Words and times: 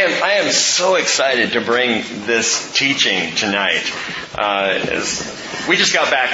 am 0.00 0.22
I 0.22 0.32
am 0.34 0.50
so 0.50 0.94
excited 0.94 1.52
to 1.52 1.60
bring 1.60 2.02
this 2.26 2.72
teaching 2.72 3.34
tonight. 3.34 3.82
Uh, 4.34 4.78
we 5.68 5.76
just 5.76 5.92
got 5.92 6.10
back 6.10 6.30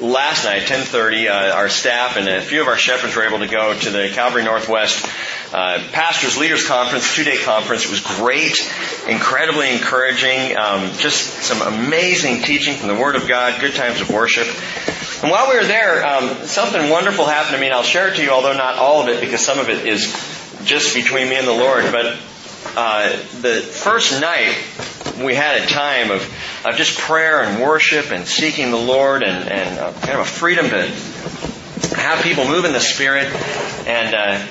last 0.00 0.44
night, 0.44 0.62
10:30. 0.62 1.28
Uh, 1.28 1.54
our 1.54 1.68
staff 1.68 2.16
and 2.16 2.28
a 2.28 2.40
few 2.40 2.60
of 2.60 2.68
our 2.68 2.76
shepherds 2.76 3.16
were 3.16 3.24
able 3.24 3.38
to 3.38 3.48
go 3.48 3.78
to 3.78 3.90
the 3.90 4.10
Calvary 4.12 4.44
Northwest 4.44 5.06
uh, 5.54 5.82
Pastors 5.92 6.36
Leaders 6.36 6.66
Conference, 6.66 7.14
two-day 7.14 7.38
conference. 7.38 7.84
It 7.84 7.90
was 7.90 8.00
great, 8.00 8.60
incredibly 9.08 9.70
encouraging. 9.70 10.56
Um, 10.56 10.90
just 10.98 11.42
some 11.42 11.62
amazing 11.62 12.42
teaching 12.42 12.76
from 12.76 12.88
the 12.88 12.96
Word 12.96 13.16
of 13.16 13.26
God. 13.28 13.60
Good 13.60 13.74
times 13.74 14.00
of 14.00 14.10
worship. 14.10 14.46
And 15.22 15.30
while 15.30 15.48
we 15.48 15.56
were 15.56 15.64
there, 15.64 16.04
um, 16.04 16.46
something 16.46 16.90
wonderful 16.90 17.24
happened 17.24 17.54
to 17.54 17.60
me, 17.60 17.66
and 17.66 17.74
I'll 17.74 17.82
share 17.82 18.08
it 18.08 18.16
to 18.16 18.22
you, 18.22 18.30
although 18.30 18.56
not 18.56 18.76
all 18.76 19.00
of 19.00 19.08
it, 19.08 19.20
because 19.20 19.40
some 19.40 19.58
of 19.58 19.70
it 19.70 19.86
is 19.86 20.12
just 20.64 20.94
between 20.94 21.28
me 21.30 21.36
and 21.36 21.46
the 21.46 21.52
Lord. 21.52 21.84
But 21.90 22.18
uh, 22.76 23.10
the 23.40 23.60
first 23.60 24.20
night 24.20 24.56
we 25.22 25.34
had 25.34 25.62
a 25.62 25.66
time 25.66 26.10
of, 26.10 26.22
of 26.64 26.76
just 26.76 26.98
prayer 26.98 27.42
and 27.42 27.62
worship 27.62 28.10
and 28.12 28.26
seeking 28.26 28.70
the 28.70 28.76
Lord 28.76 29.22
and, 29.22 29.48
and 29.48 29.78
uh, 29.78 29.92
kind 29.92 30.14
of 30.14 30.20
a 30.20 30.24
freedom 30.24 30.68
to 30.68 31.96
have 31.96 32.22
people 32.22 32.46
move 32.46 32.64
in 32.64 32.72
the 32.72 32.80
Spirit. 32.80 33.26
And 33.86 34.14
uh, 34.14 34.46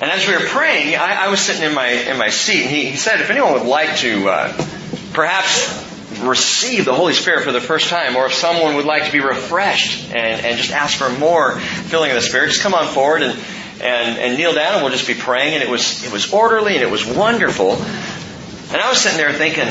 and 0.00 0.10
as 0.10 0.26
we 0.26 0.34
were 0.34 0.46
praying, 0.46 0.96
I, 0.96 1.26
I, 1.26 1.28
was 1.28 1.40
sitting 1.40 1.62
in 1.62 1.74
my 1.74 1.88
in 1.88 2.18
my 2.18 2.30
seat, 2.30 2.62
and 2.62 2.70
he, 2.70 2.86
he 2.86 2.96
said, 2.96 3.20
if 3.20 3.30
anyone 3.30 3.52
would 3.52 3.66
like 3.66 3.98
to 3.98 4.28
uh, 4.28 4.66
perhaps 5.12 5.80
receive 6.20 6.84
the 6.84 6.94
Holy 6.94 7.12
Spirit 7.12 7.44
for 7.44 7.52
the 7.52 7.60
first 7.60 7.88
time, 7.88 8.16
or 8.16 8.26
if 8.26 8.34
someone 8.34 8.74
would 8.76 8.84
like 8.84 9.06
to 9.06 9.12
be 9.12 9.20
refreshed 9.20 10.12
and, 10.12 10.44
and 10.44 10.58
just 10.58 10.72
ask 10.72 10.98
for 10.98 11.08
more 11.18 11.58
filling 11.58 12.10
of 12.10 12.16
the 12.16 12.22
Spirit, 12.22 12.48
just 12.48 12.62
come 12.62 12.74
on 12.74 12.92
forward 12.92 13.22
and 13.22 13.38
and, 13.82 14.18
and 14.18 14.38
kneel 14.38 14.54
down 14.54 14.74
and 14.74 14.82
we'll 14.82 14.92
just 14.92 15.06
be 15.06 15.14
praying. 15.14 15.54
And 15.54 15.62
it 15.62 15.68
was, 15.68 16.04
it 16.04 16.12
was 16.12 16.32
orderly 16.32 16.74
and 16.74 16.82
it 16.82 16.90
was 16.90 17.04
wonderful. 17.04 17.72
And 17.72 18.80
I 18.80 18.88
was 18.88 18.98
sitting 18.98 19.18
there 19.18 19.32
thinking, 19.32 19.66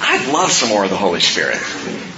I'd 0.00 0.32
love 0.32 0.50
some 0.52 0.68
more 0.68 0.84
of 0.84 0.90
the 0.90 0.96
Holy 0.96 1.20
Spirit. 1.20 1.58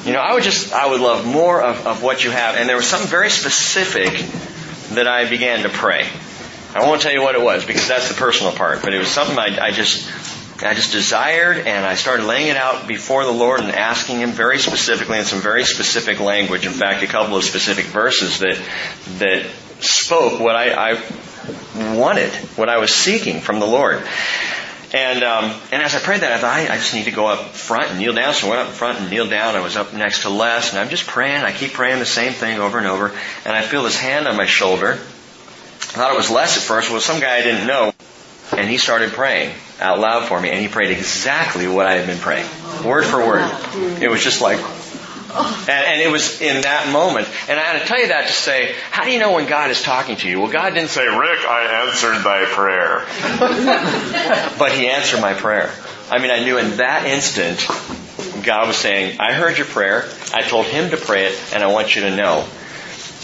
You 0.04 0.12
know, 0.12 0.20
I 0.20 0.34
would 0.34 0.42
just, 0.42 0.72
I 0.72 0.86
would 0.86 1.00
love 1.00 1.26
more 1.26 1.62
of, 1.62 1.86
of 1.86 2.02
what 2.02 2.24
you 2.24 2.30
have. 2.30 2.56
And 2.56 2.68
there 2.68 2.76
was 2.76 2.86
something 2.86 3.08
very 3.08 3.30
specific 3.30 4.12
that 4.94 5.06
I 5.06 5.28
began 5.28 5.62
to 5.62 5.68
pray. 5.68 6.06
I 6.74 6.80
won't 6.80 7.00
tell 7.00 7.12
you 7.12 7.22
what 7.22 7.34
it 7.34 7.40
was 7.40 7.64
because 7.64 7.88
that's 7.88 8.08
the 8.08 8.14
personal 8.14 8.52
part, 8.52 8.82
but 8.82 8.92
it 8.92 8.98
was 8.98 9.08
something 9.08 9.38
I, 9.38 9.66
I 9.66 9.70
just, 9.70 10.06
I 10.62 10.74
just 10.74 10.92
desired 10.92 11.58
and 11.58 11.86
I 11.86 11.94
started 11.94 12.26
laying 12.26 12.48
it 12.48 12.56
out 12.56 12.86
before 12.86 13.24
the 13.24 13.32
Lord 13.32 13.60
and 13.60 13.70
asking 13.70 14.20
Him 14.20 14.30
very 14.30 14.58
specifically 14.58 15.18
in 15.18 15.24
some 15.24 15.40
very 15.40 15.64
specific 15.64 16.20
language. 16.20 16.66
In 16.66 16.72
fact, 16.72 17.02
a 17.02 17.06
couple 17.06 17.36
of 17.36 17.44
specific 17.44 17.86
verses 17.86 18.40
that, 18.40 18.60
that 19.18 19.46
spoke 19.80 20.38
what 20.40 20.54
I, 20.54 20.92
I 20.92 21.02
wanted, 21.74 22.30
what 22.56 22.68
I 22.68 22.78
was 22.78 22.94
seeking 22.94 23.40
from 23.40 23.60
the 23.60 23.66
Lord. 23.66 24.02
And 24.94 25.24
um, 25.24 25.52
and 25.72 25.82
as 25.82 25.94
I 25.94 25.98
prayed 25.98 26.20
that, 26.20 26.32
I 26.32 26.38
thought 26.38 26.70
I, 26.70 26.76
just 26.76 26.94
need 26.94 27.04
to 27.04 27.10
go 27.10 27.26
up 27.26 27.40
front 27.50 27.90
and 27.90 27.98
kneel 27.98 28.12
down. 28.12 28.34
So 28.34 28.46
I 28.46 28.50
went 28.50 28.68
up 28.68 28.74
front 28.74 29.00
and 29.00 29.10
kneeled 29.10 29.30
down. 29.30 29.56
I 29.56 29.60
was 29.60 29.76
up 29.76 29.92
next 29.92 30.22
to 30.22 30.30
Les, 30.30 30.70
and 30.70 30.78
I'm 30.78 30.88
just 30.88 31.06
praying. 31.06 31.42
I 31.42 31.52
keep 31.52 31.72
praying 31.72 31.98
the 31.98 32.06
same 32.06 32.32
thing 32.32 32.60
over 32.60 32.78
and 32.78 32.86
over. 32.86 33.08
And 33.44 33.56
I 33.56 33.62
feel 33.62 33.82
this 33.82 33.98
hand 33.98 34.28
on 34.28 34.36
my 34.36 34.46
shoulder. 34.46 34.92
I 34.92 35.98
thought 35.98 36.12
it 36.12 36.16
was 36.16 36.30
Les 36.30 36.56
at 36.56 36.62
first. 36.62 36.90
Well, 36.90 37.00
some 37.00 37.20
guy 37.20 37.36
I 37.36 37.42
didn't 37.42 37.66
know, 37.66 37.92
and 38.56 38.70
he 38.70 38.78
started 38.78 39.10
praying 39.10 39.54
out 39.80 39.98
loud 39.98 40.28
for 40.28 40.40
me, 40.40 40.50
and 40.50 40.60
he 40.60 40.68
prayed 40.68 40.90
exactly 40.90 41.66
what 41.66 41.86
I 41.86 41.94
had 41.94 42.06
been 42.06 42.18
praying, 42.18 42.46
word 42.84 43.04
for 43.04 43.18
word. 43.18 43.42
It 44.00 44.08
was 44.08 44.22
just 44.22 44.40
like 44.40 44.58
and, 45.28 45.68
and, 45.68 46.00
it 46.00 46.10
was 46.10 46.40
in 46.40 46.62
that 46.62 46.92
moment. 46.92 47.28
And 47.48 47.58
I 47.58 47.62
had 47.62 47.80
to 47.80 47.86
tell 47.86 48.00
you 48.00 48.08
that 48.08 48.28
to 48.28 48.32
say, 48.32 48.74
how 48.90 49.04
do 49.04 49.10
you 49.10 49.18
know 49.18 49.32
when 49.32 49.46
God 49.46 49.70
is 49.70 49.82
talking 49.82 50.16
to 50.16 50.28
you? 50.28 50.40
Well, 50.40 50.50
God 50.50 50.74
didn't 50.74 50.90
say, 50.90 51.06
Rick, 51.06 51.40
I 51.46 51.86
answered 51.86 52.22
thy 52.22 52.44
prayer. 52.46 53.04
but 54.58 54.72
He 54.72 54.88
answered 54.88 55.20
my 55.20 55.34
prayer. 55.34 55.72
I 56.10 56.18
mean, 56.18 56.30
I 56.30 56.44
knew 56.44 56.58
in 56.58 56.76
that 56.76 57.06
instant, 57.06 57.66
God 58.44 58.68
was 58.68 58.76
saying, 58.76 59.18
I 59.20 59.32
heard 59.32 59.58
your 59.58 59.66
prayer. 59.66 60.08
I 60.32 60.42
told 60.42 60.66
Him 60.66 60.90
to 60.90 60.96
pray 60.96 61.26
it, 61.26 61.54
and 61.54 61.62
I 61.62 61.66
want 61.68 61.96
you 61.96 62.02
to 62.02 62.14
know 62.14 62.46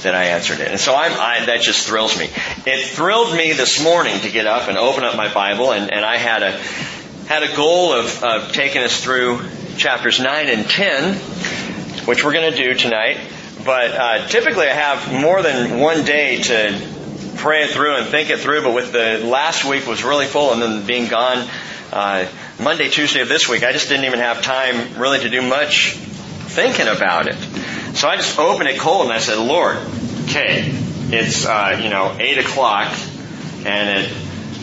that 0.03 0.15
I 0.15 0.25
answered 0.27 0.61
it. 0.61 0.69
And 0.69 0.81
so 0.81 0.95
I, 0.95 1.45
that 1.47 1.61
just 1.61 1.87
thrills 1.87 2.19
me. 2.19 2.29
It 2.67 2.87
thrilled 2.87 3.37
me 3.37 3.53
this 3.53 3.83
morning 3.83 4.19
to 4.21 4.31
get 4.31 4.47
up 4.47 4.69
and 4.69 4.77
open 4.77 5.05
up 5.05 5.17
my 5.17 5.33
Bible, 5.33 5.73
and, 5.73 5.93
and 5.93 6.05
I 6.05 6.17
had 6.17 6.43
a 6.43 6.61
had 7.27 7.45
a 7.45 7.57
goal 7.57 7.93
of, 7.93 8.23
of 8.25 8.53
taking 8.53 8.83
us 8.83 9.01
through 9.01 9.41
chapters 9.77 10.21
9 10.21 10.49
and 10.49 10.69
10 10.69 11.72
which 12.05 12.25
we're 12.25 12.33
going 12.33 12.51
to 12.51 12.57
do 12.57 12.75
tonight. 12.75 13.19
But 13.65 13.91
uh, 13.93 14.29
typically, 14.29 14.67
I 14.67 14.75
have 14.75 15.13
more 15.13 15.43
than 15.43 15.79
one 15.79 16.05
day 16.05 16.43
to 16.43 16.89
pray 17.37 17.65
it 17.65 17.71
through 17.71 17.97
and 17.97 18.07
think 18.07 18.31
it 18.31 18.41
through. 18.41 18.63
But 18.63 18.75
with 18.75 18.93
the 18.93 19.19
last 19.25 19.65
week 19.65 19.87
was 19.87 20.03
really 20.03 20.27
full, 20.27 20.53
and 20.53 20.61
then 20.61 20.87
being 20.87 21.09
gone 21.09 21.49
uh, 21.93 22.27
Monday, 22.61 22.89
Tuesday 22.89 23.21
of 23.21 23.29
this 23.29 23.49
week, 23.49 23.63
I 23.63 23.73
just 23.73 23.89
didn't 23.89 24.07
even 24.07 24.19
have 24.19 24.43
time 24.43 24.99
really 24.99 25.21
to 25.21 25.29
do 25.29 25.43
much 25.43 25.93
thinking 25.95 26.89
about 26.89 27.29
it. 27.29 27.37
So 27.97 28.09
I 28.09 28.17
just 28.17 28.39
opened 28.39 28.69
it 28.69 28.81
cold 28.81 29.05
and 29.05 29.13
I 29.13 29.19
said, 29.19 29.39
Lord, 29.39 29.77
okay, 30.25 30.71
it's 31.11 31.47
uh, 31.47 31.79
you 31.83 31.91
know 31.91 32.17
eight 32.19 32.39
o'clock, 32.39 32.97
and 33.65 34.07
at 34.07 34.11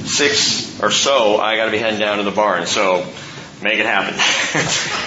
six 0.06 0.82
or 0.82 0.92
so, 0.92 1.38
I 1.38 1.56
got 1.56 1.66
to 1.66 1.72
be 1.72 1.78
heading 1.78 2.00
down 2.00 2.18
to 2.18 2.24
the 2.24 2.32
barn. 2.32 2.66
So 2.66 3.06
make 3.62 3.80
it 3.80 3.86
happen. 3.86 4.16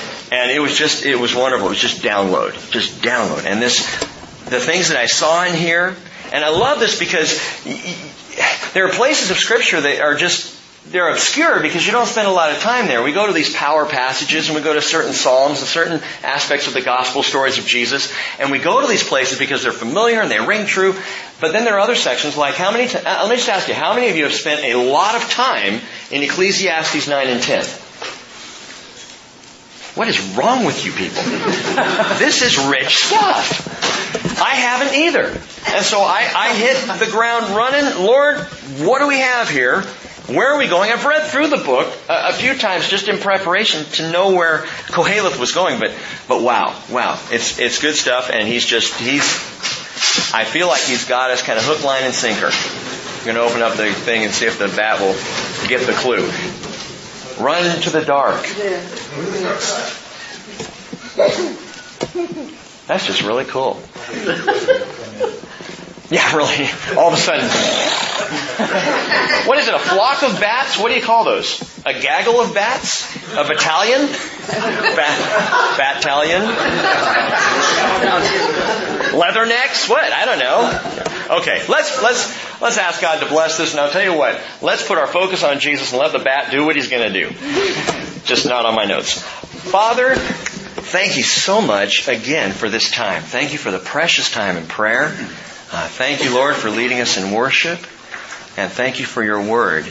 And 0.32 0.50
it 0.50 0.60
was 0.60 0.74
just, 0.74 1.04
it 1.04 1.20
was 1.20 1.34
wonderful. 1.34 1.66
It 1.66 1.70
was 1.70 1.78
just 1.78 2.00
download. 2.00 2.54
Just 2.70 3.02
download. 3.02 3.44
And 3.44 3.60
this, 3.60 3.84
the 4.46 4.60
things 4.60 4.88
that 4.88 4.96
I 4.96 5.04
saw 5.04 5.44
in 5.44 5.52
here, 5.52 5.94
and 6.32 6.42
I 6.42 6.48
love 6.48 6.80
this 6.80 6.98
because 6.98 7.38
there 8.72 8.86
are 8.86 8.92
places 8.92 9.30
of 9.30 9.36
scripture 9.36 9.78
that 9.78 10.00
are 10.00 10.14
just, 10.14 10.58
they're 10.90 11.10
obscure 11.10 11.60
because 11.60 11.84
you 11.84 11.92
don't 11.92 12.06
spend 12.06 12.28
a 12.28 12.30
lot 12.30 12.50
of 12.50 12.60
time 12.60 12.86
there. 12.86 13.02
We 13.02 13.12
go 13.12 13.26
to 13.26 13.34
these 13.34 13.54
power 13.54 13.84
passages 13.84 14.48
and 14.48 14.56
we 14.56 14.62
go 14.62 14.72
to 14.72 14.80
certain 14.80 15.12
psalms 15.12 15.58
and 15.58 15.68
certain 15.68 16.00
aspects 16.22 16.66
of 16.66 16.72
the 16.72 16.80
gospel 16.80 17.22
stories 17.22 17.58
of 17.58 17.66
Jesus 17.66 18.10
and 18.40 18.50
we 18.50 18.58
go 18.58 18.80
to 18.80 18.86
these 18.86 19.06
places 19.06 19.38
because 19.38 19.62
they're 19.62 19.70
familiar 19.70 20.22
and 20.22 20.30
they 20.30 20.40
ring 20.40 20.64
true. 20.64 20.94
But 21.42 21.52
then 21.52 21.66
there 21.66 21.74
are 21.74 21.80
other 21.80 21.94
sections 21.94 22.38
like 22.38 22.54
how 22.54 22.72
many, 22.72 22.88
t- 22.88 22.96
uh, 22.96 23.20
let 23.20 23.28
me 23.28 23.36
just 23.36 23.50
ask 23.50 23.68
you, 23.68 23.74
how 23.74 23.92
many 23.94 24.08
of 24.08 24.16
you 24.16 24.24
have 24.24 24.32
spent 24.32 24.64
a 24.64 24.76
lot 24.76 25.14
of 25.14 25.28
time 25.28 25.82
in 26.10 26.22
Ecclesiastes 26.22 27.06
9 27.06 27.26
and 27.26 27.42
10? 27.42 27.66
What 29.94 30.08
is 30.08 30.20
wrong 30.34 30.64
with 30.64 30.86
you 30.86 30.92
people? 30.92 31.22
this 32.18 32.42
is 32.42 32.58
rich 32.66 32.96
stuff. 32.96 34.40
I 34.40 34.54
haven't 34.54 34.94
either. 34.94 35.26
And 35.26 35.84
so 35.84 36.00
I, 36.00 36.30
I 36.34 36.54
hit 36.54 36.98
the 36.98 37.10
ground 37.10 37.54
running. 37.54 38.04
Lord, 38.04 38.38
what 38.86 39.00
do 39.00 39.08
we 39.08 39.18
have 39.18 39.50
here? 39.50 39.82
Where 40.28 40.54
are 40.54 40.58
we 40.58 40.66
going? 40.66 40.90
I've 40.90 41.04
read 41.04 41.26
through 41.30 41.48
the 41.48 41.58
book 41.58 41.92
a, 42.08 42.28
a, 42.28 42.32
few 42.32 42.56
times 42.56 42.88
just 42.88 43.08
in 43.08 43.18
preparation 43.18 43.84
to 43.96 44.10
know 44.10 44.34
where 44.34 44.58
Koheleth 44.88 45.38
was 45.38 45.52
going, 45.52 45.78
but, 45.78 45.92
but 46.28 46.40
wow, 46.40 46.80
wow. 46.90 47.20
It's, 47.30 47.58
it's 47.58 47.80
good 47.80 47.96
stuff 47.96 48.30
and 48.30 48.48
he's 48.48 48.64
just, 48.64 48.94
he's, 48.94 49.24
I 50.32 50.44
feel 50.44 50.68
like 50.68 50.82
he's 50.82 51.06
got 51.06 51.30
us 51.30 51.42
kind 51.42 51.58
of 51.58 51.64
hook, 51.64 51.84
line, 51.84 52.04
and 52.04 52.14
sinker. 52.14 52.50
I'm 52.50 53.24
going 53.24 53.36
to 53.36 53.42
open 53.42 53.62
up 53.62 53.76
the 53.76 53.92
thing 53.92 54.24
and 54.24 54.32
see 54.32 54.46
if 54.46 54.58
the 54.58 54.68
bat 54.68 55.00
will 55.00 55.14
get 55.68 55.86
the 55.86 55.92
clue. 55.92 56.30
Run 57.42 57.74
into 57.74 57.90
the 57.90 58.04
dark. 58.04 58.42
That's 62.86 63.06
just 63.06 63.22
really 63.22 63.44
cool. 63.44 63.82
Yeah, 66.12 66.36
really. 66.36 66.68
All 66.98 67.08
of 67.08 67.14
a 67.14 67.16
sudden. 67.16 67.48
what 69.48 69.58
is 69.58 69.66
it, 69.66 69.72
a 69.72 69.78
flock 69.78 70.22
of 70.22 70.38
bats? 70.38 70.78
What 70.78 70.90
do 70.90 70.94
you 70.94 71.00
call 71.00 71.24
those? 71.24 71.62
A 71.86 71.94
gaggle 71.94 72.38
of 72.38 72.52
bats? 72.52 73.16
A 73.32 73.44
battalion? 73.44 74.06
Bat, 74.46 75.78
battalion? 75.78 76.42
Leathernecks? 79.18 79.88
What? 79.88 80.12
I 80.12 80.26
don't 80.26 80.38
know. 80.38 81.38
Okay, 81.38 81.64
let's, 81.70 82.02
let's, 82.02 82.60
let's 82.60 82.76
ask 82.76 83.00
God 83.00 83.20
to 83.20 83.28
bless 83.30 83.56
this 83.56 83.70
and 83.70 83.80
I'll 83.80 83.90
tell 83.90 84.04
you 84.04 84.14
what, 84.14 84.38
let's 84.60 84.86
put 84.86 84.98
our 84.98 85.06
focus 85.06 85.42
on 85.42 85.60
Jesus 85.60 85.92
and 85.92 86.00
let 86.00 86.12
the 86.12 86.18
bat 86.18 86.50
do 86.50 86.66
what 86.66 86.76
he's 86.76 86.88
gonna 86.88 87.10
do. 87.10 87.30
Just 88.24 88.44
not 88.46 88.66
on 88.66 88.74
my 88.74 88.84
notes. 88.84 89.18
Father, 89.22 90.14
thank 90.14 91.16
you 91.16 91.22
so 91.22 91.62
much 91.62 92.06
again 92.06 92.52
for 92.52 92.68
this 92.68 92.90
time. 92.90 93.22
Thank 93.22 93.54
you 93.54 93.58
for 93.58 93.70
the 93.70 93.78
precious 93.78 94.30
time 94.30 94.58
in 94.58 94.66
prayer. 94.66 95.16
Uh, 95.74 95.88
thank 95.88 96.22
you, 96.22 96.34
Lord, 96.34 96.54
for 96.54 96.68
leading 96.68 97.00
us 97.00 97.16
in 97.16 97.32
worship. 97.32 97.78
And 98.58 98.70
thank 98.70 99.00
you 99.00 99.06
for 99.06 99.24
your 99.24 99.40
word 99.40 99.86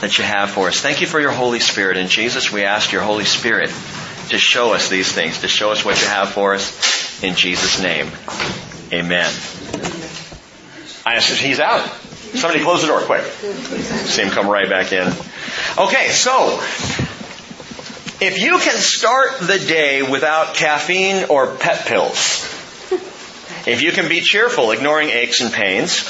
that 0.00 0.18
you 0.18 0.24
have 0.24 0.50
for 0.50 0.66
us. 0.66 0.80
Thank 0.80 1.00
you 1.00 1.06
for 1.06 1.20
your 1.20 1.30
Holy 1.30 1.60
Spirit. 1.60 1.96
And 1.96 2.08
Jesus, 2.10 2.50
we 2.50 2.64
ask 2.64 2.90
your 2.90 3.02
Holy 3.02 3.24
Spirit 3.24 3.68
to 4.30 4.38
show 4.38 4.72
us 4.72 4.88
these 4.88 5.12
things, 5.12 5.42
to 5.42 5.48
show 5.48 5.70
us 5.70 5.84
what 5.84 6.00
you 6.02 6.08
have 6.08 6.30
for 6.30 6.54
us. 6.54 7.22
In 7.22 7.36
Jesus' 7.36 7.80
name, 7.80 8.08
amen. 8.92 9.32
I 11.06 11.20
said, 11.20 11.38
he's 11.38 11.60
out. 11.60 11.86
Somebody 12.34 12.64
close 12.64 12.80
the 12.80 12.88
door, 12.88 13.02
quick. 13.02 13.22
See 13.22 14.22
him 14.22 14.30
come 14.30 14.48
right 14.48 14.68
back 14.68 14.92
in. 14.92 15.06
Okay, 15.78 16.08
so, 16.08 16.58
if 18.20 18.40
you 18.40 18.58
can 18.58 18.76
start 18.76 19.38
the 19.38 19.60
day 19.60 20.02
without 20.02 20.56
caffeine 20.56 21.26
or 21.28 21.54
pet 21.54 21.86
pills, 21.86 22.51
if 23.66 23.82
you 23.82 23.92
can 23.92 24.08
be 24.08 24.20
cheerful, 24.20 24.70
ignoring 24.72 25.10
aches 25.10 25.40
and 25.40 25.52
pains, 25.52 26.00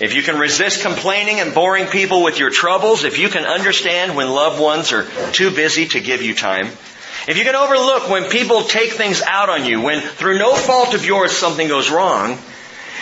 if 0.00 0.14
you 0.14 0.22
can 0.22 0.38
resist 0.38 0.82
complaining 0.82 1.40
and 1.40 1.54
boring 1.54 1.86
people 1.86 2.22
with 2.22 2.38
your 2.38 2.50
troubles, 2.50 3.04
if 3.04 3.18
you 3.18 3.28
can 3.28 3.44
understand 3.44 4.16
when 4.16 4.30
loved 4.30 4.60
ones 4.60 4.92
are 4.92 5.06
too 5.32 5.50
busy 5.50 5.86
to 5.88 6.00
give 6.00 6.22
you 6.22 6.34
time, 6.34 6.66
if 7.28 7.36
you 7.36 7.44
can 7.44 7.54
overlook 7.54 8.08
when 8.08 8.24
people 8.30 8.62
take 8.62 8.92
things 8.92 9.20
out 9.20 9.50
on 9.50 9.66
you, 9.66 9.82
when 9.82 10.00
through 10.00 10.38
no 10.38 10.54
fault 10.54 10.94
of 10.94 11.04
yours 11.04 11.32
something 11.32 11.68
goes 11.68 11.90
wrong, 11.90 12.38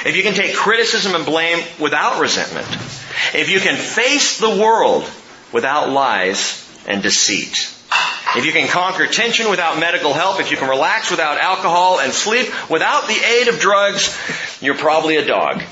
if 0.05 0.17
you 0.17 0.23
can 0.23 0.35
take 0.35 0.55
criticism 0.55 1.15
and 1.15 1.25
blame 1.25 1.65
without 1.79 2.21
resentment, 2.21 2.67
if 3.35 3.49
you 3.49 3.61
can 3.61 3.77
face 3.77 4.39
the 4.39 4.51
world 4.51 5.09
without 5.53 5.91
lies 5.91 6.65
and 6.87 7.03
deceit, 7.03 7.73
if 8.37 8.45
you 8.45 8.53
can 8.53 8.69
conquer 8.69 9.07
tension 9.07 9.51
without 9.51 9.79
medical 9.79 10.13
help, 10.13 10.41
if 10.41 10.51
you 10.51 10.57
can 10.57 10.69
relax 10.69 11.11
without 11.11 11.39
alcohol 11.39 12.01
and 12.01 12.13
sleep 12.13 12.49
without 12.71 13.07
the 13.07 13.15
aid 13.15 13.49
of 13.49 13.59
drugs, 13.59 14.17
you're 14.61 14.77
probably 14.77 15.17
a 15.17 15.25
dog. 15.25 15.63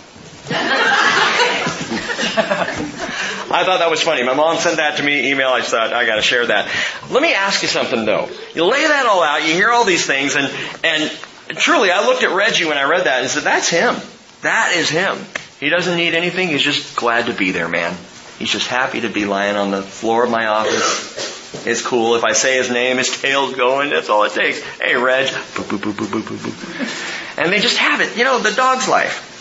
I 3.49 3.65
thought 3.65 3.79
that 3.79 3.91
was 3.91 4.03
funny. 4.03 4.23
My 4.23 4.35
mom 4.35 4.59
sent 4.59 4.77
that 4.77 4.99
to 4.99 5.03
me, 5.03 5.31
email. 5.31 5.49
I 5.49 5.63
thought 5.63 5.93
I 5.93 6.05
got 6.07 6.17
to 6.17 6.23
share 6.23 6.47
that. 6.47 6.69
Let 7.11 7.23
me 7.23 7.33
ask 7.35 7.63
you 7.63 7.69
something 7.69 8.05
though. 8.05 8.29
You 8.55 8.65
lay 8.65 8.87
that 8.87 9.07
all 9.07 9.23
out. 9.23 9.47
You 9.47 9.55
hear 9.55 9.71
all 9.71 9.85
these 9.85 10.07
things, 10.07 10.37
and 10.37 10.53
and 10.85 11.11
truly, 11.57 11.91
I 11.91 12.07
looked 12.07 12.23
at 12.23 12.35
Reggie 12.35 12.65
when 12.65 12.79
I 12.79 12.85
read 12.85 13.05
that 13.05 13.21
and 13.21 13.31
said, 13.31 13.45
"That's 13.45 13.69
him. 13.69 13.97
That 14.43 14.73
is 14.75 14.89
him. 14.89 15.19
He 15.61 15.69
doesn't 15.69 15.97
need 15.97 16.15
anything. 16.15 16.49
He's 16.49 16.63
just 16.63 16.97
glad 16.97 17.27
to 17.27 17.33
be 17.33 17.53
there, 17.53 17.69
man. 17.69 17.97
He's 18.39 18.51
just 18.51 18.67
happy 18.67 19.01
to 19.03 19.09
be 19.09 19.25
lying 19.25 19.57
on 19.57 19.71
the 19.71 19.83
floor 19.83 20.25
of 20.25 20.31
my 20.31 20.47
office. 20.47 21.36
It's 21.65 21.83
cool. 21.83 22.17
If 22.17 22.25
I 22.25 22.33
say 22.33 22.57
his 22.57 22.71
name, 22.71 22.99
his 22.99 23.21
tail's 23.21 23.55
going. 23.55 23.91
That's 23.91 24.09
all 24.09 24.25
it 24.25 24.33
takes. 24.33 24.61
Hey, 24.79 24.97
Reg. 24.97 25.29
Boop, 25.29 25.79
boop, 25.79 25.93
boop. 25.93 27.39
And 27.39 27.53
they 27.53 27.61
just 27.61 27.79
have 27.79 28.01
it. 28.01 28.17
You 28.17 28.25
know, 28.25 28.39
the 28.39 28.53
dog's 28.53 28.89
life. 28.89 29.33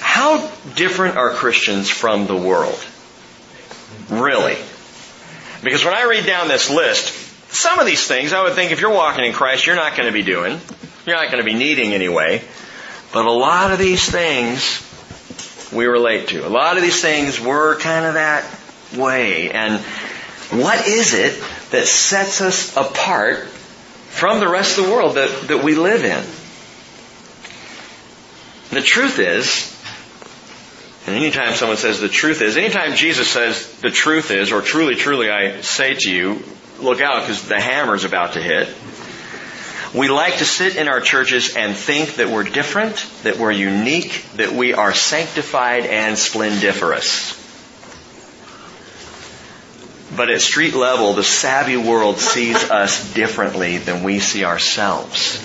How 0.00 0.50
different 0.76 1.16
are 1.16 1.30
Christians 1.30 1.90
from 1.90 2.26
the 2.26 2.36
world? 2.36 2.78
Really? 4.10 4.56
Because 5.62 5.84
when 5.84 5.94
I 5.94 6.04
read 6.04 6.26
down 6.26 6.48
this 6.48 6.70
list, 6.70 7.12
some 7.52 7.78
of 7.78 7.86
these 7.86 8.06
things 8.06 8.32
I 8.32 8.42
would 8.42 8.54
think 8.54 8.72
if 8.72 8.80
you're 8.80 8.92
walking 8.92 9.24
in 9.24 9.32
Christ, 9.32 9.66
you're 9.66 9.76
not 9.76 9.96
going 9.96 10.06
to 10.06 10.12
be 10.12 10.22
doing. 10.22 10.60
You're 11.06 11.16
not 11.16 11.30
going 11.30 11.38
to 11.38 11.44
be 11.44 11.54
needing 11.54 11.92
anyway. 11.92 12.42
But 13.12 13.26
a 13.26 13.30
lot 13.30 13.72
of 13.72 13.78
these 13.78 14.08
things 14.10 14.80
we 15.72 15.86
relate 15.86 16.28
to. 16.28 16.46
A 16.46 16.48
lot 16.48 16.76
of 16.76 16.82
these 16.82 17.00
things 17.00 17.40
we're 17.40 17.78
kind 17.78 18.04
of 18.06 18.14
that 18.14 18.44
way. 18.96 19.50
And 19.50 19.80
what 20.50 20.86
is 20.86 21.14
it 21.14 21.42
that 21.70 21.86
sets 21.86 22.40
us 22.40 22.76
apart 22.76 23.38
from 23.38 24.40
the 24.40 24.48
rest 24.48 24.78
of 24.78 24.86
the 24.86 24.90
world 24.92 25.16
that, 25.16 25.48
that 25.48 25.64
we 25.64 25.74
live 25.74 26.04
in? 26.04 26.24
The 28.70 28.82
truth 28.82 29.18
is, 29.18 29.70
and 31.06 31.14
anytime 31.14 31.54
someone 31.54 31.76
says 31.76 32.00
the 32.00 32.08
truth 32.08 32.40
is, 32.40 32.56
anytime 32.56 32.94
Jesus 32.94 33.28
says 33.28 33.80
the 33.80 33.90
truth 33.90 34.30
is, 34.30 34.52
or 34.52 34.62
truly, 34.62 34.94
truly 34.94 35.30
I 35.30 35.60
say 35.60 35.94
to 35.94 36.10
you, 36.10 36.42
look 36.80 37.00
out 37.00 37.20
because 37.20 37.46
the 37.46 37.60
hammer's 37.60 38.04
about 38.04 38.32
to 38.32 38.42
hit. 38.42 38.68
We 39.94 40.08
like 40.08 40.38
to 40.38 40.44
sit 40.44 40.76
in 40.76 40.88
our 40.88 41.00
churches 41.00 41.54
and 41.54 41.76
think 41.76 42.16
that 42.16 42.28
we're 42.28 42.42
different, 42.42 43.06
that 43.22 43.38
we're 43.38 43.52
unique, 43.52 44.24
that 44.36 44.50
we 44.50 44.74
are 44.74 44.92
sanctified 44.92 45.86
and 45.86 46.18
splendiferous. 46.18 47.43
But 50.16 50.30
at 50.30 50.40
street 50.40 50.74
level, 50.74 51.14
the 51.14 51.24
savvy 51.24 51.76
world 51.76 52.18
sees 52.18 52.70
us 52.70 53.12
differently 53.14 53.78
than 53.78 54.02
we 54.02 54.20
see 54.20 54.44
ourselves. 54.44 55.44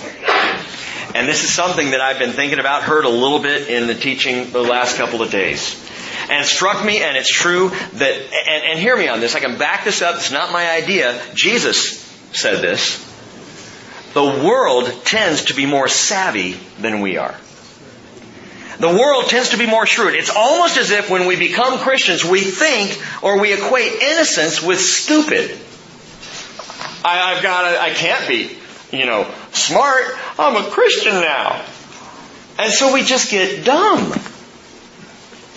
And 1.14 1.28
this 1.28 1.42
is 1.42 1.52
something 1.52 1.90
that 1.90 2.00
I've 2.00 2.18
been 2.18 2.32
thinking 2.32 2.60
about, 2.60 2.84
heard 2.84 3.04
a 3.04 3.08
little 3.08 3.40
bit 3.40 3.68
in 3.68 3.88
the 3.88 3.94
teaching 3.94 4.52
the 4.52 4.62
last 4.62 4.96
couple 4.96 5.22
of 5.22 5.30
days. 5.30 5.74
And 6.30 6.44
it 6.44 6.46
struck 6.46 6.84
me, 6.84 7.02
and 7.02 7.16
it's 7.16 7.32
true 7.32 7.70
that, 7.70 8.14
and, 8.48 8.64
and 8.64 8.78
hear 8.78 8.96
me 8.96 9.08
on 9.08 9.18
this, 9.18 9.34
I 9.34 9.40
can 9.40 9.58
back 9.58 9.84
this 9.84 10.02
up, 10.02 10.16
it's 10.16 10.30
not 10.30 10.52
my 10.52 10.70
idea. 10.70 11.20
Jesus 11.34 11.98
said 12.32 12.62
this 12.62 13.06
the 14.12 14.24
world 14.24 14.86
tends 15.04 15.46
to 15.46 15.54
be 15.54 15.66
more 15.66 15.88
savvy 15.88 16.52
than 16.80 17.00
we 17.00 17.16
are. 17.16 17.34
The 18.80 18.88
world 18.88 19.28
tends 19.28 19.50
to 19.50 19.58
be 19.58 19.66
more 19.66 19.84
shrewd. 19.84 20.14
It's 20.14 20.34
almost 20.34 20.78
as 20.78 20.90
if 20.90 21.10
when 21.10 21.26
we 21.26 21.36
become 21.36 21.78
Christians, 21.78 22.24
we 22.24 22.40
think 22.40 22.98
or 23.22 23.38
we 23.38 23.52
equate 23.52 23.92
innocence 23.92 24.62
with 24.62 24.80
stupid. 24.80 25.50
I, 27.04 27.34
have 27.34 27.42
got 27.42 27.70
to, 27.70 27.80
I 27.80 27.90
can't 27.90 28.26
be, 28.26 28.56
you 28.90 29.04
know, 29.04 29.30
smart. 29.52 30.02
I'm 30.38 30.56
a 30.56 30.70
Christian 30.70 31.12
now. 31.12 31.62
And 32.58 32.72
so 32.72 32.94
we 32.94 33.02
just 33.02 33.30
get 33.30 33.66
dumb. 33.66 34.12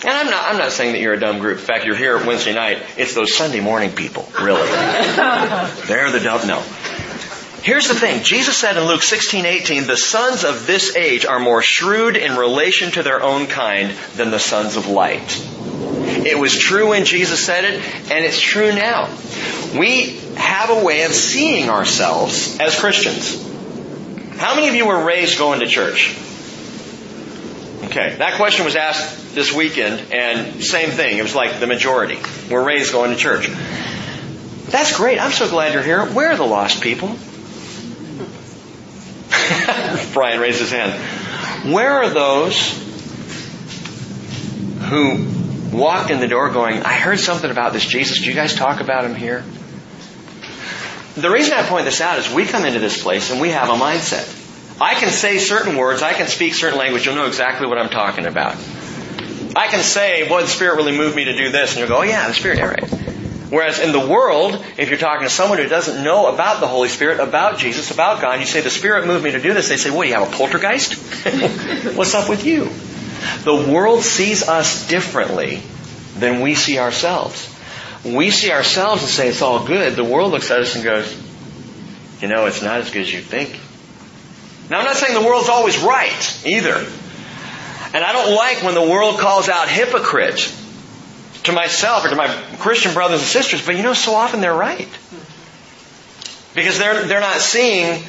And 0.04 0.12
I'm 0.12 0.26
not, 0.26 0.44
I'm 0.50 0.58
not 0.58 0.72
saying 0.72 0.92
that 0.92 1.00
you're 1.00 1.14
a 1.14 1.20
dumb 1.20 1.38
group. 1.38 1.58
In 1.58 1.64
fact, 1.64 1.86
you're 1.86 1.96
here 1.96 2.18
Wednesday 2.18 2.52
night. 2.52 2.82
It's 2.98 3.14
those 3.14 3.34
Sunday 3.34 3.60
morning 3.60 3.92
people, 3.92 4.28
really. 4.38 4.68
They're 5.86 6.10
the 6.10 6.20
dumb, 6.22 6.46
no. 6.46 6.62
Here's 7.64 7.88
the 7.88 7.94
thing. 7.94 8.22
Jesus 8.22 8.58
said 8.58 8.76
in 8.76 8.84
Luke 8.84 9.02
16, 9.02 9.46
18, 9.46 9.86
the 9.86 9.96
sons 9.96 10.44
of 10.44 10.66
this 10.66 10.94
age 10.96 11.24
are 11.24 11.40
more 11.40 11.62
shrewd 11.62 12.14
in 12.14 12.36
relation 12.36 12.90
to 12.90 13.02
their 13.02 13.22
own 13.22 13.46
kind 13.46 13.96
than 14.16 14.30
the 14.30 14.38
sons 14.38 14.76
of 14.76 14.86
light. 14.86 15.42
It 16.26 16.38
was 16.38 16.58
true 16.58 16.90
when 16.90 17.06
Jesus 17.06 17.42
said 17.42 17.64
it, 17.64 17.82
and 18.12 18.22
it's 18.22 18.38
true 18.38 18.70
now. 18.74 19.08
We 19.78 20.10
have 20.36 20.68
a 20.68 20.84
way 20.84 21.04
of 21.04 21.12
seeing 21.12 21.70
ourselves 21.70 22.60
as 22.60 22.78
Christians. 22.78 23.42
How 24.36 24.56
many 24.56 24.68
of 24.68 24.74
you 24.74 24.86
were 24.86 25.02
raised 25.02 25.38
going 25.38 25.60
to 25.60 25.66
church? 25.66 26.14
Okay, 27.84 28.14
that 28.16 28.34
question 28.34 28.66
was 28.66 28.76
asked 28.76 29.34
this 29.34 29.54
weekend, 29.54 30.12
and 30.12 30.62
same 30.62 30.90
thing. 30.90 31.16
It 31.16 31.22
was 31.22 31.34
like 31.34 31.60
the 31.60 31.66
majority. 31.66 32.18
We're 32.50 32.62
raised 32.62 32.92
going 32.92 33.10
to 33.10 33.16
church. 33.16 33.48
That's 34.66 34.94
great. 34.94 35.18
I'm 35.18 35.32
so 35.32 35.48
glad 35.48 35.72
you're 35.72 35.82
here. 35.82 36.04
Where 36.04 36.32
are 36.32 36.36
the 36.36 36.44
lost 36.44 36.82
people? 36.82 37.16
Brian 40.12 40.40
raised 40.40 40.60
his 40.60 40.70
hand. 40.70 40.92
Where 41.72 41.92
are 41.92 42.10
those 42.10 42.72
who 44.88 45.34
walked 45.76 46.10
in 46.10 46.20
the 46.20 46.28
door 46.28 46.50
going, 46.50 46.82
I 46.82 46.92
heard 46.94 47.18
something 47.18 47.50
about 47.50 47.72
this 47.72 47.84
Jesus. 47.84 48.20
Do 48.20 48.26
you 48.26 48.34
guys 48.34 48.54
talk 48.54 48.80
about 48.80 49.04
him 49.04 49.14
here? 49.14 49.44
The 51.16 51.30
reason 51.30 51.54
I 51.54 51.62
point 51.62 51.84
this 51.84 52.00
out 52.00 52.18
is 52.18 52.32
we 52.32 52.44
come 52.44 52.64
into 52.64 52.80
this 52.80 53.02
place 53.02 53.30
and 53.30 53.40
we 53.40 53.50
have 53.50 53.68
a 53.68 53.74
mindset. 53.74 54.42
I 54.80 54.94
can 54.94 55.10
say 55.10 55.38
certain 55.38 55.76
words, 55.76 56.02
I 56.02 56.12
can 56.12 56.26
speak 56.26 56.54
certain 56.54 56.78
language, 56.78 57.06
you'll 57.06 57.14
know 57.14 57.26
exactly 57.26 57.68
what 57.68 57.78
I'm 57.78 57.90
talking 57.90 58.26
about. 58.26 58.56
I 59.56 59.68
can 59.68 59.84
say, 59.84 60.28
boy, 60.28 60.42
the 60.42 60.48
Spirit 60.48 60.76
really 60.76 60.96
moved 60.96 61.14
me 61.14 61.24
to 61.26 61.36
do 61.36 61.52
this, 61.52 61.70
and 61.70 61.78
you'll 61.78 61.88
go, 61.88 61.98
oh 61.98 62.02
yeah, 62.02 62.26
the 62.26 62.34
Spirit, 62.34 62.58
yeah, 62.58 62.64
right. 62.64 63.13
Whereas 63.54 63.78
in 63.78 63.92
the 63.92 64.04
world, 64.04 64.60
if 64.76 64.88
you're 64.88 64.98
talking 64.98 65.28
to 65.28 65.32
someone 65.32 65.58
who 65.58 65.68
doesn't 65.68 66.02
know 66.02 66.26
about 66.26 66.58
the 66.58 66.66
Holy 66.66 66.88
Spirit, 66.88 67.20
about 67.20 67.56
Jesus, 67.56 67.92
about 67.92 68.20
God, 68.20 68.40
you 68.40 68.46
say, 68.46 68.62
the 68.62 68.68
Spirit 68.68 69.06
moved 69.06 69.22
me 69.22 69.30
to 69.30 69.40
do 69.40 69.54
this, 69.54 69.68
they 69.68 69.76
say, 69.76 69.92
what, 69.92 70.02
do 70.02 70.08
you 70.08 70.16
have 70.16 70.26
a 70.28 70.36
poltergeist? 70.36 70.94
What's 71.96 72.14
up 72.14 72.28
with 72.28 72.44
you? 72.44 72.64
The 73.44 73.72
world 73.72 74.02
sees 74.02 74.48
us 74.48 74.88
differently 74.88 75.62
than 76.16 76.40
we 76.40 76.56
see 76.56 76.80
ourselves. 76.80 77.48
We 78.04 78.32
see 78.32 78.50
ourselves 78.50 79.02
and 79.02 79.10
say 79.10 79.28
it's 79.28 79.40
all 79.40 79.64
good. 79.64 79.94
The 79.94 80.02
world 80.02 80.32
looks 80.32 80.50
at 80.50 80.58
us 80.58 80.74
and 80.74 80.82
goes, 80.82 81.16
you 82.20 82.26
know, 82.26 82.46
it's 82.46 82.60
not 82.60 82.80
as 82.80 82.90
good 82.90 83.02
as 83.02 83.12
you 83.12 83.20
think. 83.20 83.50
Now 84.68 84.80
I'm 84.80 84.84
not 84.84 84.96
saying 84.96 85.14
the 85.14 85.24
world's 85.24 85.48
always 85.48 85.78
right 85.78 86.42
either. 86.44 86.84
And 87.94 88.02
I 88.04 88.12
don't 88.12 88.34
like 88.34 88.64
when 88.64 88.74
the 88.74 88.82
world 88.82 89.20
calls 89.20 89.48
out 89.48 89.68
hypocrite 89.68 90.52
to 91.44 91.52
myself 91.52 92.04
or 92.04 92.08
to 92.08 92.16
my 92.16 92.28
Christian 92.58 92.92
brothers 92.94 93.20
and 93.20 93.28
sisters, 93.28 93.64
but 93.64 93.76
you 93.76 93.82
know, 93.82 93.94
so 93.94 94.14
often 94.14 94.40
they're 94.40 94.54
right. 94.54 94.88
Because 96.54 96.78
they're, 96.78 97.04
they're 97.04 97.20
not 97.20 97.36
seeing 97.36 98.02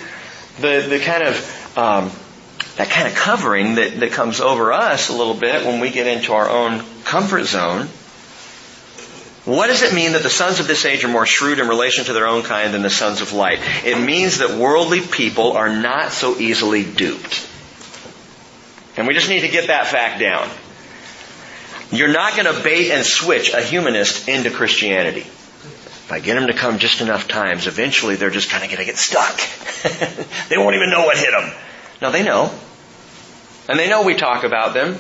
the, 0.60 0.86
the 0.88 1.00
kind 1.00 1.24
of, 1.24 1.78
um, 1.78 2.12
that 2.78 2.90
kind 2.90 3.08
of 3.08 3.16
covering 3.16 3.76
that, 3.76 4.00
that 4.00 4.12
comes 4.12 4.40
over 4.40 4.72
us 4.72 5.10
a 5.10 5.14
little 5.14 5.34
bit 5.34 5.66
when 5.66 5.80
we 5.80 5.90
get 5.90 6.08
into 6.08 6.34
our 6.34 6.50
own 6.50 6.84
comfort 7.04 7.46
zone. 7.46 7.88
What 9.46 9.68
does 9.68 9.84
it 9.84 9.94
mean 9.94 10.14
that 10.14 10.24
the 10.24 10.30
sons 10.30 10.60
of 10.60 10.68
this 10.68 10.86
age 10.86 11.04
are 11.04 11.08
more 11.08 11.26
shrewd 11.26 11.60
in 11.60 11.68
relation 11.68 12.06
to 12.06 12.14
their 12.14 12.28
own 12.28 12.42
kind 12.42 12.74
than 12.74 12.82
the 12.82 12.90
sons 12.90 13.22
of 13.22 13.32
light? 13.34 13.60
It 13.84 14.00
means 14.00 14.40
that 14.40 14.58
worldly 14.58 15.02
people 15.02 15.54
are 15.54 15.70
not 15.70 16.12
so 16.12 16.38
easily 16.38 16.84
duped. 16.84 17.48
And 18.98 19.08
we 19.08 19.14
just 19.14 19.30
need 19.30 19.42
to 19.42 19.50
get 19.50 19.68
that 19.68 19.88
fact 19.88 20.20
down. 20.20 20.50
You're 21.96 22.12
not 22.12 22.36
going 22.36 22.54
to 22.54 22.64
bait 22.64 22.92
and 22.92 23.06
switch 23.06 23.54
a 23.54 23.62
humanist 23.62 24.28
into 24.28 24.52
Christianity. 24.52 25.22
If 25.22 26.12
I 26.12 26.20
get 26.20 26.36
them 26.36 26.48
to 26.48 26.54
come 26.54 26.78
just 26.78 27.02
enough 27.02 27.28
times, 27.28 27.66
eventually 27.66 28.16
they're 28.16 28.30
just 28.30 28.50
kind 28.50 28.64
of 28.64 28.70
going 28.70 28.80
to 28.80 28.86
get 28.86 28.98
stuck. 28.98 29.40
they 30.50 30.58
won't 30.58 30.76
even 30.76 30.92
know 30.92 31.06
what 31.06 31.18
hit 31.18 31.32
them. 31.32 31.52
No, 32.02 32.12
they 32.12 32.24
know. 32.24 32.52
And 33.68 33.80
they 33.80 33.90
know 33.90 34.04
we 34.04 34.16
talk 34.16 34.44
about 34.44 34.74
them 34.74 34.96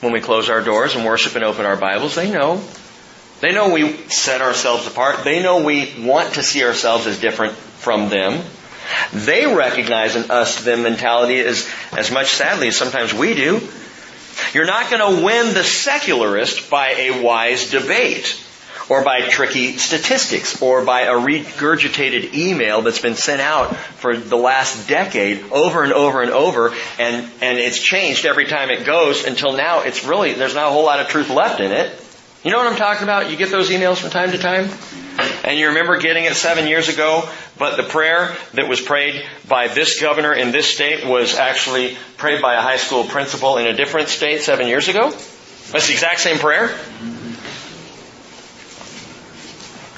when 0.00 0.12
we 0.12 0.20
close 0.20 0.48
our 0.48 0.62
doors 0.62 0.94
and 0.94 1.04
worship 1.04 1.34
and 1.34 1.44
open 1.44 1.66
our 1.66 1.76
Bibles. 1.76 2.14
They 2.14 2.30
know. 2.30 2.62
They 3.40 3.52
know 3.52 3.70
we 3.70 3.92
set 4.08 4.40
ourselves 4.40 4.86
apart. 4.86 5.24
They 5.24 5.42
know 5.42 5.62
we 5.62 5.92
want 6.00 6.34
to 6.34 6.42
see 6.42 6.64
ourselves 6.64 7.06
as 7.06 7.20
different 7.20 7.52
from 7.52 8.08
them. 8.08 8.42
They 9.12 9.46
recognize 9.46 10.16
an 10.16 10.30
us-them 10.30 10.82
mentality 10.82 11.40
as, 11.40 11.68
as 11.96 12.10
much 12.10 12.28
sadly 12.28 12.68
as 12.68 12.76
sometimes 12.76 13.12
we 13.12 13.34
do. 13.34 13.60
You're 14.52 14.66
not 14.66 14.90
going 14.90 15.16
to 15.16 15.24
win 15.24 15.54
the 15.54 15.64
secularist 15.64 16.70
by 16.70 16.90
a 16.90 17.22
wise 17.22 17.70
debate 17.70 18.42
or 18.88 19.02
by 19.02 19.22
tricky 19.28 19.76
statistics 19.78 20.62
or 20.62 20.84
by 20.84 21.02
a 21.02 21.12
regurgitated 21.12 22.34
email 22.34 22.82
that's 22.82 23.00
been 23.00 23.16
sent 23.16 23.40
out 23.40 23.74
for 23.76 24.16
the 24.16 24.36
last 24.36 24.88
decade 24.88 25.50
over 25.50 25.82
and 25.82 25.92
over 25.92 26.22
and 26.22 26.30
over 26.30 26.74
and, 26.98 27.30
and 27.42 27.58
it's 27.58 27.80
changed 27.80 28.24
every 28.24 28.46
time 28.46 28.70
it 28.70 28.84
goes 28.84 29.24
until 29.24 29.52
now 29.52 29.80
it's 29.80 30.04
really, 30.04 30.34
there's 30.34 30.54
not 30.54 30.68
a 30.68 30.70
whole 30.70 30.84
lot 30.84 31.00
of 31.00 31.08
truth 31.08 31.30
left 31.30 31.60
in 31.60 31.72
it. 31.72 32.00
You 32.46 32.52
know 32.52 32.58
what 32.58 32.68
I'm 32.68 32.76
talking 32.76 33.02
about? 33.02 33.28
You 33.28 33.36
get 33.36 33.50
those 33.50 33.70
emails 33.70 33.96
from 33.96 34.10
time 34.10 34.30
to 34.30 34.38
time? 34.38 34.70
And 35.42 35.58
you 35.58 35.66
remember 35.66 35.98
getting 35.98 36.26
it 36.26 36.34
seven 36.34 36.68
years 36.68 36.88
ago, 36.88 37.28
but 37.58 37.74
the 37.74 37.82
prayer 37.82 38.36
that 38.54 38.68
was 38.68 38.80
prayed 38.80 39.26
by 39.48 39.66
this 39.66 40.00
governor 40.00 40.32
in 40.32 40.52
this 40.52 40.72
state 40.72 41.04
was 41.04 41.34
actually 41.34 41.96
prayed 42.18 42.40
by 42.40 42.54
a 42.54 42.60
high 42.60 42.76
school 42.76 43.02
principal 43.02 43.56
in 43.56 43.66
a 43.66 43.72
different 43.72 44.10
state 44.10 44.42
seven 44.42 44.68
years 44.68 44.86
ago? 44.86 45.10
That's 45.10 45.88
the 45.88 45.92
exact 45.92 46.20
same 46.20 46.38
prayer? 46.38 46.68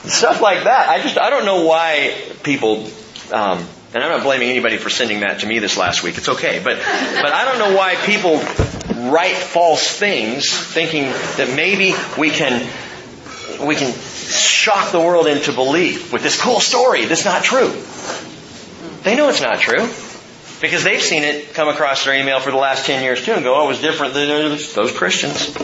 Stuff 0.07 0.41
like 0.41 0.65
that. 0.65 0.89
I 0.89 1.03
just, 1.03 1.19
I 1.19 1.29
don't 1.29 1.45
know 1.45 1.67
why 1.67 2.19
people, 2.45 2.87
um, 3.31 3.63
and 3.93 4.03
I'm 4.03 4.09
not 4.09 4.23
blaming 4.23 4.49
anybody 4.49 4.79
for 4.79 4.89
sending 4.89 5.21
that 5.21 5.41
to 5.41 5.47
me 5.47 5.59
this 5.59 5.77
last 5.77 6.03
week. 6.03 6.17
It's 6.17 6.31
okay. 6.31 6.63
But, 6.65 6.79
but 6.79 7.31
I 7.31 7.45
don't 7.45 7.59
know 7.59 7.77
why 7.77 7.97
people 7.97 8.41
write 9.11 9.37
false 9.37 9.97
things 9.97 10.51
thinking 10.51 11.05
that 11.05 11.53
maybe 11.55 11.95
we 12.19 12.31
can, 12.31 12.69
we 13.65 13.75
can 13.77 13.93
shock 13.93 14.93
the 14.93 15.01
world 15.01 15.27
into 15.27 15.53
belief 15.53 16.13
with 16.13 16.23
this 16.23 16.41
cool 16.41 16.61
story 16.61 17.05
that's 17.05 17.25
not 17.25 17.43
true. 17.43 17.73
They 19.03 19.17
know 19.17 19.29
it's 19.29 19.41
not 19.41 19.61
true. 19.61 19.89
Because 20.61 20.83
they've 20.83 21.01
seen 21.01 21.23
it 21.23 21.55
come 21.55 21.69
across 21.69 22.05
their 22.05 22.15
email 22.15 22.41
for 22.41 22.51
the 22.51 22.57
last 22.57 22.85
10 22.87 23.03
years 23.05 23.25
too 23.25 23.33
and 23.33 23.45
go, 23.45 23.55
oh, 23.55 23.67
it 23.67 23.69
was 23.69 23.81
different 23.81 24.15
than 24.15 24.29
those 24.75 24.93
Christians. 24.93 25.55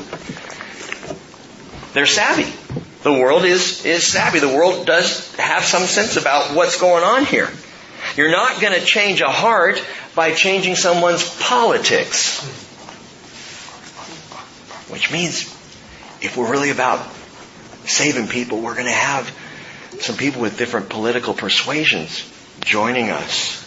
They're 1.94 2.06
savvy. 2.06 2.52
The 3.02 3.12
world 3.12 3.44
is, 3.44 3.84
is 3.84 4.06
savvy. 4.06 4.38
The 4.38 4.48
world 4.48 4.86
does 4.86 5.34
have 5.36 5.64
some 5.64 5.82
sense 5.82 6.16
about 6.16 6.54
what's 6.54 6.80
going 6.80 7.04
on 7.04 7.24
here. 7.24 7.50
You're 8.16 8.30
not 8.30 8.60
going 8.60 8.78
to 8.78 8.84
change 8.84 9.20
a 9.20 9.30
heart 9.30 9.84
by 10.14 10.32
changing 10.32 10.76
someone's 10.76 11.28
politics. 11.40 12.63
Which 14.88 15.10
means 15.12 15.42
if 16.20 16.36
we're 16.36 16.50
really 16.50 16.70
about 16.70 17.06
saving 17.86 18.28
people, 18.28 18.60
we're 18.60 18.74
going 18.74 18.86
to 18.86 18.92
have 18.92 19.30
some 20.00 20.16
people 20.16 20.42
with 20.42 20.58
different 20.58 20.88
political 20.88 21.34
persuasions 21.34 22.30
joining 22.60 23.10
us. 23.10 23.62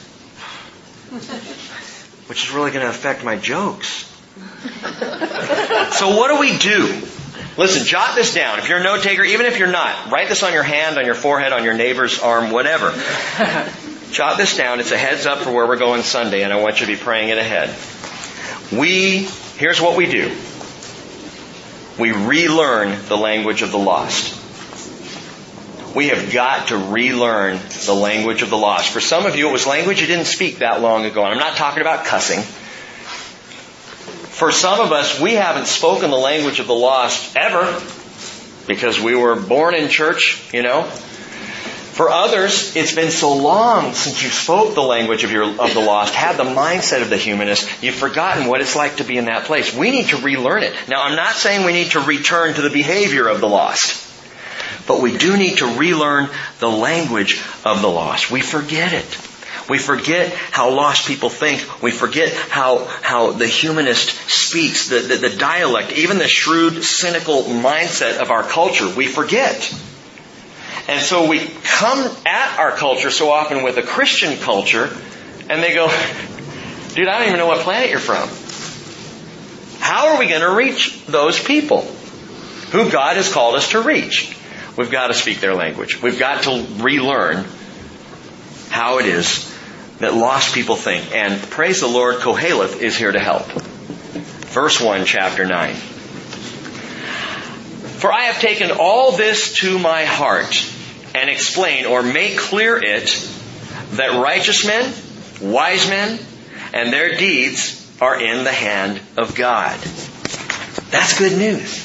Which 2.28 2.44
is 2.44 2.52
really 2.52 2.72
going 2.72 2.84
to 2.84 2.90
affect 2.90 3.24
my 3.24 3.38
jokes. 3.38 4.04
So 5.94 6.16
what 6.16 6.30
do 6.30 6.40
we 6.40 6.58
do? 6.58 7.02
Listen, 7.58 7.86
jot 7.86 8.14
this 8.16 8.36
down. 8.36 8.60
If 8.60 8.70
you're 8.70 8.80
a 8.80 8.84
note 8.84 9.02
taker, 9.02 9.24
even 9.24 9.46
if 9.48 9.58
you're 9.58 9.72
not, 9.72 10.12
write 10.12 10.30
this 10.30 10.44
on 10.44 10.54
your 10.54 10.64
hand, 10.64 10.98
on 11.00 11.06
your 11.06 11.16
forehead, 11.16 11.54
on 11.54 11.64
your 11.64 11.74
neighbor's 11.74 12.20
arm, 12.20 12.52
whatever. 12.52 12.92
jot 14.12 14.38
this 14.38 14.56
down. 14.56 14.80
It's 14.80 14.92
a 14.92 14.98
heads 14.98 15.26
up 15.26 15.40
for 15.40 15.52
where 15.52 15.66
we're 15.66 15.78
going 15.78 16.04
Sunday, 16.04 16.44
and 16.44 16.54
I 16.54 16.62
want 16.62 16.80
you 16.80 16.86
to 16.86 16.92
be 16.92 17.00
praying 17.00 17.30
it 17.30 17.38
ahead. 17.38 17.76
We, 18.78 19.28
here's 19.58 19.82
what 19.82 19.98
we 19.98 20.06
do. 20.06 20.36
We 22.00 22.12
relearn 22.12 23.08
the 23.08 23.18
language 23.18 23.62
of 23.62 23.72
the 23.72 23.78
lost. 23.78 24.36
We 25.96 26.10
have 26.10 26.32
got 26.32 26.68
to 26.68 26.78
relearn 26.78 27.60
the 27.86 27.96
language 27.96 28.44
of 28.44 28.50
the 28.50 28.58
lost. 28.58 28.92
For 28.92 29.00
some 29.00 29.26
of 29.26 29.36
you, 29.36 29.50
it 29.50 29.52
was 29.52 29.66
language 29.66 30.00
you 30.00 30.06
didn't 30.06 30.26
speak 30.26 30.60
that 30.60 30.82
long 30.82 31.06
ago. 31.06 31.24
And 31.24 31.34
I'm 31.34 31.40
not 31.40 31.56
talking 31.58 31.82
about 31.82 32.06
cussing. 32.06 32.42
For 34.38 34.52
some 34.52 34.80
of 34.80 34.92
us, 34.92 35.20
we 35.20 35.34
haven't 35.34 35.66
spoken 35.66 36.12
the 36.12 36.18
language 36.18 36.60
of 36.60 36.68
the 36.68 36.76
lost 36.76 37.36
ever 37.36 37.82
because 38.68 39.00
we 39.00 39.16
were 39.16 39.36
born 39.36 39.74
in 39.74 39.90
church, 39.90 40.44
you 40.54 40.62
know. 40.62 40.84
For 41.98 42.12
others, 42.12 42.76
it's 42.76 42.94
been 42.94 43.10
so 43.10 43.34
long 43.34 43.96
since 43.96 44.22
you 44.22 44.30
spoke 44.30 44.76
the 44.76 44.84
language 44.84 45.24
of, 45.24 45.32
your, 45.32 45.46
of 45.46 45.74
the 45.74 45.80
lost, 45.80 46.14
had 46.14 46.38
the 46.38 46.44
mindset 46.44 47.02
of 47.02 47.10
the 47.10 47.18
humanist, 47.18 47.82
you've 47.82 47.96
forgotten 47.96 48.46
what 48.46 48.62
it's 48.62 48.76
like 48.76 48.98
to 48.98 49.04
be 49.04 49.18
in 49.18 49.26
that 49.26 49.46
place. 49.46 49.74
We 49.74 49.90
need 49.90 50.10
to 50.10 50.18
relearn 50.18 50.62
it. 50.62 50.76
Now, 50.88 51.02
I'm 51.02 51.16
not 51.16 51.34
saying 51.34 51.66
we 51.66 51.74
need 51.74 51.94
to 51.94 52.00
return 52.02 52.54
to 52.54 52.62
the 52.62 52.70
behavior 52.70 53.28
of 53.28 53.42
the 53.42 53.48
lost, 53.48 54.06
but 54.86 55.02
we 55.02 55.18
do 55.18 55.38
need 55.38 55.58
to 55.58 55.66
relearn 55.80 56.30
the 56.60 56.70
language 56.70 57.42
of 57.66 57.82
the 57.82 57.90
lost. 57.90 58.30
We 58.30 58.42
forget 58.42 58.94
it. 58.94 59.18
We 59.68 59.80
forget 59.80 60.32
how 60.52 60.70
lost 60.70 61.08
people 61.08 61.30
think. 61.30 61.82
We 61.82 61.90
forget 61.90 62.32
how, 62.32 62.86
how 63.02 63.32
the 63.32 63.48
humanist 63.48 64.12
speaks, 64.30 64.90
the, 64.90 65.00
the, 65.00 65.30
the 65.30 65.36
dialect, 65.36 65.94
even 65.94 66.20
the 66.20 66.28
shrewd, 66.28 66.84
cynical 66.84 67.42
mindset 67.42 68.20
of 68.20 68.30
our 68.30 68.44
culture. 68.44 68.88
We 68.88 69.08
forget. 69.08 69.74
And 70.88 71.02
so 71.02 71.28
we 71.28 71.40
come 71.40 72.16
at 72.26 72.60
our 72.60 72.72
culture 72.72 73.12
so 73.12 73.30
often 73.30 73.64
with 73.64 73.78
a 73.78 73.84
Christian 73.84 74.38
culture, 74.38 74.90
and 75.50 75.62
they 75.62 75.74
go, 75.74 75.88
dude, 76.94 77.10
I 77.10 77.20
don't 77.20 77.28
even 77.28 77.40
know 77.40 77.48
what 77.48 77.60
planet 77.60 77.90
you're 77.90 78.00
from. 78.00 78.30
How 79.82 80.14
are 80.14 80.20
we 80.20 80.30
going 80.30 80.42
to 80.42 80.52
reach 80.52 81.06
those 81.06 81.42
people 81.42 81.82
who 82.72 82.90
God 82.90 83.18
has 83.18 83.32
called 83.32 83.56
us 83.56 83.72
to 83.72 83.82
reach? 83.82 84.38
We've 84.78 84.92
got 84.92 85.08
to 85.08 85.14
speak 85.14 85.42
their 85.42 85.56
language. 85.56 86.02
We've 86.02 86.20
got 86.20 86.44
to 86.44 86.66
relearn 86.78 87.46
how 88.70 89.00
it 89.00 89.08
is 89.08 89.54
that 90.00 90.14
lost 90.14 90.54
people 90.54 90.76
think. 90.76 91.14
And 91.14 91.42
praise 91.50 91.82
the 91.82 91.88
Lord, 91.88 92.18
Koheleth 92.18 92.80
is 92.80 92.96
here 92.96 93.12
to 93.12 93.20
help. 93.20 93.46
Verse 93.48 94.80
1, 94.80 95.06
chapter 95.06 95.46
9. 95.46 95.74
For 97.98 98.14
I 98.14 98.26
have 98.26 98.40
taken 98.40 98.72
all 98.72 99.12
this 99.12 99.54
to 99.56 99.80
my 99.80 100.06
heart 100.06 100.74
and 101.18 101.30
explain 101.30 101.86
or 101.86 102.04
make 102.04 102.38
clear 102.38 102.78
it 102.78 103.08
that 103.94 104.22
righteous 104.22 104.66
men, 104.66 104.94
wise 105.42 105.90
men, 105.90 106.20
and 106.74 106.94
their 106.94 107.16
deeds 107.18 107.84
are 108.00 108.20
in 108.22 108.44
the 108.44 108.52
hand 108.52 109.02
of 109.18 109.34
God. 109.36 109.80
That's 110.92 111.18
good 111.18 111.38
news. 111.38 111.84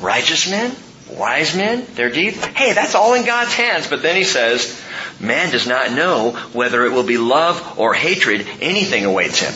Righteous 0.00 0.50
men, 0.50 0.74
wise 1.10 1.56
men, 1.56 1.86
their 1.94 2.10
deeds. 2.10 2.44
Hey, 2.44 2.72
that's 2.72 2.96
all 2.96 3.14
in 3.14 3.24
God's 3.24 3.54
hands. 3.54 3.86
But 3.86 4.02
then 4.02 4.16
he 4.16 4.24
says, 4.24 4.82
Man 5.20 5.52
does 5.52 5.68
not 5.68 5.92
know 5.92 6.32
whether 6.52 6.84
it 6.84 6.92
will 6.92 7.04
be 7.04 7.18
love 7.18 7.78
or 7.78 7.94
hatred. 7.94 8.46
Anything 8.60 9.04
awaits 9.04 9.38
him. 9.38 9.52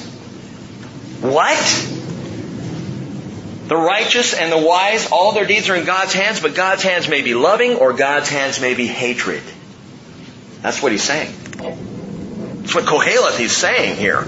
What? 1.32 1.97
The 3.68 3.76
righteous 3.76 4.32
and 4.32 4.50
the 4.50 4.58
wise, 4.58 5.12
all 5.12 5.32
their 5.32 5.44
deeds 5.44 5.68
are 5.68 5.76
in 5.76 5.84
God's 5.84 6.14
hands, 6.14 6.40
but 6.40 6.54
God's 6.54 6.82
hands 6.82 7.06
may 7.06 7.20
be 7.20 7.34
loving 7.34 7.74
or 7.74 7.92
God's 7.92 8.30
hands 8.30 8.62
may 8.62 8.72
be 8.72 8.86
hatred. 8.86 9.42
That's 10.62 10.82
what 10.82 10.90
he's 10.90 11.02
saying. 11.02 11.30
That's 11.58 12.74
what 12.74 12.84
Koheleth 12.84 13.38
is 13.38 13.54
saying 13.54 13.96
here. 13.96 14.26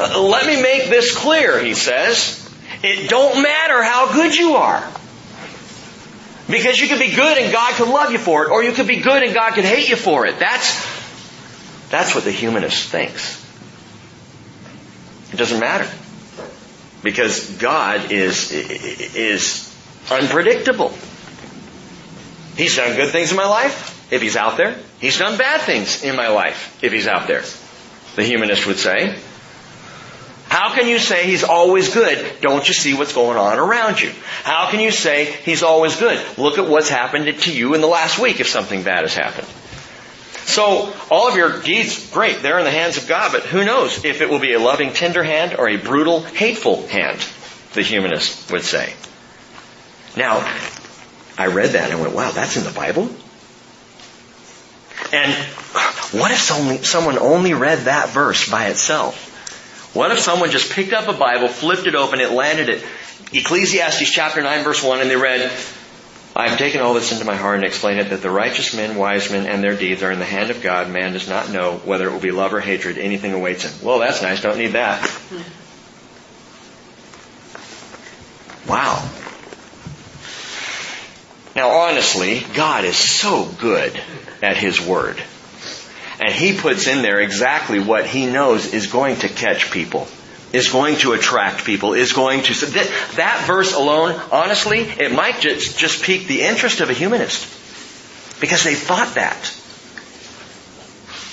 Uh, 0.00 0.22
let 0.22 0.46
me 0.46 0.62
make 0.62 0.90
this 0.90 1.12
clear, 1.16 1.58
he 1.58 1.74
says. 1.74 2.38
It 2.84 3.10
don't 3.10 3.42
matter 3.42 3.82
how 3.82 4.12
good 4.12 4.36
you 4.36 4.54
are. 4.54 4.88
Because 6.48 6.78
you 6.78 6.86
could 6.86 7.00
be 7.00 7.12
good 7.12 7.36
and 7.36 7.52
God 7.52 7.74
could 7.74 7.88
love 7.88 8.12
you 8.12 8.18
for 8.18 8.44
it, 8.44 8.50
or 8.52 8.62
you 8.62 8.70
could 8.70 8.86
be 8.86 9.00
good 9.00 9.24
and 9.24 9.34
God 9.34 9.54
could 9.54 9.64
hate 9.64 9.88
you 9.88 9.96
for 9.96 10.24
it. 10.24 10.38
That's, 10.38 10.86
that's 11.90 12.14
what 12.14 12.22
the 12.22 12.30
humanist 12.30 12.90
thinks. 12.90 13.44
It 15.32 15.36
doesn't 15.36 15.58
matter. 15.58 15.90
Because 17.02 17.50
God 17.56 18.12
is, 18.12 18.52
is 18.52 19.74
unpredictable. 20.10 20.92
He's 22.56 22.76
done 22.76 22.96
good 22.96 23.10
things 23.10 23.30
in 23.30 23.36
my 23.36 23.46
life, 23.46 24.12
if 24.12 24.22
He's 24.22 24.36
out 24.36 24.56
there. 24.56 24.76
He's 25.00 25.18
done 25.18 25.38
bad 25.38 25.62
things 25.62 26.04
in 26.04 26.16
my 26.16 26.28
life, 26.28 26.78
if 26.82 26.92
He's 26.92 27.06
out 27.06 27.26
there. 27.26 27.42
The 28.14 28.22
humanist 28.22 28.66
would 28.66 28.78
say. 28.78 29.18
How 30.52 30.74
can 30.74 30.86
you 30.86 30.98
say 30.98 31.24
he's 31.24 31.44
always 31.44 31.94
good? 31.94 32.42
Don't 32.42 32.68
you 32.68 32.74
see 32.74 32.92
what's 32.92 33.14
going 33.14 33.38
on 33.38 33.58
around 33.58 34.02
you? 34.02 34.12
How 34.44 34.68
can 34.70 34.80
you 34.80 34.90
say 34.90 35.24
he's 35.24 35.62
always 35.62 35.96
good? 35.96 36.22
Look 36.36 36.58
at 36.58 36.68
what's 36.68 36.90
happened 36.90 37.24
to 37.24 37.52
you 37.52 37.72
in 37.72 37.80
the 37.80 37.86
last 37.86 38.18
week 38.18 38.38
if 38.38 38.48
something 38.48 38.82
bad 38.82 39.00
has 39.00 39.14
happened. 39.14 39.48
So 40.44 40.92
all 41.10 41.28
of 41.28 41.36
your 41.36 41.60
deeds, 41.62 42.10
great, 42.10 42.42
they're 42.42 42.58
in 42.58 42.64
the 42.64 42.70
hands 42.70 42.96
of 42.96 43.08
God, 43.08 43.32
but 43.32 43.42
who 43.42 43.64
knows 43.64 44.04
if 44.04 44.20
it 44.20 44.28
will 44.28 44.40
be 44.40 44.52
a 44.54 44.58
loving, 44.58 44.92
tender 44.92 45.22
hand 45.22 45.54
or 45.58 45.68
a 45.68 45.76
brutal, 45.76 46.20
hateful 46.20 46.86
hand, 46.88 47.18
the 47.74 47.82
humanist 47.82 48.50
would 48.52 48.62
say. 48.62 48.92
Now, 50.16 50.38
I 51.38 51.46
read 51.46 51.70
that 51.70 51.90
and 51.90 52.00
went, 52.00 52.14
wow, 52.14 52.30
that's 52.32 52.56
in 52.56 52.64
the 52.64 52.70
Bible? 52.70 53.08
And 55.12 55.32
what 56.12 56.30
if 56.30 56.84
someone 56.84 57.18
only 57.18 57.54
read 57.54 57.80
that 57.80 58.10
verse 58.10 58.50
by 58.50 58.68
itself? 58.68 59.30
What 59.94 60.10
if 60.10 60.18
someone 60.18 60.50
just 60.50 60.72
picked 60.72 60.92
up 60.92 61.08
a 61.08 61.18
Bible, 61.18 61.48
flipped 61.48 61.86
it 61.86 61.94
open, 61.94 62.20
it 62.20 62.30
landed 62.30 62.70
at 62.70 62.82
Ecclesiastes 63.32 64.10
chapter 64.10 64.42
9 64.42 64.64
verse 64.64 64.82
1 64.82 65.00
and 65.00 65.10
they 65.10 65.16
read, 65.16 65.50
I 66.34 66.48
have 66.48 66.58
taken 66.58 66.80
all 66.80 66.94
this 66.94 67.12
into 67.12 67.26
my 67.26 67.36
heart 67.36 67.56
and 67.56 67.64
explained 67.64 68.00
it 68.00 68.10
that 68.10 68.22
the 68.22 68.30
righteous 68.30 68.74
men, 68.74 68.96
wise 68.96 69.30
men, 69.30 69.46
and 69.46 69.62
their 69.62 69.76
deeds 69.76 70.02
are 70.02 70.10
in 70.10 70.18
the 70.18 70.24
hand 70.24 70.50
of 70.50 70.62
God. 70.62 70.88
Man 70.90 71.12
does 71.12 71.28
not 71.28 71.50
know 71.50 71.76
whether 71.84 72.08
it 72.08 72.12
will 72.12 72.20
be 72.20 72.30
love 72.30 72.54
or 72.54 72.60
hatred. 72.60 72.96
Anything 72.96 73.34
awaits 73.34 73.64
him. 73.64 73.86
Well, 73.86 73.98
that's 73.98 74.22
nice. 74.22 74.40
Don't 74.40 74.56
need 74.56 74.72
that. 74.72 75.02
Wow. 78.66 79.06
Now 81.54 81.68
honestly, 81.70 82.42
God 82.54 82.84
is 82.84 82.96
so 82.96 83.44
good 83.44 84.00
at 84.40 84.56
His 84.56 84.80
Word. 84.80 85.22
And 86.18 86.32
He 86.32 86.56
puts 86.56 86.86
in 86.86 87.02
there 87.02 87.20
exactly 87.20 87.80
what 87.80 88.06
He 88.06 88.26
knows 88.26 88.72
is 88.72 88.86
going 88.86 89.16
to 89.16 89.28
catch 89.28 89.70
people, 89.70 90.08
is 90.52 90.68
going 90.68 90.96
to 90.98 91.12
attract 91.12 91.64
people, 91.64 91.94
is 91.94 92.12
going 92.12 92.42
to, 92.42 92.66
that, 92.66 93.12
that 93.16 93.44
verse 93.46 93.74
alone, 93.74 94.20
honestly, 94.30 94.80
it 94.80 95.12
might 95.12 95.40
just, 95.40 95.78
just 95.78 96.02
pique 96.02 96.26
the 96.26 96.42
interest 96.42 96.80
of 96.80 96.90
a 96.90 96.92
humanist. 96.92 97.48
Because 98.40 98.64
they 98.64 98.74
thought 98.74 99.14
that. 99.14 99.56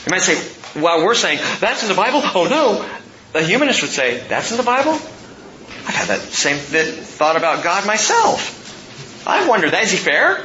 You 0.05 0.11
might 0.11 0.21
say, 0.21 0.37
while 0.79 1.03
we're 1.03 1.15
saying, 1.15 1.39
that's 1.59 1.83
in 1.83 1.89
the 1.89 1.95
Bible? 1.95 2.21
Oh 2.23 2.47
no. 2.49 2.87
The 3.33 3.45
humanist 3.45 3.81
would 3.81 3.91
say, 3.91 4.19
that's 4.27 4.51
in 4.51 4.57
the 4.57 4.63
Bible? 4.63 4.93
I've 4.93 5.95
had 5.95 6.07
that 6.07 6.21
same 6.21 6.57
thought 6.57 7.35
about 7.35 7.63
God 7.63 7.85
myself. 7.85 9.27
I 9.27 9.47
wonder. 9.47 9.67
Is 9.75 9.91
he 9.91 9.97
fair? 9.97 10.37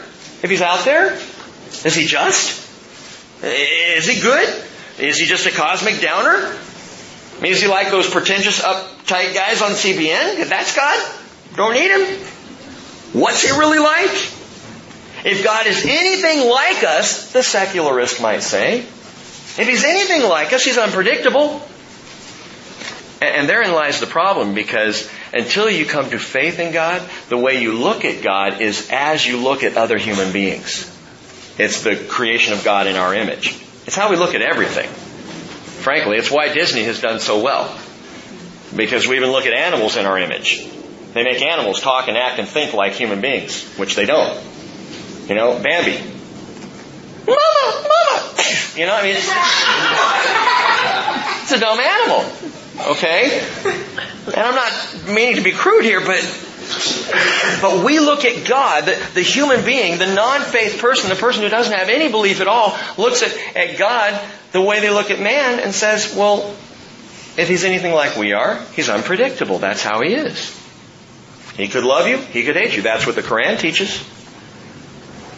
If 0.42 0.50
he's 0.50 0.62
out 0.62 0.84
there? 0.84 1.14
Is 1.84 1.94
he 1.94 2.06
just? 2.06 2.60
Is 3.42 4.06
he 4.06 4.20
good? 4.20 4.64
Is 4.98 5.18
he 5.18 5.26
just 5.26 5.46
a 5.46 5.50
cosmic 5.50 6.00
downer? 6.00 6.56
I 7.38 7.40
mean, 7.40 7.52
is 7.52 7.60
he 7.60 7.68
like 7.68 7.90
those 7.90 8.08
pretentious, 8.08 8.60
uptight 8.60 9.34
guys 9.34 9.60
on 9.62 9.70
CBN? 9.70 10.48
That's 10.48 10.74
God, 10.74 11.12
don't 11.56 11.74
need 11.74 11.90
him. 11.90 12.18
What's 13.12 13.42
he 13.42 13.50
really 13.50 13.78
like? 13.78 14.10
If 15.24 15.42
God 15.42 15.66
is 15.66 15.84
anything 15.84 16.48
like 16.48 16.84
us, 16.84 17.32
the 17.32 17.42
secularist 17.42 18.20
might 18.20 18.42
say, 18.42 18.80
if 18.80 19.68
he's 19.68 19.84
anything 19.84 20.28
like 20.28 20.52
us, 20.52 20.64
he's 20.64 20.78
unpredictable. 20.78 21.62
And 23.22 23.48
therein 23.48 23.72
lies 23.72 24.00
the 24.00 24.06
problem 24.06 24.52
because 24.52 25.08
until 25.32 25.70
you 25.70 25.86
come 25.86 26.10
to 26.10 26.18
faith 26.18 26.58
in 26.58 26.72
God, 26.72 27.08
the 27.28 27.38
way 27.38 27.62
you 27.62 27.72
look 27.72 28.04
at 28.04 28.22
God 28.22 28.60
is 28.60 28.88
as 28.90 29.24
you 29.24 29.38
look 29.38 29.62
at 29.62 29.76
other 29.76 29.96
human 29.96 30.32
beings. 30.32 30.90
It's 31.56 31.82
the 31.82 31.96
creation 31.96 32.52
of 32.52 32.64
God 32.64 32.86
in 32.86 32.96
our 32.96 33.14
image. 33.14 33.56
It's 33.86 33.96
how 33.96 34.10
we 34.10 34.16
look 34.16 34.34
at 34.34 34.42
everything. 34.42 34.90
Frankly, 35.84 36.16
it's 36.16 36.30
why 36.30 36.50
Disney 36.50 36.84
has 36.84 36.98
done 37.02 37.20
so 37.20 37.42
well. 37.42 37.78
Because 38.74 39.06
we 39.06 39.16
even 39.16 39.30
look 39.30 39.44
at 39.44 39.52
animals 39.52 39.98
in 39.98 40.06
our 40.06 40.18
image. 40.18 40.66
They 41.12 41.22
make 41.22 41.42
animals 41.42 41.82
talk 41.82 42.08
and 42.08 42.16
act 42.16 42.38
and 42.38 42.48
think 42.48 42.72
like 42.72 42.94
human 42.94 43.20
beings, 43.20 43.62
which 43.76 43.94
they 43.94 44.06
don't. 44.06 44.42
You 45.28 45.34
know, 45.34 45.60
Bambi. 45.62 45.98
Mama, 47.26 47.36
mama. 47.36 48.34
You 48.74 48.86
know, 48.86 48.94
I 48.94 49.02
mean, 49.04 49.14
it's, 49.14 49.28
it's 51.42 51.52
a 51.52 51.60
dumb 51.60 51.78
animal. 51.78 52.24
Okay? 52.94 53.46
And 54.26 54.38
I'm 54.38 54.54
not 54.54 55.14
meaning 55.14 55.36
to 55.36 55.42
be 55.42 55.52
crude 55.52 55.84
here, 55.84 56.00
but 56.00 56.18
but 57.60 57.84
we 57.84 57.98
look 58.00 58.24
at 58.24 58.46
God, 58.46 58.84
the, 58.84 59.10
the 59.14 59.22
human 59.22 59.64
being, 59.64 59.98
the 59.98 60.12
non-faith 60.14 60.80
person, 60.80 61.10
the 61.10 61.16
person 61.16 61.42
who 61.42 61.48
doesn't 61.48 61.72
have 61.72 61.88
any 61.88 62.10
belief 62.10 62.40
at 62.40 62.46
all, 62.46 62.76
looks 62.96 63.22
at, 63.22 63.56
at 63.56 63.78
God 63.78 64.20
the 64.52 64.60
way 64.60 64.80
they 64.80 64.90
look 64.90 65.10
at 65.10 65.20
man 65.20 65.60
and 65.60 65.74
says, 65.74 66.14
well, 66.16 66.54
if 67.36 67.48
he's 67.48 67.64
anything 67.64 67.92
like 67.92 68.16
we 68.16 68.32
are, 68.32 68.60
he's 68.74 68.88
unpredictable. 68.88 69.58
That's 69.58 69.82
how 69.82 70.00
he 70.00 70.14
is. 70.14 70.60
He 71.56 71.68
could 71.68 71.84
love 71.84 72.08
you, 72.08 72.18
he 72.18 72.44
could 72.44 72.56
hate 72.56 72.76
you. 72.76 72.82
That's 72.82 73.06
what 73.06 73.14
the 73.14 73.22
Quran 73.22 73.58
teaches. 73.58 74.02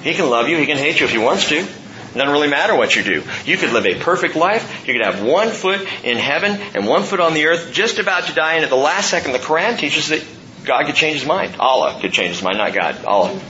He 0.02 0.14
can 0.14 0.30
love 0.30 0.48
you, 0.48 0.56
he 0.56 0.66
can 0.66 0.76
hate 0.76 1.00
you 1.00 1.06
if 1.06 1.12
he 1.12 1.18
wants 1.18 1.48
to. 1.48 1.58
It 1.58 2.20
doesn't 2.20 2.32
really 2.32 2.48
matter 2.48 2.74
what 2.74 2.96
you 2.96 3.02
do. 3.02 3.22
You 3.44 3.58
could 3.58 3.72
live 3.72 3.84
a 3.84 3.94
perfect 3.96 4.36
life. 4.36 4.86
You 4.86 4.94
could 4.94 5.04
have 5.04 5.22
one 5.22 5.50
foot 5.50 5.86
in 6.02 6.16
heaven 6.16 6.52
and 6.74 6.86
one 6.86 7.02
foot 7.02 7.20
on 7.20 7.34
the 7.34 7.46
earth, 7.46 7.72
just 7.72 7.98
about 7.98 8.24
to 8.24 8.32
die, 8.32 8.54
and 8.54 8.64
at 8.64 8.70
the 8.70 8.76
last 8.76 9.10
second, 9.10 9.32
the 9.32 9.38
Quran 9.38 9.78
teaches 9.78 10.08
that 10.08 10.24
God 10.66 10.86
could 10.86 10.96
change 10.96 11.20
his 11.20 11.26
mind. 11.26 11.56
Allah 11.58 11.98
could 12.00 12.12
change 12.12 12.34
his 12.34 12.42
mind, 12.42 12.58
not 12.58 12.74
God. 12.74 13.04
Allah 13.04 13.40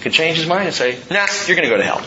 could 0.00 0.12
change 0.12 0.38
his 0.38 0.46
mind 0.46 0.66
and 0.66 0.74
say, 0.74 0.98
nah, 1.10 1.26
you're 1.46 1.56
going 1.56 1.68
to 1.68 1.74
go 1.74 1.76
to 1.76 1.84
hell. 1.84 2.02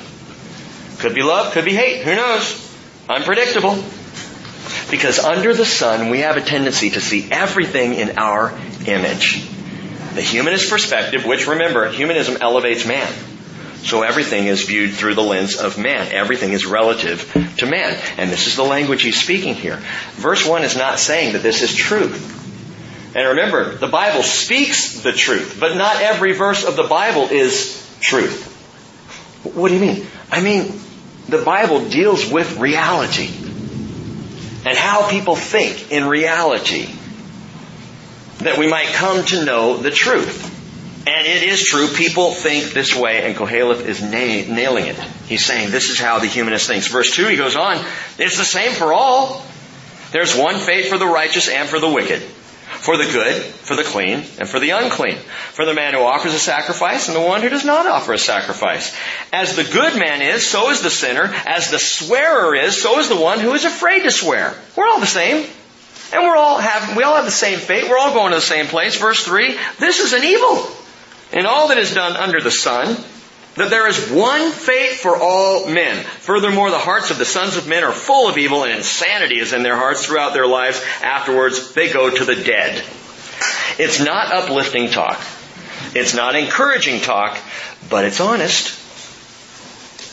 Could 0.99 1.15
be 1.15 1.23
love, 1.23 1.53
could 1.53 1.65
be 1.65 1.73
hate. 1.73 2.03
Who 2.03 2.15
knows? 2.15 2.61
Unpredictable. 3.07 3.81
Because 4.89 5.19
under 5.19 5.53
the 5.53 5.65
sun, 5.65 6.09
we 6.09 6.19
have 6.19 6.37
a 6.37 6.41
tendency 6.41 6.89
to 6.91 7.01
see 7.01 7.27
everything 7.31 7.93
in 7.93 8.17
our 8.17 8.57
image. 8.85 9.43
The 10.13 10.21
humanist 10.21 10.69
perspective, 10.69 11.25
which 11.25 11.47
remember, 11.47 11.89
humanism 11.89 12.37
elevates 12.41 12.85
man. 12.85 13.11
So 13.83 14.01
everything 14.01 14.47
is 14.47 14.63
viewed 14.63 14.93
through 14.93 15.13
the 15.13 15.21
lens 15.21 15.57
of 15.57 15.77
man. 15.77 16.11
Everything 16.11 16.53
is 16.53 16.65
relative 16.65 17.31
to 17.57 17.65
man. 17.67 17.95
And 18.17 18.31
this 18.31 18.47
is 18.47 18.55
the 18.55 18.63
language 18.63 19.03
he's 19.03 19.21
speaking 19.21 19.53
here. 19.53 19.77
Verse 20.13 20.45
1 20.45 20.63
is 20.63 20.75
not 20.75 20.97
saying 20.97 21.33
that 21.33 21.43
this 21.43 21.61
is 21.61 21.75
truth. 21.75 22.44
And 23.15 23.29
remember, 23.29 23.75
the 23.75 23.87
Bible 23.87 24.23
speaks 24.23 24.99
the 24.99 25.13
truth, 25.13 25.57
but 25.57 25.77
not 25.77 26.01
every 26.01 26.33
verse 26.33 26.65
of 26.65 26.75
the 26.75 26.83
Bible 26.83 27.29
is 27.29 27.81
truth. 28.01 28.51
What 29.55 29.69
do 29.69 29.75
you 29.75 29.79
mean? 29.79 30.05
I 30.29 30.41
mean, 30.41 30.77
the 31.29 31.41
Bible 31.41 31.87
deals 31.87 32.29
with 32.29 32.59
reality 32.59 33.29
and 34.65 34.77
how 34.77 35.09
people 35.09 35.37
think 35.37 35.93
in 35.93 36.07
reality 36.07 36.89
that 38.39 38.57
we 38.57 38.67
might 38.67 38.87
come 38.87 39.23
to 39.25 39.45
know 39.45 39.77
the 39.77 39.91
truth. 39.91 40.51
And 41.07 41.25
it 41.25 41.43
is 41.43 41.63
true, 41.63 41.87
people 41.87 42.31
think 42.31 42.73
this 42.73 42.95
way, 42.95 43.23
and 43.23 43.35
Koheleth 43.35 43.85
is 43.85 44.01
na- 44.01 44.53
nailing 44.53 44.87
it. 44.87 44.97
He's 45.27 45.45
saying 45.45 45.71
this 45.71 45.89
is 45.89 45.99
how 45.99 46.19
the 46.19 46.27
humanist 46.27 46.67
thinks. 46.67 46.87
Verse 46.87 47.15
2, 47.15 47.27
he 47.27 47.37
goes 47.37 47.55
on, 47.55 47.77
it's 48.17 48.37
the 48.37 48.43
same 48.43 48.73
for 48.73 48.91
all. 48.91 49.45
There's 50.11 50.35
one 50.35 50.55
fate 50.55 50.87
for 50.87 50.97
the 50.97 51.05
righteous 51.05 51.47
and 51.47 51.69
for 51.69 51.79
the 51.79 51.87
wicked. 51.87 52.23
For 52.85 52.97
the 52.97 53.05
good, 53.05 53.41
for 53.41 53.75
the 53.75 53.83
clean, 53.83 54.19
and 54.37 54.47
for 54.47 54.59
the 54.59 54.69
unclean. 54.69 55.15
For 55.15 55.65
the 55.65 55.73
man 55.73 55.95
who 55.95 56.01
offers 56.01 56.35
a 56.35 56.39
sacrifice 56.39 57.07
and 57.07 57.17
the 57.17 57.21
one 57.21 57.41
who 57.41 57.49
does 57.49 57.65
not 57.65 57.87
offer 57.87 58.13
a 58.13 58.19
sacrifice. 58.19 58.95
As 59.33 59.55
the 59.55 59.63
good 59.63 59.97
man 59.97 60.21
is, 60.21 60.45
so 60.45 60.69
is 60.69 60.83
the 60.83 60.91
sinner. 60.91 61.23
As 61.47 61.71
the 61.71 61.79
swearer 61.79 62.53
is, 62.53 62.79
so 62.79 62.99
is 62.99 63.09
the 63.09 63.19
one 63.19 63.39
who 63.39 63.55
is 63.55 63.65
afraid 63.65 64.03
to 64.03 64.11
swear. 64.11 64.53
We're 64.75 64.85
all 64.85 64.99
the 64.99 65.07
same. 65.07 65.47
And 66.13 66.21
we're 66.21 66.37
all 66.37 66.59
have, 66.59 66.95
we 66.95 67.01
all 67.01 67.15
have 67.15 67.25
the 67.25 67.31
same 67.31 67.57
fate. 67.57 67.89
We're 67.89 67.97
all 67.97 68.13
going 68.13 68.29
to 68.29 68.37
the 68.37 68.41
same 68.41 68.67
place. 68.67 68.99
Verse 68.99 69.23
3, 69.23 69.57
this 69.79 69.99
is 69.99 70.13
an 70.13 70.23
evil 70.23 70.67
in 71.31 71.47
all 71.47 71.69
that 71.69 71.79
is 71.79 71.91
done 71.91 72.15
under 72.15 72.39
the 72.39 72.51
sun, 72.51 72.97
that 73.55 73.69
there 73.69 73.87
is 73.87 74.11
one 74.11 74.51
fate 74.51 74.93
for 74.93 75.17
all 75.17 75.67
men. 75.67 76.03
Furthermore, 76.03 76.71
the 76.71 76.77
hearts 76.77 77.11
of 77.11 77.17
the 77.17 77.25
sons 77.25 77.57
of 77.57 77.67
men 77.67 77.83
are 77.83 77.93
full 77.93 78.27
of 78.27 78.37
evil 78.37 78.63
and 78.63 78.73
insanity 78.73 79.39
is 79.39 79.53
in 79.53 79.63
their 79.63 79.75
hearts 79.77 80.05
throughout 80.05 80.33
their 80.33 80.47
lives. 80.47 80.83
Afterwards, 81.01 81.73
they 81.73 81.91
go 81.91 82.09
to 82.09 82.25
the 82.25 82.35
dead. 82.35 82.83
It's 83.77 83.99
not 83.99 84.31
uplifting 84.31 84.89
talk. 84.89 85.21
It's 85.93 86.13
not 86.13 86.35
encouraging 86.35 87.01
talk, 87.01 87.37
but 87.89 88.03
it's 88.03 88.19
honest. 88.19 88.81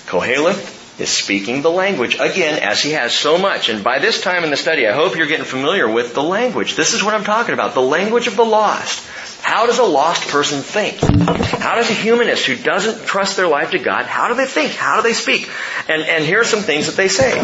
Koheleth 0.07 1.01
is 1.01 1.09
speaking 1.09 1.63
the 1.63 1.71
language 1.71 2.17
again 2.21 2.63
as 2.63 2.83
he 2.83 2.93
has 2.93 3.15
so 3.15 3.39
much. 3.39 3.69
And 3.69 3.83
by 3.83 3.99
this 3.99 4.21
time 4.21 4.45
in 4.45 4.51
the 4.51 4.57
study, 4.57 4.87
I 4.87 4.93
hope 4.93 5.17
you're 5.17 5.27
getting 5.27 5.45
familiar 5.45 5.89
with 5.89 6.15
the 6.15 6.23
language. 6.23 6.77
This 6.77 6.93
is 6.93 7.03
what 7.03 7.15
I'm 7.15 7.25
talking 7.25 7.55
about. 7.55 7.75
The 7.75 7.83
language 7.83 8.27
of 8.27 8.37
the 8.37 8.45
lost. 8.45 9.03
How 9.43 9.67
does 9.67 9.79
a 9.79 9.85
lost 9.85 10.29
person 10.29 10.63
think? 10.63 11.01
How 11.01 11.75
does 11.75 11.91
a 11.91 11.95
humanist 11.95 12.47
who 12.47 12.57
doesn't 12.57 13.07
trust 13.07 13.37
their 13.37 13.49
life 13.49 13.73
to 13.73 13.79
God, 13.79 14.07
how 14.07 14.29
do 14.29 14.35
they 14.35 14.47
think? 14.47 14.73
How 14.73 14.97
do 14.97 15.03
they 15.03 15.13
speak? 15.15 15.51
And, 15.89 16.03
and 16.03 16.25
here 16.25 16.41
are 16.41 16.45
some 16.45 16.61
things 16.61 16.87
that 16.87 16.97
they 16.97 17.09
say. 17.09 17.39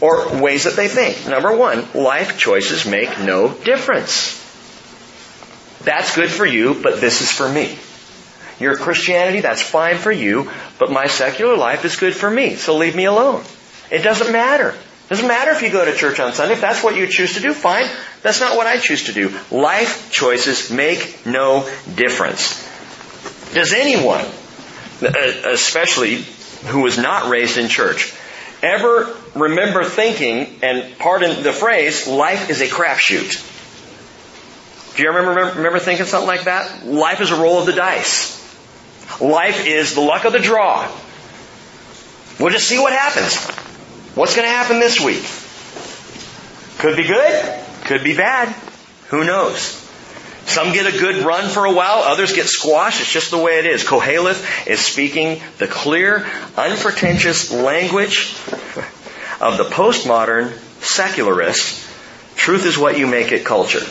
Or 0.00 0.40
ways 0.40 0.64
that 0.64 0.76
they 0.76 0.88
think. 0.88 1.28
Number 1.28 1.54
one, 1.54 1.86
life 1.94 2.38
choices 2.38 2.86
make 2.86 3.20
no 3.20 3.52
difference. 3.52 4.34
That's 5.84 6.16
good 6.16 6.30
for 6.30 6.46
you, 6.46 6.74
but 6.82 7.00
this 7.00 7.20
is 7.20 7.30
for 7.30 7.48
me. 7.48 7.78
Your 8.58 8.76
Christianity, 8.76 9.40
that's 9.40 9.62
fine 9.62 9.98
for 9.98 10.10
you, 10.10 10.50
but 10.78 10.90
my 10.90 11.06
secular 11.06 11.56
life 11.56 11.84
is 11.84 11.96
good 11.96 12.14
for 12.14 12.28
me, 12.28 12.56
so 12.56 12.76
leave 12.76 12.96
me 12.96 13.04
alone. 13.04 13.44
It 13.90 14.02
doesn't 14.02 14.32
matter. 14.32 14.70
It 14.70 15.08
Doesn't 15.08 15.28
matter 15.28 15.52
if 15.52 15.62
you 15.62 15.70
go 15.70 15.84
to 15.84 15.94
church 15.94 16.18
on 16.18 16.32
Sunday. 16.32 16.54
If 16.54 16.60
that's 16.60 16.82
what 16.82 16.96
you 16.96 17.06
choose 17.06 17.34
to 17.34 17.40
do, 17.40 17.54
fine. 17.54 17.86
That's 18.22 18.40
not 18.40 18.56
what 18.56 18.66
I 18.66 18.78
choose 18.78 19.04
to 19.04 19.12
do. 19.12 19.32
Life 19.50 20.10
choices 20.10 20.70
make 20.70 21.24
no 21.24 21.68
difference. 21.94 22.64
Does 23.54 23.72
anyone, 23.72 24.24
especially 25.00 26.24
who 26.66 26.80
was 26.82 26.98
not 26.98 27.30
raised 27.30 27.56
in 27.58 27.68
church, 27.68 28.12
ever 28.62 29.14
remember 29.34 29.84
thinking, 29.84 30.58
and 30.62 30.98
pardon 30.98 31.42
the 31.42 31.52
phrase, 31.52 32.06
life 32.06 32.50
is 32.50 32.60
a 32.60 32.66
crapshoot? 32.66 33.44
Do 34.96 35.02
you 35.04 35.10
remember, 35.10 35.56
remember 35.58 35.78
thinking 35.78 36.06
something 36.06 36.26
like 36.26 36.44
that? 36.44 36.84
Life 36.84 37.20
is 37.20 37.30
a 37.30 37.36
roll 37.36 37.60
of 37.60 37.66
the 37.66 37.72
dice. 37.72 38.36
Life 39.20 39.64
is 39.66 39.94
the 39.94 40.00
luck 40.00 40.24
of 40.24 40.32
the 40.32 40.40
draw. 40.40 40.90
We'll 42.40 42.50
just 42.50 42.68
see 42.68 42.78
what 42.78 42.92
happens. 42.92 43.36
What's 44.16 44.34
going 44.34 44.46
to 44.46 44.52
happen 44.52 44.80
this 44.80 45.00
week? 45.00 45.24
Could 46.78 46.96
be 46.96 47.04
good, 47.04 47.64
could 47.88 48.04
be 48.04 48.14
bad. 48.16 48.54
Who 49.08 49.24
knows? 49.24 49.84
Some 50.44 50.72
get 50.72 50.86
a 50.86 50.98
good 50.98 51.24
run 51.24 51.50
for 51.50 51.64
a 51.66 51.72
while, 51.72 51.98
others 51.98 52.32
get 52.32 52.46
squashed. 52.46 53.00
It's 53.00 53.12
just 53.12 53.30
the 53.30 53.38
way 53.38 53.58
it 53.58 53.66
is. 53.66 53.84
Koheleth 53.84 54.66
is 54.66 54.80
speaking 54.80 55.42
the 55.58 55.66
clear, 55.66 56.26
unpretentious 56.56 57.50
language 57.50 58.34
of 59.40 59.58
the 59.58 59.64
postmodern 59.64 60.56
secularist. 60.80 61.86
Truth 62.36 62.64
is 62.64 62.78
what 62.78 62.98
you 62.98 63.06
make 63.06 63.32
it 63.32 63.44
culture. 63.44 63.84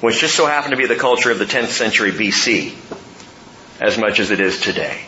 which 0.00 0.20
just 0.20 0.34
so 0.34 0.46
happened 0.46 0.72
to 0.72 0.76
be 0.76 0.86
the 0.86 0.96
culture 0.96 1.30
of 1.30 1.38
the 1.38 1.44
10th 1.44 1.68
century 1.68 2.10
BC, 2.10 2.74
as 3.80 3.98
much 3.98 4.18
as 4.18 4.30
it 4.30 4.40
is 4.40 4.60
today. 4.60 5.00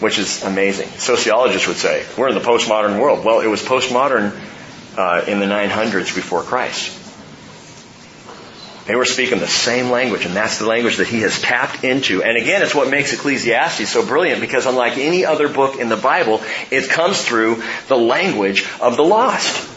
Which 0.00 0.18
is 0.18 0.42
amazing. 0.42 0.88
Sociologists 0.98 1.68
would 1.68 1.76
say, 1.76 2.04
we're 2.18 2.28
in 2.28 2.34
the 2.34 2.40
postmodern 2.40 3.00
world. 3.00 3.24
Well, 3.24 3.40
it 3.40 3.46
was 3.46 3.62
postmodern 3.62 4.32
uh, 4.96 5.24
in 5.26 5.40
the 5.40 5.46
900s 5.46 6.14
before 6.14 6.42
Christ. 6.42 7.00
They 8.86 8.96
were 8.96 9.06
speaking 9.06 9.38
the 9.38 9.46
same 9.46 9.90
language, 9.90 10.26
and 10.26 10.36
that's 10.36 10.58
the 10.58 10.66
language 10.66 10.98
that 10.98 11.08
he 11.08 11.20
has 11.20 11.40
tapped 11.40 11.84
into. 11.84 12.22
And 12.22 12.36
again, 12.36 12.60
it's 12.62 12.74
what 12.74 12.90
makes 12.90 13.14
Ecclesiastes 13.14 13.88
so 13.88 14.04
brilliant, 14.04 14.42
because 14.42 14.66
unlike 14.66 14.98
any 14.98 15.24
other 15.24 15.48
book 15.48 15.76
in 15.76 15.88
the 15.88 15.96
Bible, 15.96 16.42
it 16.70 16.90
comes 16.90 17.22
through 17.22 17.62
the 17.88 17.96
language 17.96 18.66
of 18.80 18.96
the 18.96 19.02
lost. 19.02 19.70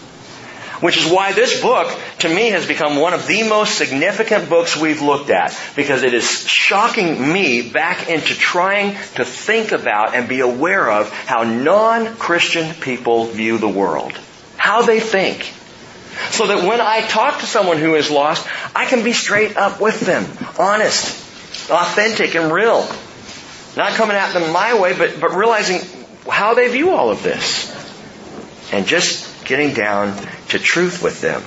Which 0.82 0.98
is 0.98 1.10
why 1.10 1.32
this 1.32 1.60
book, 1.62 1.92
to 2.20 2.30
me, 2.30 2.50
has 2.50 2.68
become 2.68 2.98
one 2.98 3.14
of 3.14 3.26
the 3.26 3.44
most 3.44 3.78
significant 3.78 4.48
books 4.48 4.78
we've 4.78 5.02
looked 5.02 5.32
at. 5.32 5.58
Because 5.76 6.04
it 6.04 6.14
is 6.14 6.48
shocking 6.48 7.32
me 7.34 7.68
back 7.72 8.10
into 8.10 8.36
trying 8.36 8.92
to 9.16 9.26
think 9.26 9.72
about 9.72 10.14
and 10.14 10.30
be 10.30 10.42
aware 10.42 10.92
of 10.92 11.12
how 11.12 11.44
non-Christian 11.44 12.76
people 12.76 13.26
view 13.26 13.58
the 13.58 13.70
world. 13.70 14.20
How 14.68 14.82
they 14.82 15.00
think. 15.00 15.44
So 16.32 16.48
that 16.48 16.68
when 16.68 16.82
I 16.82 17.00
talk 17.00 17.40
to 17.40 17.46
someone 17.46 17.78
who 17.78 17.96
is 17.96 18.12
lost, 18.12 18.46
I 18.76 18.84
can 18.84 19.02
be 19.02 19.14
straight 19.14 19.56
up 19.56 19.80
with 19.80 20.02
them. 20.02 20.26
Honest. 20.60 21.72
Authentic 21.72 22.36
and 22.36 22.52
real. 22.52 22.86
Not 23.78 23.94
coming 23.94 24.18
at 24.18 24.34
them 24.34 24.52
my 24.52 24.78
way, 24.78 24.94
but, 24.94 25.22
but 25.22 25.32
realizing 25.32 25.80
how 26.30 26.54
they 26.54 26.68
view 26.68 26.90
all 26.90 27.12
of 27.12 27.24
this. 27.24 27.72
And 28.74 28.86
just 28.86 29.46
getting 29.46 29.74
down 29.74 30.14
to 30.50 30.60
truth 30.60 31.02
with 31.02 31.22
them. 31.22 31.44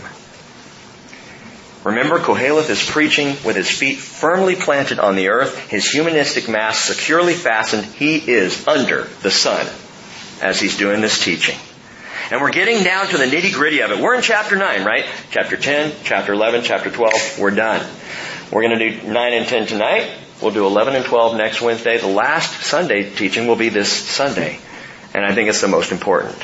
Remember, 1.85 2.21
Koheleth 2.21 2.71
is 2.71 2.83
preaching 2.83 3.37
with 3.45 3.55
his 3.55 3.71
feet 3.71 3.99
firmly 3.99 4.57
planted 4.57 4.99
on 4.99 5.15
the 5.15 5.29
earth, 5.29 5.59
his 5.69 5.87
humanistic 5.91 6.49
mask 6.49 6.91
securely 6.91 7.35
fastened. 7.35 7.85
He 7.85 8.17
is 8.17 8.67
under 8.67 9.05
the 9.21 9.31
sun 9.31 9.67
as 10.41 10.59
he's 10.59 10.79
doing 10.79 11.03
this 11.03 11.23
teaching. 11.23 11.59
And 12.31 12.41
we're 12.41 12.53
getting 12.53 12.85
down 12.85 13.09
to 13.09 13.17
the 13.17 13.25
nitty 13.25 13.53
gritty 13.53 13.83
of 13.83 13.91
it. 13.91 13.99
We're 13.99 14.15
in 14.15 14.23
chapter 14.23 14.55
9, 14.55 14.85
right? 14.85 15.05
Chapter 15.33 15.57
10, 15.57 15.93
chapter 16.05 16.33
11, 16.33 16.63
chapter 16.63 16.89
12. 16.89 17.41
We're 17.41 17.51
done. 17.51 17.85
We're 18.53 18.63
going 18.63 18.79
to 18.79 18.91
do 18.91 19.09
9 19.09 19.33
and 19.33 19.47
10 19.47 19.67
tonight. 19.67 20.09
We'll 20.41 20.53
do 20.53 20.65
11 20.65 20.95
and 20.95 21.05
12 21.05 21.37
next 21.37 21.61
Wednesday. 21.61 21.99
The 21.99 22.07
last 22.07 22.63
Sunday 22.63 23.11
teaching 23.11 23.49
will 23.49 23.57
be 23.57 23.69
this 23.69 23.93
Sunday. 23.93 24.61
And 25.13 25.25
I 25.25 25.35
think 25.35 25.49
it's 25.49 25.61
the 25.61 25.69
most 25.69 25.91
important. 25.91 26.39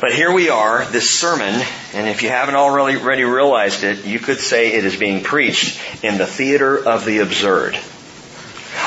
But 0.00 0.12
here 0.12 0.32
we 0.32 0.50
are, 0.50 0.84
this 0.84 1.08
sermon, 1.08 1.62
and 1.94 2.08
if 2.08 2.22
you 2.22 2.28
haven't 2.28 2.56
already, 2.56 3.24
realized 3.24 3.84
it, 3.84 4.04
you 4.04 4.18
could 4.18 4.38
say 4.38 4.72
it 4.72 4.84
is 4.84 4.96
being 4.96 5.22
preached 5.22 5.80
in 6.02 6.18
the 6.18 6.26
theater 6.26 6.76
of 6.76 7.04
the 7.04 7.20
absurd. 7.20 7.78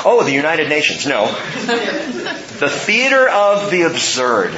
Oh, 0.05 0.23
the 0.23 0.31
United 0.31 0.69
Nations. 0.69 1.05
No. 1.05 1.27
the 1.27 2.69
theater 2.69 3.27
of 3.27 3.71
the 3.71 3.83
absurd 3.83 4.57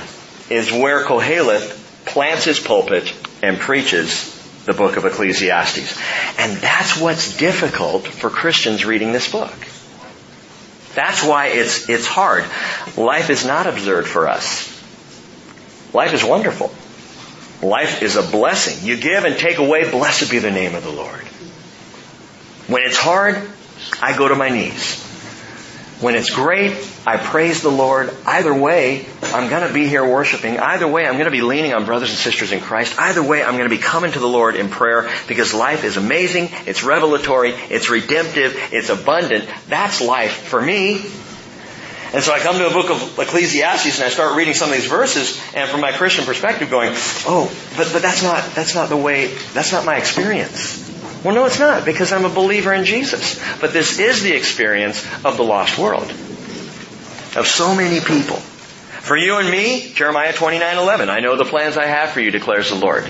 is 0.49 0.71
where 0.71 1.03
Koheleth 1.05 2.05
plants 2.05 2.45
his 2.45 2.59
pulpit 2.59 3.13
and 3.41 3.57
preaches 3.57 4.35
the 4.65 4.73
book 4.73 4.97
of 4.97 5.05
Ecclesiastes. 5.05 5.99
And 6.37 6.57
that's 6.57 6.99
what's 6.99 7.37
difficult 7.37 8.07
for 8.07 8.29
Christians 8.29 8.85
reading 8.85 9.11
this 9.11 9.31
book. 9.31 9.53
That's 10.95 11.23
why 11.23 11.47
it's, 11.47 11.89
it's 11.89 12.07
hard. 12.07 12.43
Life 12.97 13.29
is 13.29 13.45
not 13.45 13.67
absurd 13.67 14.07
for 14.07 14.27
us. 14.27 14.67
Life 15.93 16.13
is 16.13 16.23
wonderful. 16.23 16.71
Life 17.67 18.01
is 18.01 18.15
a 18.15 18.23
blessing. 18.23 18.87
You 18.87 18.97
give 18.97 19.25
and 19.25 19.37
take 19.37 19.57
away, 19.57 19.89
blessed 19.89 20.31
be 20.31 20.39
the 20.39 20.51
name 20.51 20.75
of 20.75 20.83
the 20.83 20.91
Lord. 20.91 21.21
When 22.67 22.83
it's 22.83 22.97
hard, 22.97 23.49
I 24.01 24.17
go 24.17 24.27
to 24.27 24.35
my 24.35 24.49
knees. 24.49 25.05
When 25.99 26.15
it's 26.15 26.29
great, 26.29 26.71
I 27.05 27.17
praise 27.17 27.61
the 27.61 27.69
Lord. 27.69 28.15
Either 28.25 28.53
way, 28.53 29.05
I'm 29.21 29.49
going 29.49 29.67
to 29.67 29.73
be 29.73 29.85
here 29.85 30.07
worshiping. 30.07 30.57
Either 30.57 30.87
way, 30.87 31.05
I'm 31.05 31.15
going 31.15 31.25
to 31.25 31.31
be 31.31 31.41
leaning 31.41 31.73
on 31.73 31.83
brothers 31.83 32.09
and 32.09 32.17
sisters 32.17 32.53
in 32.53 32.61
Christ. 32.61 32.97
Either 32.97 33.21
way, 33.21 33.43
I'm 33.43 33.57
going 33.57 33.69
to 33.69 33.75
be 33.75 33.81
coming 33.81 34.13
to 34.13 34.19
the 34.19 34.27
Lord 34.27 34.55
in 34.55 34.69
prayer 34.69 35.09
because 35.27 35.53
life 35.53 35.83
is 35.83 35.97
amazing, 35.97 36.49
it's 36.65 36.83
revelatory, 36.83 37.51
it's 37.51 37.89
redemptive, 37.89 38.55
it's 38.71 38.87
abundant. 38.87 39.49
That's 39.67 39.99
life 39.99 40.31
for 40.31 40.61
me. 40.61 41.01
And 42.11 42.23
so 42.23 42.31
I 42.33 42.39
come 42.39 42.57
to 42.57 42.67
a 42.67 42.71
book 42.71 42.89
of 42.89 43.19
Ecclesiastes 43.19 43.97
and 43.97 44.05
I 44.05 44.09
start 44.09 44.37
reading 44.37 44.53
some 44.53 44.69
of 44.69 44.75
these 44.75 44.87
verses 44.87 45.39
and 45.53 45.69
from 45.69 45.81
my 45.81 45.91
Christian 45.91 46.23
perspective 46.23 46.69
going, 46.69 46.91
oh, 47.27 47.51
but, 47.75 47.89
but 47.91 48.01
that's 48.01 48.23
not, 48.23 48.55
that's 48.55 48.73
not 48.73 48.87
the 48.87 48.97
way, 48.97 49.27
that's 49.53 49.73
not 49.73 49.85
my 49.85 49.97
experience. 49.97 50.88
Well, 51.23 51.35
no, 51.35 51.45
it's 51.45 51.59
not 51.59 51.85
because 51.85 52.13
I'm 52.13 52.25
a 52.25 52.29
believer 52.29 52.73
in 52.73 52.85
Jesus. 52.85 53.39
But 53.59 53.73
this 53.73 53.99
is 53.99 54.23
the 54.23 54.33
experience 54.33 55.05
of 55.25 55.37
the 55.37 55.43
lost 55.43 55.77
world. 55.77 56.09
Of 57.35 57.45
so 57.45 57.75
many 57.75 57.99
people. 57.99 58.37
For 58.37 59.17
you 59.17 59.37
and 59.37 59.49
me, 59.49 59.91
Jeremiah 59.93 60.33
29:11, 60.33 61.09
I 61.09 61.19
know 61.19 61.35
the 61.35 61.45
plans 61.45 61.77
I 61.77 61.87
have 61.87 62.11
for 62.11 62.19
you, 62.21 62.31
declares 62.31 62.69
the 62.69 62.75
Lord. 62.75 63.05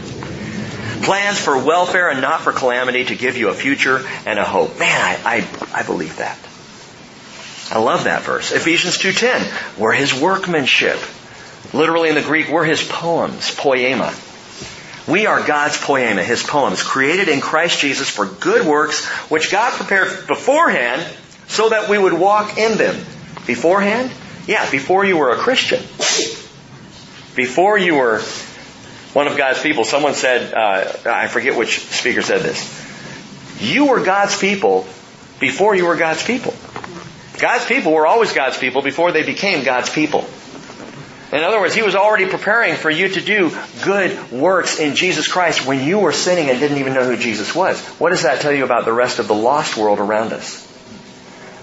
Plans 1.03 1.39
for 1.39 1.57
welfare 1.57 2.09
and 2.09 2.21
not 2.21 2.41
for 2.41 2.51
calamity 2.51 3.05
to 3.05 3.15
give 3.15 3.37
you 3.37 3.49
a 3.49 3.53
future 3.53 4.05
and 4.25 4.39
a 4.39 4.43
hope. 4.43 4.79
Man, 4.79 5.01
I, 5.01 5.19
I, 5.25 5.79
I 5.79 5.83
believe 5.83 6.17
that. 6.17 6.37
I 7.71 7.79
love 7.79 8.05
that 8.05 8.23
verse. 8.23 8.51
Ephesians 8.51 8.97
2.10, 8.97 9.79
we're 9.79 9.93
His 9.93 10.13
workmanship. 10.13 10.99
Literally 11.73 12.09
in 12.09 12.15
the 12.15 12.21
Greek, 12.21 12.49
we're 12.49 12.65
His 12.65 12.83
poems, 12.83 13.53
poema. 13.53 14.13
We 15.09 15.25
are 15.25 15.41
God's 15.45 15.77
poema, 15.77 16.23
His 16.23 16.43
poems, 16.43 16.83
created 16.83 17.29
in 17.29 17.41
Christ 17.41 17.79
Jesus 17.79 18.09
for 18.09 18.25
good 18.25 18.65
works, 18.65 19.05
which 19.29 19.51
God 19.51 19.73
prepared 19.73 20.27
beforehand 20.27 21.05
so 21.47 21.69
that 21.69 21.89
we 21.89 21.97
would 21.97 22.13
walk 22.13 22.57
in 22.57 22.77
them. 22.77 22.95
Beforehand? 23.47 24.11
Yeah, 24.45 24.69
before 24.69 25.03
you 25.05 25.17
were 25.17 25.31
a 25.31 25.37
Christian. 25.37 25.79
Before 27.35 27.77
you 27.77 27.95
were 27.95 28.21
one 29.13 29.27
of 29.27 29.35
God's 29.35 29.61
people. 29.61 29.83
Someone 29.83 30.13
said, 30.13 30.53
uh, 30.53 30.93
I 31.09 31.27
forget 31.27 31.57
which 31.57 31.79
speaker 31.79 32.21
said 32.21 32.41
this. 32.41 32.61
You 33.59 33.87
were 33.87 34.03
God's 34.03 34.37
people 34.37 34.87
before 35.39 35.75
you 35.75 35.85
were 35.85 35.95
God's 35.95 36.23
people. 36.23 36.53
God's 37.39 37.65
people 37.65 37.93
were 37.93 38.05
always 38.05 38.33
God's 38.33 38.57
people 38.57 38.81
before 38.81 39.11
they 39.11 39.23
became 39.23 39.63
God's 39.63 39.89
people. 39.89 40.25
In 41.31 41.43
other 41.43 41.59
words, 41.59 41.75
He 41.75 41.83
was 41.83 41.95
already 41.95 42.25
preparing 42.25 42.75
for 42.75 42.89
you 42.89 43.09
to 43.09 43.21
do 43.21 43.55
good 43.83 44.31
works 44.31 44.79
in 44.79 44.95
Jesus 44.95 45.27
Christ 45.27 45.65
when 45.65 45.83
you 45.83 45.99
were 45.99 46.11
sinning 46.11 46.49
and 46.49 46.59
didn't 46.59 46.77
even 46.77 46.93
know 46.93 47.05
who 47.05 47.17
Jesus 47.17 47.53
was. 47.53 47.79
What 47.99 48.09
does 48.09 48.23
that 48.23 48.41
tell 48.41 48.51
you 48.51 48.63
about 48.63 48.85
the 48.85 48.93
rest 48.93 49.19
of 49.19 49.27
the 49.27 49.35
lost 49.35 49.77
world 49.77 49.99
around 49.99 50.33
us? 50.33 50.65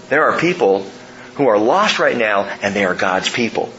There 0.09 0.29
are 0.31 0.39
people 0.39 0.83
who 1.35 1.47
are 1.47 1.59
lost 1.59 1.99
right 1.99 2.15
now 2.15 2.43
and 2.43 2.73
they 2.73 2.85
are 2.85 2.95
God's 2.95 3.29
people. 3.29 3.69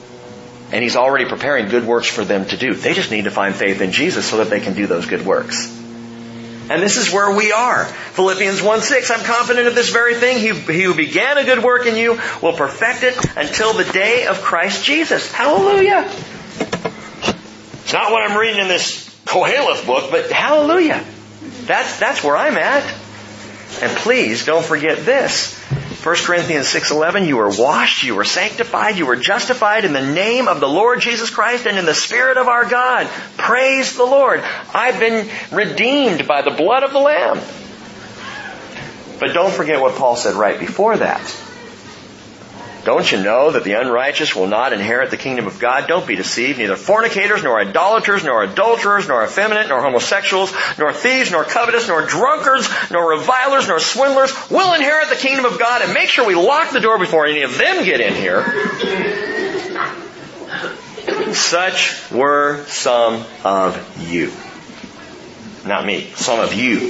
And 0.71 0.83
He's 0.83 0.97
already 0.97 1.25
preparing 1.25 1.69
good 1.69 1.87
works 1.87 2.07
for 2.07 2.25
them 2.25 2.45
to 2.47 2.57
do. 2.59 2.75
They 2.75 2.93
just 2.93 3.11
need 3.11 3.25
to 3.25 3.31
find 3.31 3.55
faith 3.55 3.81
in 3.81 3.93
Jesus 3.93 4.29
so 4.29 4.39
that 4.39 4.51
they 4.51 4.61
can 4.61 4.75
do 4.75 4.87
those 4.87 5.07
good 5.07 5.25
works. 5.25 5.78
And 6.71 6.83
this 6.83 6.97
is 6.97 7.13
where 7.13 7.35
we 7.35 7.53
are. 7.53 7.85
Philippians 7.85 8.63
1 8.63 8.81
6, 8.83 9.11
I'm 9.11 9.25
confident 9.25 9.69
of 9.69 9.75
this 9.75 9.91
very 9.91 10.15
thing. 10.15 10.39
He, 10.39 10.53
he 10.53 10.83
who 10.83 10.95
began 10.95 11.39
a 11.39 11.45
good 11.45 11.63
work 11.63 11.87
in 11.87 11.97
you 11.97 12.21
will 12.43 12.53
perfect 12.53 13.03
it 13.03 13.17
until 13.37 13.73
the 13.73 13.85
day 13.85 14.27
of 14.27 14.43
Christ 14.43 14.85
Jesus. 14.85 15.33
Hallelujah. 15.33 16.11
It's 17.83 17.93
not 17.93 18.13
what 18.13 18.29
I'm 18.29 18.37
reading 18.37 18.61
in 18.61 18.69
this 18.69 19.09
Koheleth 19.25 19.87
book, 19.87 20.11
but 20.11 20.31
hallelujah. 20.31 21.03
That's, 21.63 21.99
that's 21.99 22.23
where 22.23 22.37
I'm 22.37 22.57
at. 22.57 22.85
And 23.81 23.97
please 23.99 24.45
don't 24.45 24.65
forget 24.65 25.05
this. 25.05 25.59
1 26.03 26.15
Corinthians 26.25 26.69
6:11 26.69 27.27
you 27.27 27.37
were 27.37 27.51
washed, 27.51 28.05
you 28.05 28.15
were 28.15 28.25
sanctified, 28.25 28.97
you 28.97 29.07
were 29.07 29.17
justified 29.17 29.85
in 29.85 29.93
the 29.93 30.07
name 30.07 30.47
of 30.47 30.61
the 30.61 30.69
Lord 30.69 31.01
Jesus 31.01 31.29
Christ 31.29 31.67
and 31.67 31.77
in 31.77 31.87
the 31.87 31.95
spirit 31.95 32.37
of 32.37 32.47
our 32.47 32.65
God. 32.65 33.09
Praise 33.37 33.97
the 33.97 34.05
Lord. 34.05 34.41
I've 34.73 35.01
been 35.01 35.29
redeemed 35.51 36.29
by 36.29 36.43
the 36.43 36.53
blood 36.53 36.85
of 36.85 36.93
the 36.93 37.01
lamb. 37.01 37.41
But 39.19 39.35
don't 39.35 39.53
forget 39.53 39.81
what 39.81 39.97
Paul 39.97 40.15
said 40.15 40.37
right 40.37 40.61
before 40.61 40.97
that. 40.97 41.21
Don't 42.89 43.13
you 43.13 43.23
know 43.23 43.51
that 43.51 43.65
the 43.65 43.75
unrighteous 43.75 44.35
will 44.35 44.47
not 44.47 44.73
inherit 44.73 45.11
the 45.11 45.19
kingdom 45.19 45.47
of 45.47 45.59
God? 45.59 45.87
Don't 45.89 46.07
be 46.07 46.17
deceived. 46.17 46.59
Neither 46.59 46.75
fornicators, 46.75 47.43
nor 47.43 47.61
idolaters, 47.61 48.25
nor 48.25 48.43
adulterers, 48.43 49.07
nor 49.07 49.23
effeminate, 49.23 49.69
nor 49.69 49.83
homosexuals, 49.83 50.51
nor 50.79 50.95
thieves, 50.95 51.31
nor 51.31 51.45
covetous, 51.45 51.87
nor 51.87 52.07
drunkards, 52.07 52.67
nor 52.91 53.11
revilers, 53.11 53.69
nor 53.69 53.79
swindlers 53.79 54.33
will 54.51 54.73
inherit 54.73 55.11
the 55.11 55.17
kingdom 55.17 55.45
of 55.45 55.59
God. 55.59 55.83
And 55.83 55.93
make 55.93 56.09
sure 56.09 56.27
we 56.27 56.35
lock 56.35 56.71
the 56.71 56.81
door 56.81 56.99
before 56.99 57.27
any 57.27 57.43
of 57.43 57.59
them 57.59 57.85
get 57.85 58.01
in 58.01 58.15
here. 58.15 58.43
Such 61.35 62.11
were 62.11 62.65
some 62.69 63.23
of 63.45 64.11
you. 64.11 64.33
Not 65.67 65.85
me, 65.85 66.11
some 66.15 66.41
of 66.41 66.55
you. 66.55 66.89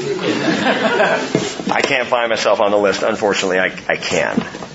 I 1.73 1.81
can't 1.83 2.07
find 2.07 2.31
myself 2.31 2.61
on 2.61 2.71
the 2.71 2.79
list. 2.79 3.03
Unfortunately, 3.03 3.59
I, 3.59 3.77
I 3.89 3.97
can. 3.97 4.68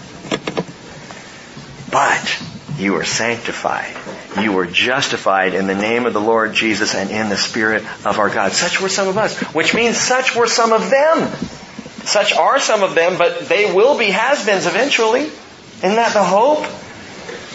But 1.94 2.44
you 2.80 2.96
are 2.96 3.06
sanctified. 3.06 3.96
You 4.42 4.52
were 4.52 4.66
justified 4.66 5.54
in 5.54 5.68
the 5.68 5.76
name 5.76 6.08
of 6.08 6.14
the 6.14 6.20
Lord 6.20 6.54
Jesus 6.56 6.96
and 6.96 7.12
in 7.12 7.30
the 7.30 7.38
Spirit 7.38 7.84
of 8.04 8.18
our 8.18 8.30
God. 8.30 8.52
Such 8.52 8.82
were 8.82 8.90
some 8.90 9.08
of 9.08 9.18
us, 9.18 9.40
which 9.54 9.76
means 9.76 9.96
such 9.96 10.36
were 10.36 10.48
some 10.48 10.74
of 10.74 10.90
them. 10.90 11.32
Such 12.04 12.34
are 12.34 12.60
some 12.60 12.82
of 12.82 12.96
them, 12.96 13.20
but 13.20 13.48
they 13.48 13.72
will 13.72 13.96
be 13.98 14.06
has-beens 14.06 14.66
eventually. 14.66 15.22
Isn't 15.22 15.96
that 15.96 16.14
the 16.14 16.24
hope? 16.24 16.66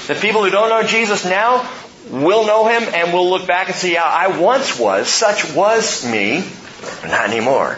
The 0.07 0.15
people 0.15 0.45
who 0.45 0.51
don't 0.51 0.69
know 0.69 0.85
Jesus 0.85 1.25
now 1.25 1.69
will 2.09 2.47
know 2.47 2.69
Him 2.69 2.95
and 2.95 3.13
will 3.13 3.29
look 3.29 3.47
back 3.47 3.67
and 3.67 3.75
see, 3.75 3.95
yeah, 3.95 4.05
I 4.05 4.39
once 4.39 4.79
was, 4.79 5.09
such 5.09 5.53
was 5.53 6.09
me, 6.09 6.45
but 7.03 7.09
not 7.09 7.29
anymore. 7.29 7.77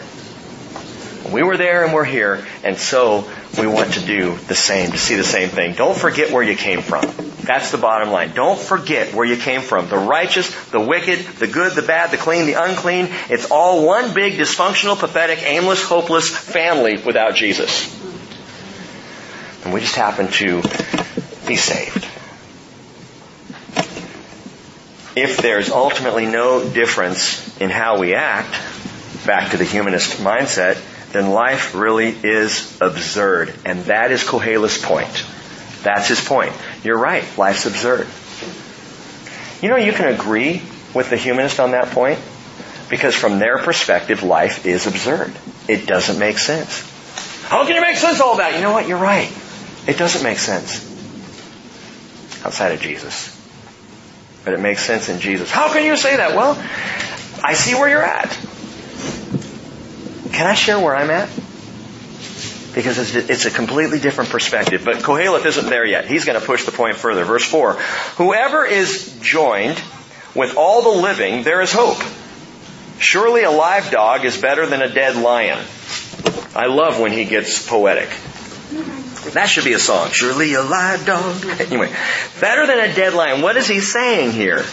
We 1.33 1.41
were 1.41 1.57
there 1.57 1.83
and 1.83 1.93
we're 1.93 2.05
here, 2.05 2.45
and 2.63 2.77
so 2.77 3.27
we 3.57 3.67
want 3.67 3.93
to 3.93 3.99
do 3.99 4.37
the 4.47 4.55
same, 4.55 4.91
to 4.91 4.97
see 4.97 5.15
the 5.15 5.23
same 5.23 5.49
thing. 5.49 5.73
Don't 5.73 5.97
forget 5.97 6.31
where 6.31 6.43
you 6.43 6.55
came 6.55 6.81
from. 6.81 7.03
That's 7.43 7.71
the 7.71 7.77
bottom 7.77 8.11
line. 8.11 8.33
Don't 8.33 8.59
forget 8.59 9.13
where 9.13 9.25
you 9.25 9.35
came 9.35 9.61
from. 9.61 9.89
The 9.89 9.97
righteous, 9.97 10.49
the 10.69 10.79
wicked, 10.79 11.19
the 11.19 11.47
good, 11.47 11.73
the 11.73 11.81
bad, 11.81 12.11
the 12.11 12.17
clean, 12.17 12.45
the 12.45 12.53
unclean. 12.53 13.09
It's 13.29 13.49
all 13.51 13.85
one 13.85 14.13
big 14.13 14.33
dysfunctional, 14.33 14.97
pathetic, 14.97 15.41
aimless, 15.43 15.83
hopeless 15.83 16.29
family 16.29 17.01
without 17.01 17.35
Jesus. 17.35 17.91
And 19.65 19.73
we 19.73 19.81
just 19.81 19.95
happen 19.95 20.27
to 20.27 20.61
be 21.47 21.55
saved. 21.55 22.07
If 25.13 25.37
there's 25.41 25.69
ultimately 25.69 26.25
no 26.25 26.67
difference 26.67 27.59
in 27.59 27.69
how 27.69 27.99
we 27.99 28.13
act, 28.13 28.55
back 29.25 29.51
to 29.51 29.57
the 29.57 29.65
humanist 29.65 30.19
mindset, 30.19 30.81
then 31.11 31.31
life 31.31 31.75
really 31.75 32.09
is 32.09 32.79
absurd. 32.81 33.53
And 33.65 33.85
that 33.85 34.11
is 34.11 34.23
Kohelet's 34.23 34.83
point. 34.83 35.25
That's 35.83 36.07
his 36.07 36.21
point. 36.23 36.53
You're 36.83 36.97
right. 36.97 37.25
Life's 37.37 37.65
absurd. 37.65 38.07
You 39.61 39.69
know, 39.69 39.77
you 39.77 39.93
can 39.93 40.13
agree 40.13 40.61
with 40.93 41.09
the 41.09 41.17
humanist 41.17 41.59
on 41.59 41.71
that 41.71 41.89
point 41.89 42.19
because 42.89 43.15
from 43.15 43.39
their 43.39 43.57
perspective, 43.57 44.23
life 44.23 44.65
is 44.65 44.87
absurd. 44.87 45.33
It 45.67 45.85
doesn't 45.87 46.19
make 46.19 46.37
sense. 46.37 46.87
How 47.43 47.65
can 47.65 47.75
you 47.75 47.81
make 47.81 47.97
sense 47.97 48.19
of 48.19 48.25
all 48.25 48.37
that? 48.37 48.55
You 48.55 48.61
know 48.61 48.71
what? 48.71 48.87
You're 48.87 48.97
right. 48.97 49.31
It 49.87 49.97
doesn't 49.97 50.23
make 50.23 50.37
sense 50.37 50.87
outside 52.45 52.71
of 52.73 52.81
Jesus. 52.81 53.37
But 54.43 54.53
it 54.53 54.59
makes 54.59 54.83
sense 54.83 55.09
in 55.09 55.19
Jesus. 55.19 55.51
How 55.51 55.71
can 55.71 55.85
you 55.85 55.95
say 55.95 56.17
that? 56.17 56.35
Well, 56.35 56.57
I 57.43 57.53
see 57.53 57.75
where 57.75 57.89
you're 57.89 58.03
at. 58.03 58.37
Can 60.31 60.47
I 60.47 60.53
share 60.53 60.79
where 60.79 60.95
I'm 60.95 61.09
at? 61.09 61.29
Because 62.73 63.15
it's, 63.15 63.45
a 63.45 63.51
completely 63.51 63.99
different 63.99 64.29
perspective. 64.29 64.83
But 64.85 64.97
Kohelet 64.97 65.45
isn't 65.45 65.69
there 65.69 65.85
yet. 65.85 66.05
He's 66.05 66.23
going 66.23 66.39
to 66.39 66.45
push 66.45 66.65
the 66.65 66.71
point 66.71 66.95
further. 66.95 67.25
Verse 67.25 67.43
4. 67.43 67.73
Whoever 68.15 68.65
is 68.65 69.19
joined 69.21 69.81
with 70.33 70.55
all 70.55 70.81
the 70.81 71.01
living, 71.01 71.43
there 71.43 71.61
is 71.61 71.73
hope. 71.73 72.01
Surely 72.97 73.43
a 73.43 73.51
live 73.51 73.91
dog 73.91 74.23
is 74.23 74.37
better 74.37 74.65
than 74.67 74.81
a 74.81 74.87
dead 74.87 75.17
lion. 75.17 75.59
I 76.55 76.67
love 76.67 76.99
when 76.99 77.11
he 77.11 77.25
gets 77.25 77.67
poetic. 77.67 78.09
That 79.33 79.47
should 79.47 79.65
be 79.65 79.73
a 79.73 79.79
song. 79.79 80.09
Surely 80.11 80.53
a 80.53 80.63
live 80.63 81.05
dog. 81.05 81.45
Anyway, 81.59 81.93
better 82.39 82.65
than 82.67 82.79
a 82.79 82.93
dead 82.93 83.13
lion. 83.13 83.41
What 83.41 83.57
is 83.57 83.67
he 83.67 83.79
saying 83.81 84.31
here? 84.31 84.63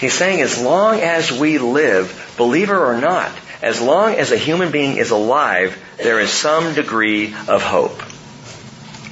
He's 0.00 0.14
saying 0.14 0.40
as 0.40 0.60
long 0.60 1.00
as 1.00 1.30
we 1.30 1.58
live, 1.58 2.34
believer 2.36 2.84
or 2.84 3.00
not, 3.00 3.32
as 3.62 3.80
long 3.80 4.14
as 4.14 4.32
a 4.32 4.36
human 4.36 4.70
being 4.70 4.96
is 4.96 5.10
alive, 5.10 5.78
there 5.98 6.20
is 6.20 6.30
some 6.30 6.74
degree 6.74 7.34
of 7.48 7.62
hope. 7.62 8.00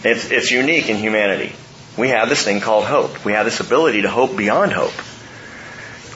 It's, 0.04 0.30
it's 0.30 0.50
unique 0.50 0.88
in 0.88 0.96
humanity. 0.96 1.54
We 1.96 2.08
have 2.10 2.28
this 2.28 2.44
thing 2.44 2.60
called 2.60 2.84
hope. 2.84 3.24
We 3.24 3.32
have 3.32 3.44
this 3.44 3.60
ability 3.60 4.02
to 4.02 4.08
hope 4.08 4.36
beyond 4.36 4.72
hope. 4.72 4.94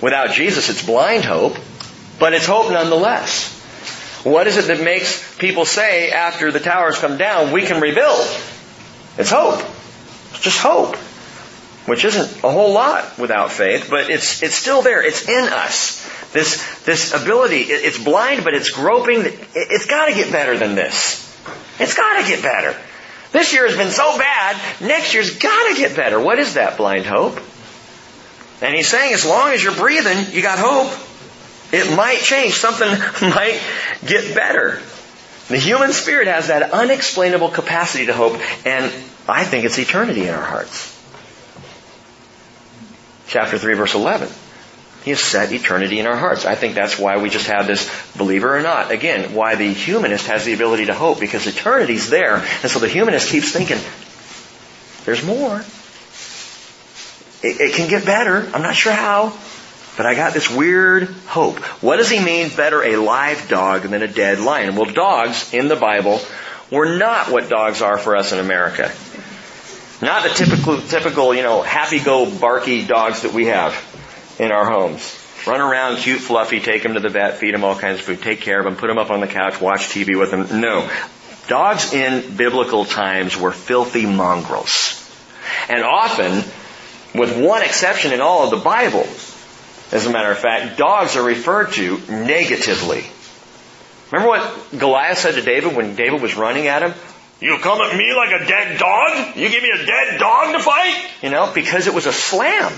Without 0.01 0.33
Jesus, 0.33 0.69
it's 0.71 0.85
blind 0.85 1.25
hope, 1.25 1.57
but 2.19 2.33
it's 2.33 2.47
hope 2.47 2.71
nonetheless. 2.71 3.59
What 4.25 4.47
is 4.47 4.57
it 4.57 4.69
that 4.69 4.83
makes 4.83 5.37
people 5.37 5.65
say 5.65 6.11
after 6.11 6.53
the 6.53 6.61
towers 6.61 6.99
come 6.99 7.19
down, 7.19 7.53
we 7.53 7.63
can 7.63 7.81
rebuild? 7.81 8.21
It's 9.19 9.31
hope. 9.31 9.61
It's 10.31 10.41
just 10.41 10.59
hope. 10.61 10.97
Which 11.87 12.05
isn't 12.05 12.45
a 12.45 12.51
whole 12.51 12.73
lot 12.73 13.19
without 13.19 13.51
faith, 13.51 13.89
but 13.91 14.09
it's, 14.09 14.43
it's 14.45 14.55
still 14.55 14.83
there. 14.83 15.03
It's 15.03 15.29
in 15.29 15.53
us. 15.53 16.09
This, 16.33 16.83
this 16.85 17.13
ability, 17.13 17.59
it's 17.59 18.03
blind, 18.03 18.45
but 18.45 18.55
it's 18.55 18.71
groping. 18.71 19.23
It's 19.55 19.87
gotta 19.87 20.15
get 20.15 20.33
better 20.33 20.57
than 20.57 20.75
this. 20.75 21.21
It's 21.79 21.95
gotta 21.95 22.27
get 22.27 22.43
better. 22.43 22.77
This 23.33 23.53
year 23.53 23.67
has 23.67 23.77
been 23.77 23.91
so 23.91 24.19
bad, 24.19 24.61
next 24.81 25.15
year's 25.15 25.37
gotta 25.37 25.75
get 25.75 25.97
better. 25.97 26.21
What 26.21 26.39
is 26.39 26.55
that 26.55 26.77
blind 26.77 27.07
hope? 27.07 27.39
And 28.61 28.75
he's 28.75 28.89
saying 28.89 29.13
as 29.13 29.27
long 29.27 29.51
as 29.51 29.63
you're 29.63 29.75
breathing, 29.75 30.33
you 30.33 30.43
got 30.43 30.59
hope. 30.59 30.93
It 31.73 31.97
might 31.97 32.19
change. 32.19 32.55
Something 32.55 32.89
might 33.31 33.61
get 34.07 34.35
better. 34.35 34.81
The 35.49 35.59
human 35.59 35.93
spirit 35.93 36.29
has 36.29 36.49
that 36.49 36.71
unexplainable 36.71 37.49
capacity 37.49 38.07
to 38.07 38.15
hope, 38.15 38.39
and 38.67 38.85
I 39.29 39.45
think 39.45 39.65
it's 39.65 39.79
eternity 39.79 40.23
in 40.23 40.35
our 40.35 40.45
hearts. 40.45 40.89
Chapter 43.27 43.59
3 43.59 43.75
verse 43.75 43.95
11. 43.95 44.29
He 45.05 45.11
has 45.11 45.21
set 45.21 45.53
eternity 45.53 45.99
in 45.99 46.07
our 46.07 46.17
hearts. 46.17 46.45
I 46.45 46.55
think 46.55 46.75
that's 46.75 46.97
why 46.99 47.17
we 47.17 47.29
just 47.29 47.49
have 47.49 47.67
this 47.67 47.91
believer 48.17 48.57
or 48.57 48.63
not. 48.63 48.93
Again, 48.93 49.35
why 49.35 49.57
the 49.57 49.73
humanist 49.73 50.29
has 50.29 50.45
the 50.45 50.53
ability 50.55 50.87
to 50.87 50.95
hope, 50.95 51.19
because 51.19 51.47
eternity's 51.47 52.09
there, 52.09 52.37
and 52.37 52.71
so 52.71 52.79
the 52.79 52.89
humanist 52.89 53.29
keeps 53.29 53.51
thinking, 53.51 53.79
there's 55.05 55.25
more. 55.25 55.65
It, 57.43 57.61
it 57.61 57.75
can 57.75 57.91
get 57.91 58.07
better. 58.07 58.49
I'm 58.55 58.63
not 58.63 58.77
sure 58.77 58.93
how, 58.93 59.37
but 59.97 60.07
I 60.07 60.15
got 60.15 60.35
this 60.35 60.49
weird 60.49 61.09
hope. 61.27 61.59
What 61.83 61.97
does 61.97 62.09
he 62.09 62.21
mean 62.21 62.51
better 62.51 62.85
a 62.85 62.97
live 62.97 63.49
dog 63.49 63.83
than 63.83 64.03
a 64.03 64.09
dead 64.09 64.39
lion? 64.39 64.77
Well, 64.77 64.93
dogs 64.93 65.53
in 65.53 65.67
the 65.67 65.75
Bible 65.75 66.21
were 66.71 66.97
not 66.97 67.29
what 67.29 67.49
dogs 67.49 67.83
are 67.83 67.99
for 67.99 68.17
us 68.17 68.33
in 68.33 68.39
America. 68.39 68.93
Not 70.01 70.23
the 70.23 70.31
typical, 70.31 70.81
typical, 70.81 71.35
you 71.35 71.43
know, 71.43 71.63
happy-go-barky 71.63 72.87
dogs 72.87 73.23
that 73.23 73.33
we 73.33 73.47
have 73.47 73.75
in 74.39 74.53
our 74.53 74.71
homes. 74.71 75.19
Run 75.47 75.61
around, 75.61 75.97
cute, 75.99 76.21
fluffy, 76.21 76.61
take 76.61 76.83
them 76.83 76.95
to 76.95 77.01
the 77.01 77.09
vet, 77.09 77.39
feed 77.39 77.53
them 77.53 77.65
all 77.65 77.75
kinds 77.75 77.99
of 77.99 78.05
food, 78.05 78.23
take 78.23 78.41
care 78.41 78.59
of 78.59 78.65
them, 78.65 78.77
put 78.77 78.87
them 78.87 78.99
up 78.99 79.11
on 79.11 79.21
the 79.21 79.27
couch, 79.27 79.61
watch 79.61 79.89
TV 79.89 80.19
with 80.19 80.31
them. 80.31 80.61
No. 80.61 80.89
Dogs 81.49 81.93
in 81.93 82.37
biblical 82.37 82.85
times 82.85 83.37
were 83.37 83.51
filthy 83.51 84.07
mongrels. 84.07 84.99
And 85.69 85.83
often, 85.83 86.45
with 87.19 87.37
one 87.37 87.63
exception 87.63 88.13
in 88.13 88.21
all 88.21 88.45
of 88.45 88.51
the 88.51 88.59
Bible, 88.59 89.07
as 89.91 90.07
a 90.07 90.11
matter 90.11 90.31
of 90.31 90.39
fact, 90.39 90.79
dogs 90.79 91.17
are 91.17 91.23
referred 91.23 91.73
to 91.73 91.99
negatively. 92.09 93.05
Remember 94.13 94.29
what 94.29 94.79
Goliath 94.79 95.19
said 95.19 95.35
to 95.35 95.43
David 95.43 95.75
when 95.75 95.97
David 95.97 96.23
was 96.23 96.37
running 96.37 96.69
at 96.69 96.83
him? 96.83 96.95
You 97.41 97.59
come 97.59 97.81
at 97.81 97.97
me 97.97 98.15
like 98.15 98.41
a 98.41 98.47
dead 98.47 98.79
dog? 98.79 99.37
You 99.37 99.49
give 99.49 99.63
me 99.63 99.71
a 99.71 99.85
dead 99.85 100.21
dog 100.21 100.55
to 100.55 100.61
fight? 100.61 101.11
You 101.23 101.31
know, 101.31 101.51
because 101.53 101.89
it 101.89 101.95
was 101.95 102.07
a 102.07 102.13
slam. 102.13 102.73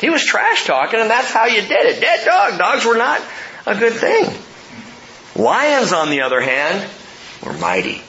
He 0.00 0.10
was 0.10 0.24
trash 0.24 0.66
talking 0.66 1.00
and 1.00 1.10
that's 1.10 1.30
how 1.30 1.46
you 1.46 1.60
did 1.60 1.86
it. 1.86 2.00
Dead 2.00 2.24
dog. 2.24 2.58
Dogs 2.58 2.84
were 2.84 2.96
not 2.96 3.20
a 3.66 3.76
good 3.76 3.92
thing. 3.92 4.32
Lions, 5.36 5.92
on 5.92 6.10
the 6.10 6.22
other 6.22 6.40
hand, 6.40 6.88
were 7.44 7.52
mighty 7.52 8.02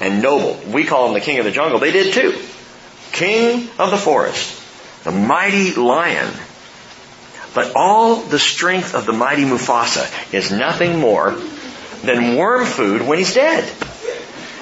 and 0.00 0.22
noble. 0.22 0.58
We 0.70 0.84
call 0.84 1.08
him 1.08 1.14
the 1.14 1.20
king 1.20 1.38
of 1.38 1.44
the 1.44 1.50
jungle. 1.50 1.78
They 1.78 1.92
did 1.92 2.14
too. 2.14 2.38
King 3.12 3.68
of 3.78 3.90
the 3.90 3.96
forest. 3.96 4.58
The 5.04 5.10
mighty 5.10 5.74
lion. 5.74 6.32
But 7.54 7.72
all 7.74 8.16
the 8.16 8.38
strength 8.38 8.94
of 8.94 9.06
the 9.06 9.12
mighty 9.12 9.44
Mufasa 9.44 10.32
is 10.32 10.52
nothing 10.52 11.00
more 11.00 11.32
than 12.02 12.36
worm 12.36 12.64
food 12.64 13.02
when 13.02 13.18
he's 13.18 13.34
dead. 13.34 13.64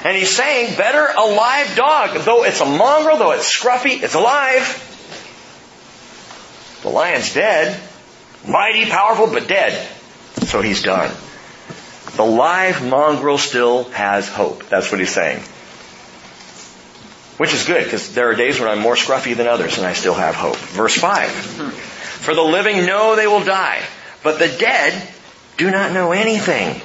And 0.05 0.17
he's 0.17 0.35
saying, 0.35 0.77
better 0.77 1.07
a 1.17 1.27
live 1.27 1.77
dog, 1.77 2.19
though 2.21 2.45
it's 2.45 2.61
a 2.61 2.65
mongrel, 2.65 3.19
though 3.19 3.33
it's 3.33 3.53
scruffy, 3.55 4.03
it's 4.03 4.15
alive. 4.15 4.88
The 6.83 6.89
lion's 6.89 7.35
dead. 7.35 7.81
Mighty, 8.47 8.87
powerful, 8.87 9.27
but 9.27 9.49
dead. 9.49 9.89
So 10.45 10.63
he's 10.63 10.83
done. 10.83 11.11
The 12.17 12.25
live 12.25 12.85
mongrel 12.89 13.39
still 13.39 13.85
has 13.91 14.29
hope. 14.29 14.69
That's 14.69 14.91
what 14.91 15.01
he's 15.01 15.13
saying. 15.13 15.41
Which 17.37 17.55
is 17.55 17.65
good, 17.65 17.85
because 17.85 18.15
there 18.15 18.31
are 18.31 18.35
days 18.35 18.59
when 18.59 18.69
I'm 18.69 18.81
more 18.81 18.97
scruffy 18.97 19.37
than 19.37 19.47
others 19.47 19.79
and 19.79 19.87
I 19.87 19.93
still 19.93 20.15
have 20.15 20.35
hope. 20.35 20.57
Verse 20.57 20.97
5. 20.97 21.31
For 21.31 22.35
the 22.35 22.43
living 22.43 22.85
know 22.87 23.15
they 23.15 23.29
will 23.29 23.45
die, 23.45 23.81
but 24.25 24.41
the 24.41 24.49
dead 24.49 25.09
do 25.57 25.71
not 25.71 25.93
know 25.93 26.11
anything. 26.13 26.81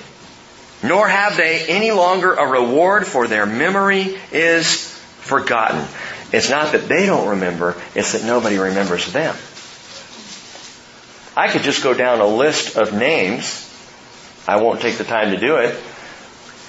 Nor 0.88 1.08
have 1.08 1.38
they 1.38 1.66
any 1.66 1.92
longer 1.92 2.34
a 2.34 2.46
reward 2.46 3.08
for 3.08 3.28
their 3.28 3.46
memory 3.46 4.20
is 4.32 4.88
forgotten. 5.22 5.84
It's 6.32 6.50
not 6.50 6.74
that 6.74 6.88
they 6.88 7.06
don't 7.06 7.30
remember, 7.30 7.76
it's 7.96 8.12
that 8.12 8.24
nobody 8.24 8.58
remembers 8.58 9.12
them. 9.12 9.36
I 11.36 11.48
could 11.48 11.64
just 11.64 11.84
go 11.84 11.94
down 11.94 12.20
a 12.20 12.28
list 12.28 12.78
of 12.78 12.94
names. 12.94 13.70
I 14.48 14.58
won't 14.58 14.82
take 14.82 14.98
the 14.98 15.04
time 15.04 15.32
to 15.32 15.38
do 15.38 15.58
it. 15.58 15.76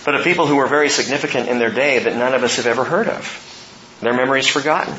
But 0.05 0.15
of 0.15 0.25
people 0.25 0.47
who 0.47 0.57
were 0.57 0.67
very 0.67 0.89
significant 0.89 1.49
in 1.49 1.59
their 1.59 1.71
day 1.71 1.99
that 1.99 2.17
none 2.17 2.35
of 2.35 2.43
us 2.43 2.57
have 2.57 2.67
ever 2.67 2.85
heard 2.85 3.09
of. 3.09 3.99
Their 4.01 4.15
memory's 4.15 4.47
forgotten. 4.47 4.95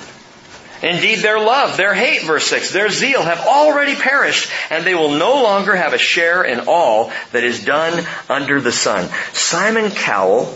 Indeed, 0.82 1.20
their 1.20 1.40
love, 1.40 1.78
their 1.78 1.94
hate, 1.94 2.24
verse 2.24 2.46
6, 2.48 2.72
their 2.72 2.90
zeal 2.90 3.24
have 3.24 3.40
already 3.40 3.96
perished, 3.96 4.52
and 4.70 4.86
they 4.86 4.94
will 4.94 5.18
no 5.18 5.42
longer 5.42 5.76
have 5.76 5.94
a 5.94 5.98
share 5.98 6.44
in 6.44 6.66
all 6.68 7.12
that 7.32 7.44
is 7.44 7.64
done 7.64 8.06
under 8.30 8.60
the 8.60 8.72
sun. 8.72 9.10
Simon 9.34 9.90
Cowell, 9.90 10.54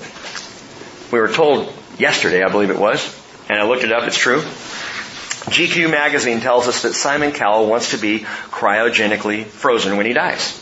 we 1.12 1.20
were 1.20 1.32
told 1.32 1.74
yesterday, 1.98 2.44
I 2.44 2.52
believe 2.52 2.70
it 2.70 2.78
was, 2.78 3.04
and 3.50 3.60
I 3.60 3.66
looked 3.66 3.84
it 3.84 3.92
up, 3.92 4.08
it's 4.08 4.18
true. 4.18 4.44
GQ 5.46 5.90
magazine 5.90 6.42
tells 6.42 6.68
us 6.68 6.84
that 6.84 6.94
Simon 6.94 7.32
Cowell 7.32 7.68
wants 7.68 7.92
to 7.92 7.98
be 7.98 8.20
cryogenically 8.20 9.46
frozen 9.46 9.98
when 9.98 10.06
he 10.06 10.14
dies. 10.14 10.60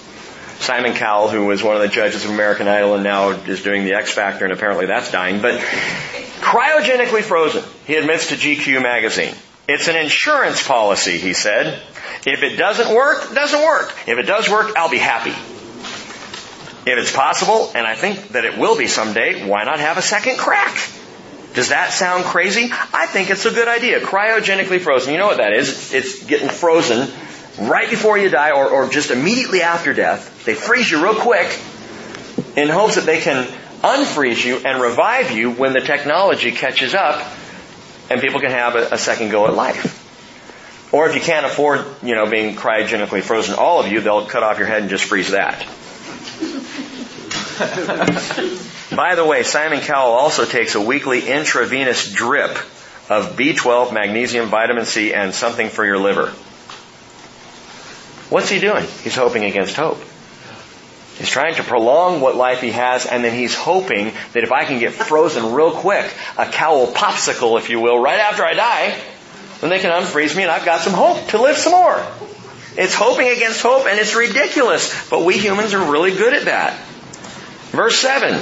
Simon 0.59 0.93
Cowell, 0.93 1.29
who 1.29 1.45
was 1.45 1.63
one 1.63 1.75
of 1.75 1.81
the 1.81 1.87
judges 1.87 2.25
of 2.25 2.31
American 2.31 2.67
Idol 2.67 2.95
and 2.95 3.03
now 3.03 3.29
is 3.29 3.63
doing 3.63 3.85
the 3.85 3.93
X 3.93 4.11
Factor 4.13 4.45
and 4.45 4.53
apparently 4.53 4.85
that's 4.85 5.11
dying, 5.11 5.41
but 5.41 5.59
cryogenically 6.39 7.21
frozen, 7.21 7.63
he 7.85 7.95
admits 7.95 8.29
to 8.29 8.35
GQ 8.35 8.81
magazine. 8.81 9.33
It's 9.67 9.87
an 9.87 9.95
insurance 9.97 10.65
policy, 10.65 11.17
he 11.17 11.33
said. 11.33 11.81
If 12.25 12.41
it 12.43 12.55
doesn't 12.57 12.93
work, 12.93 13.31
it 13.31 13.35
doesn't 13.35 13.61
work. 13.61 13.93
If 14.07 14.17
it 14.17 14.23
does 14.23 14.49
work, 14.49 14.75
I'll 14.75 14.89
be 14.89 14.97
happy. 14.97 15.31
If 16.89 16.97
it's 16.97 17.11
possible, 17.11 17.71
and 17.75 17.85
I 17.85 17.95
think 17.95 18.29
that 18.29 18.45
it 18.45 18.57
will 18.57 18.77
be 18.77 18.87
someday, 18.87 19.47
why 19.47 19.65
not 19.65 19.79
have 19.79 19.97
a 19.97 20.01
second 20.01 20.37
crack? 20.37 20.73
Does 21.57 21.69
that 21.69 21.91
sound 21.91 22.23
crazy? 22.23 22.69
I 22.93 23.07
think 23.07 23.31
it's 23.31 23.47
a 23.47 23.49
good 23.49 23.67
idea. 23.67 23.99
Cryogenically 23.99 24.79
frozen. 24.79 25.11
You 25.11 25.17
know 25.17 25.25
what 25.25 25.37
that 25.37 25.53
is? 25.53 25.91
It's 25.91 26.23
getting 26.23 26.49
frozen 26.49 27.11
right 27.59 27.89
before 27.89 28.15
you 28.15 28.29
die 28.29 28.51
or, 28.51 28.69
or 28.69 28.87
just 28.89 29.09
immediately 29.09 29.63
after 29.63 29.91
death. 29.91 30.45
They 30.45 30.53
freeze 30.53 30.91
you 30.91 31.03
real 31.03 31.15
quick 31.15 31.47
in 32.55 32.69
hopes 32.69 32.93
that 32.93 33.07
they 33.07 33.19
can 33.21 33.47
unfreeze 33.81 34.45
you 34.45 34.57
and 34.57 34.79
revive 34.79 35.31
you 35.31 35.49
when 35.49 35.73
the 35.73 35.81
technology 35.81 36.51
catches 36.51 36.93
up 36.93 37.27
and 38.11 38.21
people 38.21 38.39
can 38.39 38.51
have 38.51 38.75
a, 38.75 38.89
a 38.91 38.97
second 38.99 39.31
go 39.31 39.47
at 39.47 39.55
life. 39.55 40.93
Or 40.93 41.09
if 41.09 41.15
you 41.15 41.21
can't 41.21 41.47
afford, 41.47 41.87
you 42.03 42.13
know, 42.13 42.29
being 42.29 42.55
cryogenically 42.55 43.23
frozen, 43.23 43.55
all 43.55 43.79
of 43.79 43.91
you, 43.91 43.99
they'll 43.99 44.27
cut 44.27 44.43
off 44.43 44.59
your 44.59 44.67
head 44.67 44.81
and 44.81 44.91
just 44.91 45.05
freeze 45.05 45.31
that. 45.31 45.67
By 48.95 49.15
the 49.15 49.25
way, 49.25 49.43
Simon 49.43 49.79
Cowell 49.79 50.13
also 50.13 50.45
takes 50.45 50.75
a 50.75 50.81
weekly 50.81 51.27
intravenous 51.27 52.13
drip 52.13 52.51
of 53.09 53.35
B12, 53.35 53.93
magnesium, 53.93 54.49
vitamin 54.49 54.85
C, 54.85 55.13
and 55.13 55.33
something 55.33 55.69
for 55.69 55.85
your 55.85 55.97
liver. 55.97 56.27
What's 58.29 58.49
he 58.49 58.59
doing? 58.59 58.85
He's 59.03 59.15
hoping 59.15 59.43
against 59.43 59.75
hope. 59.75 59.99
He's 61.17 61.29
trying 61.29 61.55
to 61.55 61.63
prolong 61.63 62.21
what 62.21 62.35
life 62.35 62.61
he 62.61 62.71
has, 62.71 63.07
and 63.07 63.23
then 63.23 63.33
he's 63.33 63.55
hoping 63.55 64.11
that 64.33 64.43
if 64.43 64.51
I 64.51 64.65
can 64.65 64.79
get 64.79 64.93
frozen 64.93 65.53
real 65.53 65.71
quick, 65.71 66.13
a 66.37 66.45
Cowell 66.45 66.87
popsicle, 66.87 67.57
if 67.57 67.71
you 67.71 67.79
will, 67.79 67.97
right 67.97 68.19
after 68.19 68.45
I 68.45 68.53
die, 68.53 69.01
then 69.61 69.71
they 69.71 69.79
can 69.79 69.89
unfreeze 69.89 70.35
me 70.35 70.43
and 70.43 70.51
I've 70.51 70.65
got 70.65 70.81
some 70.81 70.93
hope 70.93 71.29
to 71.29 71.41
live 71.41 71.57
some 71.57 71.71
more. 71.71 72.05
It's 72.77 72.93
hoping 72.93 73.27
against 73.29 73.63
hope 73.63 73.87
and 73.87 73.99
it's 73.99 74.13
ridiculous, 74.13 75.09
but 75.09 75.25
we 75.25 75.39
humans 75.39 75.73
are 75.73 75.91
really 75.91 76.11
good 76.11 76.33
at 76.35 76.45
that. 76.45 76.79
Verse 77.71 77.99
7. 77.99 78.39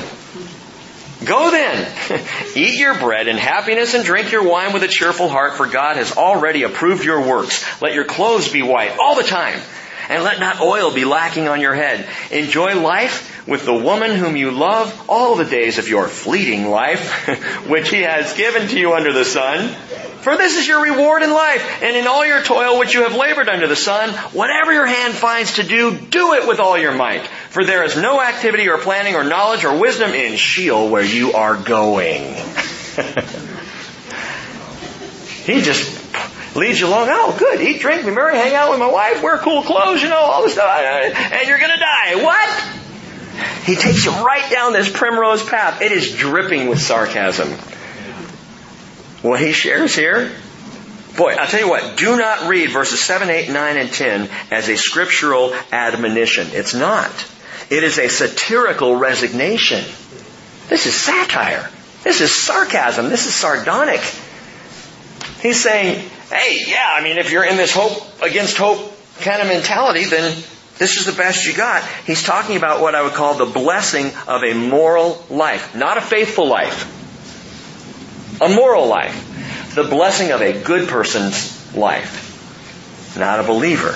Go 1.25 1.49
then, 1.49 2.21
eat 2.55 2.77
your 2.77 2.99
bread 2.99 3.27
in 3.27 3.37
happiness 3.37 3.93
and 3.93 4.03
drink 4.03 4.31
your 4.31 4.43
wine 4.43 4.73
with 4.73 4.83
a 4.83 4.87
cheerful 4.87 5.29
heart, 5.29 5.55
for 5.55 5.65
God 5.65 5.95
has 5.95 6.15
already 6.15 6.63
approved 6.63 7.03
your 7.03 7.21
works. 7.21 7.65
Let 7.81 7.93
your 7.93 8.05
clothes 8.05 8.51
be 8.51 8.61
white 8.61 8.97
all 8.99 9.15
the 9.15 9.23
time 9.23 9.59
and 10.09 10.23
let 10.23 10.39
not 10.39 10.61
oil 10.61 10.93
be 10.93 11.05
lacking 11.05 11.47
on 11.47 11.61
your 11.61 11.73
head. 11.73 12.07
Enjoy 12.31 12.79
life 12.79 13.47
with 13.47 13.65
the 13.65 13.73
woman 13.73 14.15
whom 14.15 14.35
you 14.35 14.51
love 14.51 15.05
all 15.07 15.35
the 15.35 15.45
days 15.45 15.77
of 15.77 15.87
your 15.87 16.07
fleeting 16.07 16.69
life, 16.69 17.27
which 17.67 17.89
he 17.89 18.01
has 18.01 18.33
given 18.33 18.67
to 18.67 18.79
you 18.79 18.93
under 18.93 19.13
the 19.13 19.25
sun. 19.25 19.69
For 20.25 20.35
this 20.35 20.57
is 20.57 20.67
your 20.67 20.81
reward 20.81 21.21
in 21.21 21.29
life, 21.31 21.83
and 21.83 21.95
in 21.95 22.07
all 22.07 22.25
your 22.25 22.41
toil 22.41 22.79
which 22.79 22.95
you 22.95 23.03
have 23.03 23.15
labored 23.15 23.47
under 23.47 23.67
the 23.67 23.75
sun, 23.75 24.09
whatever 24.33 24.73
your 24.73 24.87
hand 24.87 25.13
finds 25.13 25.53
to 25.57 25.63
do, 25.63 25.95
do 25.95 26.33
it 26.33 26.47
with 26.47 26.59
all 26.59 26.75
your 26.77 26.95
might. 26.95 27.27
For 27.27 27.63
there 27.63 27.83
is 27.83 27.95
no 27.95 28.19
activity 28.19 28.67
or 28.67 28.79
planning 28.79 29.13
or 29.13 29.23
knowledge 29.23 29.63
or 29.63 29.79
wisdom 29.79 30.13
in 30.13 30.35
Sheol 30.37 30.89
where 30.89 31.03
you 31.03 31.33
are 31.33 31.55
going. 31.55 32.23
he 35.45 35.61
just 35.61 36.04
leads 36.55 36.79
you 36.79 36.87
along. 36.87 37.07
Oh, 37.09 37.35
good. 37.37 37.61
Eat, 37.61 37.81
drink, 37.81 38.05
be 38.05 38.11
merry, 38.11 38.35
hang 38.35 38.55
out 38.55 38.71
with 38.71 38.79
my 38.79 38.89
wife, 38.89 39.21
wear 39.21 39.37
cool 39.37 39.61
clothes, 39.61 40.01
you 40.01 40.09
know, 40.09 40.17
all 40.17 40.43
this 40.43 40.53
stuff. 40.53 40.67
And 40.67 41.47
you're 41.47 41.59
going 41.59 41.73
to 41.73 41.79
die. 41.79 42.23
What? 42.23 42.49
He 43.65 43.75
takes 43.75 44.05
you 44.05 44.11
right 44.11 44.49
down 44.51 44.73
this 44.73 44.89
primrose 44.89 45.43
path. 45.43 45.81
It 45.81 45.91
is 45.91 46.15
dripping 46.15 46.69
with 46.69 46.79
sarcasm. 46.79 47.49
What 49.21 49.39
he 49.39 49.51
shares 49.51 49.95
here, 49.95 50.31
boy, 51.17 51.33
I'll 51.33 51.47
tell 51.47 51.59
you 51.59 51.69
what, 51.69 51.97
do 51.97 52.15
not 52.15 52.47
read 52.47 52.69
verses 52.69 53.01
7, 53.01 53.29
8, 53.29 53.49
9, 53.49 53.77
and 53.77 53.91
10 53.91 54.29
as 54.51 54.69
a 54.69 54.77
scriptural 54.77 55.53
admonition. 55.71 56.47
It's 56.51 56.73
not. 56.73 57.11
It 57.69 57.83
is 57.83 57.97
a 57.97 58.07
satirical 58.07 58.95
resignation. 58.95 59.83
This 60.67 60.85
is 60.85 60.93
satire. 60.93 61.69
This 62.03 62.21
is 62.21 62.33
sarcasm. 62.33 63.09
This 63.09 63.25
is 63.25 63.33
sardonic. 63.33 64.01
He's 65.41 65.61
saying, 65.61 66.07
hey, 66.29 66.63
yeah, 66.67 66.89
I 66.91 67.03
mean, 67.03 67.17
if 67.17 67.31
you're 67.31 67.45
in 67.45 67.57
this 67.57 67.73
hope 67.73 68.21
against 68.21 68.57
hope 68.57 68.93
kind 69.21 69.41
of 69.41 69.47
mentality, 69.47 70.05
then 70.05 70.35
this 70.77 70.97
is 70.97 71.05
the 71.05 71.13
best 71.13 71.45
you 71.45 71.53
got. 71.53 71.83
He's 72.05 72.23
talking 72.23 72.57
about 72.57 72.81
what 72.81 72.95
I 72.95 73.03
would 73.03 73.13
call 73.13 73.35
the 73.35 73.45
blessing 73.45 74.11
of 74.27 74.43
a 74.43 74.53
moral 74.53 75.23
life, 75.29 75.75
not 75.75 75.97
a 75.97 76.01
faithful 76.01 76.47
life. 76.47 76.91
A 78.41 78.49
moral 78.49 78.87
life. 78.87 79.73
The 79.75 79.83
blessing 79.83 80.31
of 80.31 80.41
a 80.41 80.61
good 80.61 80.89
person's 80.89 81.75
life, 81.75 83.15
not 83.17 83.39
a 83.39 83.43
believer. 83.43 83.95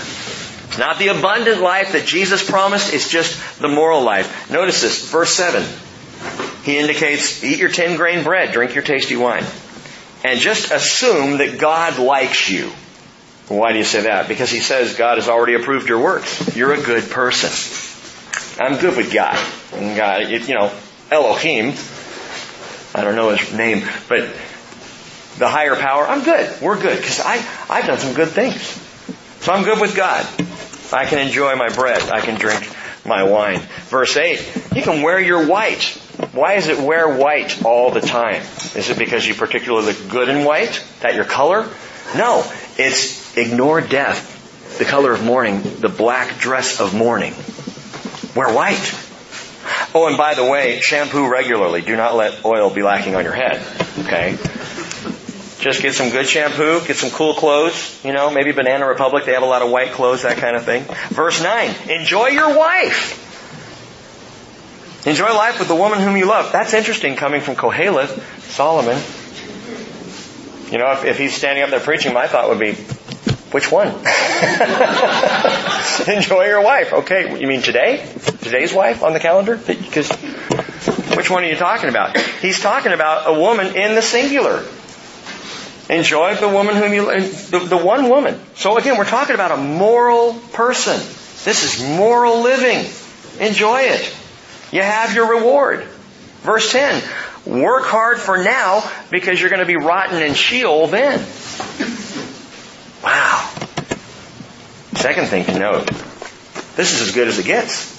It's 0.68 0.78
not 0.78 1.00
the 1.00 1.08
abundant 1.08 1.62
life 1.62 1.94
that 1.94 2.06
Jesus 2.06 2.48
promised, 2.48 2.94
it's 2.94 3.10
just 3.10 3.60
the 3.60 3.70
moral 3.70 4.02
life. 4.02 4.50
Notice 4.52 4.82
this, 4.82 5.10
verse 5.10 5.32
7. 5.34 5.63
He 6.63 6.78
indicates, 6.78 7.44
eat 7.44 7.60
your 7.60 7.70
10 7.70 7.98
grain 7.98 8.24
bread, 8.24 8.52
drink 8.52 8.76
your 8.76 8.84
tasty 8.84 9.15
wine 9.15 9.46
and 10.23 10.39
just 10.39 10.71
assume 10.71 11.38
that 11.38 11.60
God 11.60 11.97
likes 11.99 12.49
you. 12.49 12.71
Why 13.47 13.71
do 13.71 13.79
you 13.79 13.84
say 13.84 14.01
that? 14.01 14.27
Because 14.27 14.51
he 14.51 14.60
says 14.60 14.95
God 14.95 15.17
has 15.17 15.27
already 15.27 15.55
approved 15.55 15.89
your 15.89 15.99
works. 15.99 16.55
You're 16.55 16.73
a 16.73 16.82
good 16.82 17.10
person. 17.10 17.49
I'm 18.60 18.79
good 18.79 18.95
with 18.95 19.12
God. 19.13 19.38
And 19.73 19.97
God, 19.97 20.29
you 20.29 20.53
know, 20.53 20.71
Elohim, 21.10 21.73
I 22.93 23.03
don't 23.03 23.15
know 23.15 23.29
his 23.29 23.53
name, 23.53 23.88
but 24.08 24.29
the 25.38 25.47
higher 25.47 25.75
power, 25.75 26.08
I'm 26.08 26.23
good. 26.23 26.62
We're 26.62 26.79
good 26.79 26.97
because 26.97 27.21
I, 27.21 27.43
I've 27.69 27.88
done 27.88 27.97
some 27.97 28.13
good 28.13 28.29
things. 28.29 28.62
So 29.43 29.53
I'm 29.53 29.63
good 29.63 29.79
with 29.79 29.95
God. 29.95 30.27
I 30.91 31.05
can 31.05 31.19
enjoy 31.19 31.55
my 31.55 31.69
bread. 31.69 32.01
I 32.10 32.19
can 32.21 32.38
drink 32.38 32.69
my 33.10 33.24
wine. 33.24 33.60
Verse 33.89 34.15
8, 34.15 34.72
you 34.76 34.82
can 34.82 35.02
wear 35.02 35.19
your 35.19 35.45
white. 35.48 35.84
Why 36.32 36.54
is 36.54 36.67
it 36.67 36.80
wear 36.80 37.17
white 37.17 37.65
all 37.65 37.91
the 37.91 38.02
time? 38.02 38.41
Is 38.76 38.89
it 38.89 38.98
because 38.98 39.28
you 39.28 39.34
particularly 39.34 39.88
look 39.88 40.10
good 40.10 40.30
in 40.30 40.45
white? 40.45 40.86
That 41.02 41.15
your 41.15 41.26
color? 41.26 41.67
No. 42.15 42.50
It's 42.78 43.36
ignore 43.36 43.82
death, 43.82 44.78
the 44.78 44.86
color 44.86 45.12
of 45.12 45.24
mourning, 45.24 45.62
the 45.62 45.89
black 45.89 46.39
dress 46.39 46.80
of 46.80 46.93
mourning. 46.93 47.34
Wear 48.36 48.54
white. 48.54 48.95
Oh, 49.93 50.08
and 50.08 50.17
by 50.17 50.36
the 50.36 50.45
way, 50.45 50.80
shampoo 50.80 51.30
regularly. 51.30 51.82
Do 51.82 51.95
not 51.95 52.15
let 52.15 52.45
oil 52.45 52.69
be 52.69 52.84
lacking 52.84 53.15
on 53.15 53.24
your 53.24 53.34
head. 53.34 53.62
Okay? 54.06 54.38
Just 55.60 55.82
get 55.82 55.93
some 55.93 56.10
good 56.10 56.28
shampoo, 56.28 56.80
get 56.86 56.95
some 56.95 57.10
cool 57.10 57.34
clothes, 57.34 58.00
you 58.06 58.13
know, 58.13 58.32
maybe 58.32 58.54
Banana 58.54 58.88
Republic, 58.88 59.26
they 59.26 59.34
have 59.34 59.43
a 59.43 59.48
lot 59.48 59.62
of 59.62 59.69
white 59.69 59.91
clothes, 59.91 60.24
that 60.24 60.38
kind 60.38 60.56
of 60.56 60.63
thing. 60.63 60.86
Verse 61.10 61.43
9, 61.43 61.76
enjoy 61.89 62.28
your 62.28 62.58
wife. 62.58 63.26
Enjoy 65.06 65.34
life 65.34 65.60
with 65.60 65.67
the 65.67 65.76
woman 65.76 66.00
whom 66.00 66.17
you 66.17 66.26
love. 66.26 66.52
That's 66.52 66.74
interesting 66.74 67.15
coming 67.15 67.41
from 67.41 67.56
Koheleth, 67.56 68.19
Solomon. 68.52 68.98
You 70.72 70.78
know, 70.78 70.91
if, 70.91 71.04
if 71.04 71.17
he's 71.17 71.34
standing 71.34 71.63
up 71.63 71.72
there 71.72 71.80
preaching, 71.80 72.13
my 72.13 72.28
thought 72.28 72.50
would 72.50 72.60
be, 72.60 72.74
which 73.52 73.72
one? 73.72 73.88
Enjoy 76.08 76.45
your 76.45 76.62
wife. 76.62 76.93
Okay, 76.93 77.40
you 77.40 77.48
mean 77.48 77.62
today? 77.62 78.06
Today's 78.42 78.73
wife 78.73 79.02
on 79.02 79.13
the 79.13 79.19
calendar? 79.19 79.58
Because 79.58 80.12
which 81.15 81.29
one 81.29 81.44
are 81.44 81.48
you 81.48 81.56
talking 81.56 81.90
about? 81.90 82.17
He's 82.17 82.60
talking 82.60 82.92
about 82.92 83.27
a 83.27 83.40
woman 83.40 83.75
in 83.75 83.96
the 83.96 84.02
singular. 84.02 84.63
Enjoy 85.90 86.35
the 86.35 86.48
woman 86.48 86.75
whom 86.75 86.94
you, 86.94 87.06
the, 87.06 87.60
the 87.60 87.77
one 87.77 88.10
woman. 88.10 88.40
So 88.54 88.77
again, 88.77 88.98
we're 88.98 89.06
talking 89.06 89.33
about 89.33 89.52
a 89.52 89.58
moral 89.58 90.33
person. 90.54 91.00
This 91.44 91.63
is 91.63 91.83
moral 91.98 92.42
living. 92.42 92.85
Enjoy 93.40 93.81
it. 93.81 94.15
You 94.71 94.83
have 94.83 95.15
your 95.15 95.37
reward. 95.37 95.83
Verse 96.42 96.71
10. 96.71 97.02
Work 97.46 97.85
hard 97.85 98.19
for 98.19 98.37
now 98.37 98.87
because 99.10 99.42
you're 99.42 99.50
going 99.50 99.62
to 99.62 99.65
be 99.65 99.77
rotten 99.77 100.21
in 100.21 100.35
Sheol 100.35 100.87
then. 100.87 101.19
Wow. 103.04 103.50
Second 104.94 105.27
thing 105.27 105.46
to 105.46 105.58
note. 105.58 105.87
This 106.75 106.94
is 106.94 107.02
as 107.02 107.12
good 107.15 107.27
as 107.27 107.40
it 107.40 107.46
gets. 107.46 107.98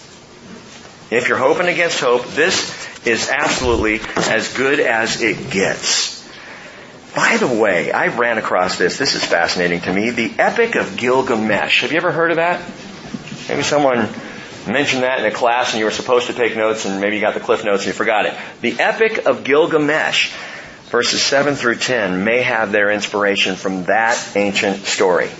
If 1.10 1.28
you're 1.28 1.38
hoping 1.38 1.66
against 1.66 1.98
hope, 1.98 2.24
this 2.28 3.06
is 3.06 3.28
absolutely 3.28 4.00
as 4.16 4.54
good 4.54 4.78
as 4.78 5.20
it 5.20 5.50
gets. 5.50 6.09
By 7.14 7.38
the 7.38 7.48
way, 7.48 7.90
I 7.90 8.08
ran 8.08 8.38
across 8.38 8.78
this. 8.78 8.96
This 8.96 9.14
is 9.14 9.24
fascinating 9.24 9.80
to 9.82 9.92
me. 9.92 10.10
The 10.10 10.32
Epic 10.38 10.76
of 10.76 10.96
Gilgamesh. 10.96 11.82
Have 11.82 11.90
you 11.90 11.96
ever 11.96 12.12
heard 12.12 12.30
of 12.30 12.36
that? 12.36 12.60
Maybe 13.48 13.62
someone 13.62 14.08
mentioned 14.66 15.02
that 15.02 15.18
in 15.18 15.26
a 15.26 15.32
class 15.32 15.72
and 15.72 15.80
you 15.80 15.86
were 15.86 15.90
supposed 15.90 16.28
to 16.28 16.32
take 16.32 16.56
notes 16.56 16.84
and 16.84 17.00
maybe 17.00 17.16
you 17.16 17.22
got 17.22 17.34
the 17.34 17.40
cliff 17.40 17.64
notes 17.64 17.82
and 17.82 17.88
you 17.88 17.92
forgot 17.94 18.26
it. 18.26 18.34
The 18.60 18.78
Epic 18.78 19.26
of 19.26 19.42
Gilgamesh, 19.42 20.32
verses 20.90 21.22
7 21.22 21.56
through 21.56 21.76
10, 21.76 22.22
may 22.22 22.42
have 22.42 22.70
their 22.70 22.92
inspiration 22.92 23.56
from 23.56 23.84
that 23.84 24.36
ancient 24.36 24.84
story. 24.84 25.30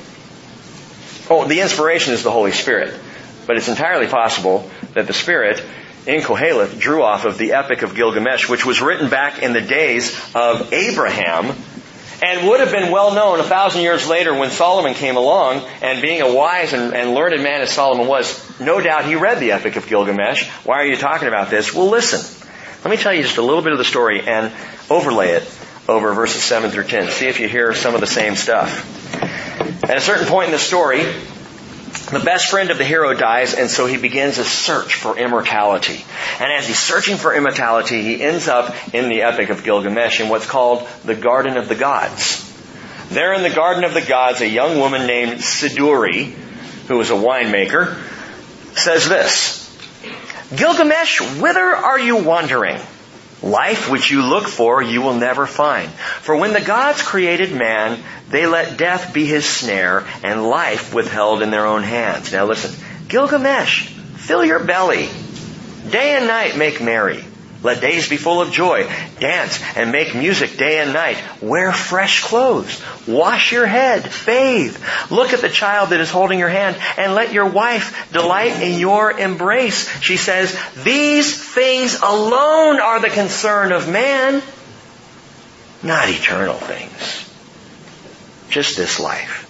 Oh, 1.29 1.47
the 1.47 1.61
inspiration 1.61 2.15
is 2.15 2.25
the 2.25 2.33
Holy 2.33 2.53
Spirit. 2.53 2.99
But 3.47 3.57
it's 3.57 3.69
entirely 3.69 4.09
possible 4.09 4.69
that 4.95 5.07
the 5.07 5.13
Spirit 5.13 5.63
in 6.11 6.23
Koheleth 6.23 6.79
drew 6.79 7.05
off 7.05 7.25
of 7.25 7.39
the 7.39 7.53
Epic 7.53 7.83
of 7.83 7.95
Gilgamesh, 7.95 8.49
which 8.49 8.67
was 8.67 8.81
written 8.81 9.09
back 9.09 9.43
in 9.43 9.53
the 9.53 9.61
days 9.61 10.19
of 10.35 10.73
Abraham 10.73 11.55
and 12.21 12.49
would 12.49 12.59
have 12.59 12.73
been 12.73 12.91
well 12.91 13.15
known 13.15 13.39
a 13.39 13.45
thousand 13.45 13.83
years 13.83 14.09
later 14.09 14.35
when 14.35 14.51
Solomon 14.51 14.95
came 14.95 15.17
along, 15.17 15.63
and 15.81 16.03
being 16.03 16.21
a 16.21 16.35
wise 16.35 16.73
and, 16.73 16.95
and, 16.95 17.15
learned 17.15 17.43
man 17.43 17.63
as 17.63 17.71
Solomon 17.71 18.09
was, 18.09 18.61
no 18.61 18.81
doubt 18.81 19.07
he 19.07 19.15
read 19.15 19.39
the 19.39 19.53
Epic 19.53 19.77
of 19.77 19.87
Gilgamesh. 19.87 20.49
Why 20.65 20.81
are 20.81 20.85
you 20.85 20.97
talking 20.97 21.29
about 21.29 21.49
this? 21.49 21.73
Well, 21.73 21.89
listen. 21.89 22.21
Let 22.85 22.91
me 22.91 22.97
tell 22.97 23.15
you 23.15 23.23
just 23.23 23.39
a 23.39 23.43
little 23.43 23.63
bit 23.63 23.73
of 23.73 23.79
the 23.79 23.85
story 23.85 24.21
and 24.21 24.53
overlay 24.91 25.31
it 25.31 25.51
over 25.89 26.13
verses 26.13 26.43
7 26.43 26.71
through 26.71 26.85
10. 26.85 27.11
See 27.11 27.27
if 27.27 27.41
you 27.41 27.49
hear 27.49 27.73
some 27.73 27.95
of 27.95 28.01
the 28.01 28.07
same 28.07 28.35
stuff. 28.35 29.15
At 29.85 29.97
a 29.97 30.01
certain 30.01 30.27
point 30.27 30.47
in 30.47 30.53
the 30.53 30.59
story, 30.59 31.05
the 32.07 32.21
best 32.21 32.49
friend 32.49 32.71
of 32.71 32.79
the 32.79 32.85
hero 32.85 33.15
dies, 33.15 33.55
and 33.55 33.71
so 33.71 33.87
he 33.87 33.97
begins 33.97 34.39
a 34.39 34.45
search 34.45 34.95
for 34.95 35.19
immortality. 35.19 36.05
And 36.41 36.53
as 36.53 36.67
he's 36.67 36.79
searching 36.79 37.17
for 37.17 37.35
immortality, 37.35 38.03
he 38.03 38.23
ends 38.23 38.49
up 38.49 38.75
in 38.95 39.09
the 39.09 39.23
Epic 39.23 39.51
of 39.51 39.63
Gilgamesh 39.63 40.21
in 40.21 40.29
what's 40.29 40.47
called 40.47 40.89
the 41.05 41.15
Garden 41.15 41.57
of 41.57 41.69
the 41.69 41.75
Gods. 41.75 42.47
There 43.11 43.33
in 43.35 43.43
the 43.43 43.51
Garden 43.51 43.85
of 43.85 43.95
the 43.95 44.01
Gods, 44.01 44.41
a 44.41 44.49
young 44.49 44.79
woman 44.79 45.07
named 45.07 45.41
Siduri, 45.41 46.33
who 46.89 46.97
was 46.97 47.11
a 47.11 47.15
winemaker, 47.15 47.97
says 48.77 49.09
this, 49.09 49.59
Gilgamesh, 50.55 51.21
whither 51.41 51.61
are 51.61 51.99
you 51.99 52.25
wandering? 52.25 52.81
Life 53.43 53.91
which 53.91 54.11
you 54.11 54.23
look 54.23 54.47
for, 54.47 54.83
you 54.83 55.01
will 55.01 55.15
never 55.15 55.47
find. 55.47 55.91
For 55.91 56.37
when 56.37 56.53
the 56.53 56.61
gods 56.61 57.03
created 57.03 57.53
man, 57.53 58.03
they 58.29 58.47
let 58.47 58.77
death 58.77 59.15
be 59.15 59.25
his 59.25 59.47
snare 59.47 60.07
and 60.23 60.49
life 60.49 60.93
withheld 60.93 61.41
in 61.43 61.51
their 61.51 61.67
own 61.67 61.83
hands. 61.83 62.33
Now 62.33 62.45
listen, 62.45 62.73
Gilgamesh, 63.09 63.89
fill 64.17 64.45
your 64.45 64.63
belly. 64.63 65.09
Day 65.89 66.17
and 66.17 66.27
night 66.27 66.59
make 66.59 66.83
merry. 66.83 67.25
Let 67.63 67.83
days 67.83 68.09
be 68.09 68.17
full 68.17 68.41
of 68.41 68.53
joy. 68.53 68.89
Dance 69.19 69.61
and 69.77 69.93
make 69.93 70.15
music 70.15 70.57
day 70.57 70.81
and 70.81 70.95
night. 70.95 71.19
Wear 71.43 71.73
fresh 71.73 72.23
clothes. 72.23 72.83
Wash 73.07 73.53
your 73.53 73.67
head. 73.67 74.11
Bathe. 74.25 74.77
Look 75.11 75.35
at 75.35 75.41
the 75.41 75.51
child 75.51 75.91
that 75.91 76.01
is 76.01 76.11
holding 76.11 76.39
your 76.39 76.49
hand 76.49 76.77
and 76.97 77.15
let 77.15 77.33
your 77.33 77.47
wife 77.47 78.11
delight 78.13 78.63
in 78.63 78.79
your 78.79 79.13
embrace. 79.13 79.89
She 80.01 80.17
says, 80.17 80.59
these 80.83 81.43
things 81.55 82.01
alone 82.01 82.81
are 82.81 83.01
the 83.01 83.11
concern 83.11 83.73
of 83.73 83.91
man, 83.91 84.43
not 85.83 86.09
eternal 86.09 86.55
things. 86.55 87.27
Just 88.49 88.77
this 88.77 88.99
life. 88.99 89.47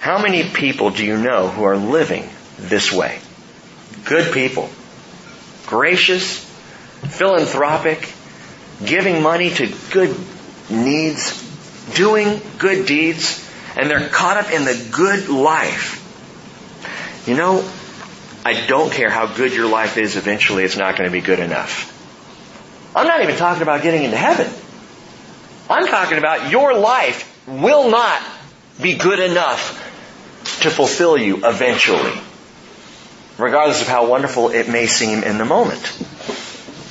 How 0.00 0.20
many 0.20 0.44
people 0.44 0.90
do 0.90 1.04
you 1.04 1.16
know 1.16 1.48
who 1.48 1.64
are 1.64 1.76
living 1.76 2.28
this 2.58 2.92
way? 2.92 3.20
Good 4.04 4.32
people 4.32 4.70
gracious, 5.68 6.38
philanthropic, 7.08 8.12
giving 8.84 9.22
money 9.22 9.50
to 9.50 9.72
good 9.92 10.16
needs, 10.70 11.44
doing 11.94 12.40
good 12.58 12.86
deeds, 12.86 13.46
and 13.76 13.88
they're 13.88 14.08
caught 14.08 14.38
up 14.38 14.50
in 14.50 14.64
the 14.64 14.88
good 14.90 15.28
life. 15.28 16.04
You 17.26 17.36
know, 17.36 17.70
I 18.44 18.66
don't 18.66 18.90
care 18.90 19.10
how 19.10 19.26
good 19.26 19.52
your 19.52 19.68
life 19.68 19.98
is, 19.98 20.16
eventually 20.16 20.64
it's 20.64 20.78
not 20.78 20.96
going 20.96 21.08
to 21.08 21.12
be 21.12 21.20
good 21.20 21.38
enough. 21.38 21.94
I'm 22.96 23.06
not 23.06 23.22
even 23.22 23.36
talking 23.36 23.62
about 23.62 23.82
getting 23.82 24.04
into 24.04 24.16
heaven. 24.16 24.50
I'm 25.68 25.86
talking 25.86 26.16
about 26.16 26.50
your 26.50 26.78
life 26.78 27.46
will 27.46 27.90
not 27.90 28.22
be 28.80 28.94
good 28.94 29.18
enough 29.18 29.84
to 30.62 30.70
fulfill 30.70 31.18
you 31.18 31.46
eventually 31.46 32.18
regardless 33.38 33.80
of 33.80 33.88
how 33.88 34.06
wonderful 34.06 34.50
it 34.50 34.68
may 34.68 34.86
seem 34.86 35.22
in 35.22 35.38
the 35.38 35.44
moment. 35.44 35.82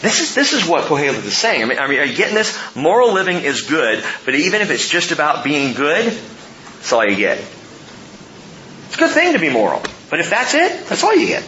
This 0.01 0.21
is, 0.21 0.35
this 0.35 0.53
is 0.53 0.67
what 0.67 0.85
Koheleth 0.85 1.25
is 1.25 1.37
saying. 1.37 1.63
I 1.63 1.65
mean, 1.65 1.79
I 1.79 1.87
mean, 1.87 1.99
are 1.99 2.05
you 2.05 2.15
getting 2.15 2.35
this? 2.35 2.57
Moral 2.75 3.13
living 3.13 3.37
is 3.37 3.63
good, 3.63 4.03
but 4.25 4.35
even 4.35 4.61
if 4.61 4.69
it's 4.69 4.87
just 4.87 5.11
about 5.11 5.43
being 5.43 5.73
good, 5.73 6.05
that's 6.05 6.93
all 6.93 7.05
you 7.05 7.15
get. 7.15 7.39
It's 7.39 8.95
a 8.95 8.99
good 8.99 9.11
thing 9.11 9.33
to 9.33 9.39
be 9.39 9.49
moral. 9.49 9.81
But 10.09 10.19
if 10.19 10.29
that's 10.29 10.53
it, 10.53 10.87
that's 10.87 11.03
all 11.03 11.15
you 11.15 11.27
get. 11.27 11.43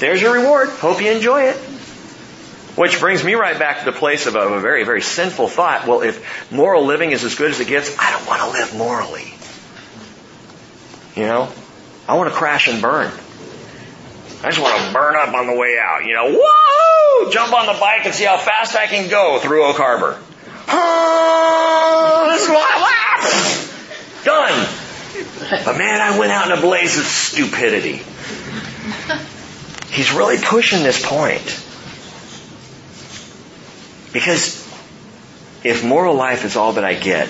There's 0.00 0.20
your 0.20 0.34
reward. 0.34 0.68
Hope 0.68 1.00
you 1.00 1.10
enjoy 1.10 1.44
it. 1.44 1.56
Which 2.76 3.00
brings 3.00 3.22
me 3.22 3.34
right 3.34 3.58
back 3.58 3.80
to 3.80 3.84
the 3.84 3.96
place 3.96 4.26
of 4.26 4.34
a, 4.34 4.40
of 4.40 4.52
a 4.52 4.60
very, 4.60 4.84
very 4.84 5.02
sinful 5.02 5.48
thought. 5.48 5.86
Well, 5.86 6.02
if 6.02 6.50
moral 6.52 6.84
living 6.84 7.12
is 7.12 7.24
as 7.24 7.34
good 7.34 7.50
as 7.50 7.60
it 7.60 7.68
gets, 7.68 7.96
I 7.98 8.10
don't 8.10 8.26
want 8.26 8.40
to 8.42 8.50
live 8.50 8.76
morally. 8.76 9.34
You 11.14 11.28
know? 11.28 11.52
I 12.08 12.14
want 12.14 12.30
to 12.30 12.36
crash 12.36 12.68
and 12.68 12.82
burn. 12.82 13.12
I 14.42 14.50
just 14.50 14.60
want 14.60 14.86
to 14.86 14.92
burn 14.92 15.16
up 15.16 15.34
on 15.34 15.46
the 15.46 15.54
way 15.54 15.78
out. 15.78 16.06
You 16.06 16.14
know, 16.14 16.38
whoa! 16.40 17.30
Jump 17.30 17.52
on 17.52 17.66
the 17.66 17.78
bike 17.78 18.06
and 18.06 18.14
see 18.14 18.24
how 18.24 18.38
fast 18.38 18.74
I 18.74 18.86
can 18.86 19.10
go 19.10 19.38
through 19.38 19.64
Oak 19.64 19.76
Harbor. 19.76 20.18
Oh, 20.68 22.28
this 22.32 22.42
is 22.44 22.48
what 22.48 22.80
Done. 24.24 24.68
But 25.64 25.76
man, 25.76 26.00
I 26.00 26.18
went 26.18 26.32
out 26.32 26.50
in 26.50 26.58
a 26.58 26.60
blaze 26.60 26.98
of 26.98 27.04
stupidity. 27.04 28.02
He's 29.90 30.12
really 30.12 30.38
pushing 30.38 30.82
this 30.82 31.04
point. 31.04 31.44
Because 34.12 34.66
if 35.64 35.84
moral 35.84 36.14
life 36.14 36.44
is 36.44 36.56
all 36.56 36.74
that 36.74 36.84
I 36.84 36.94
get, 36.94 37.28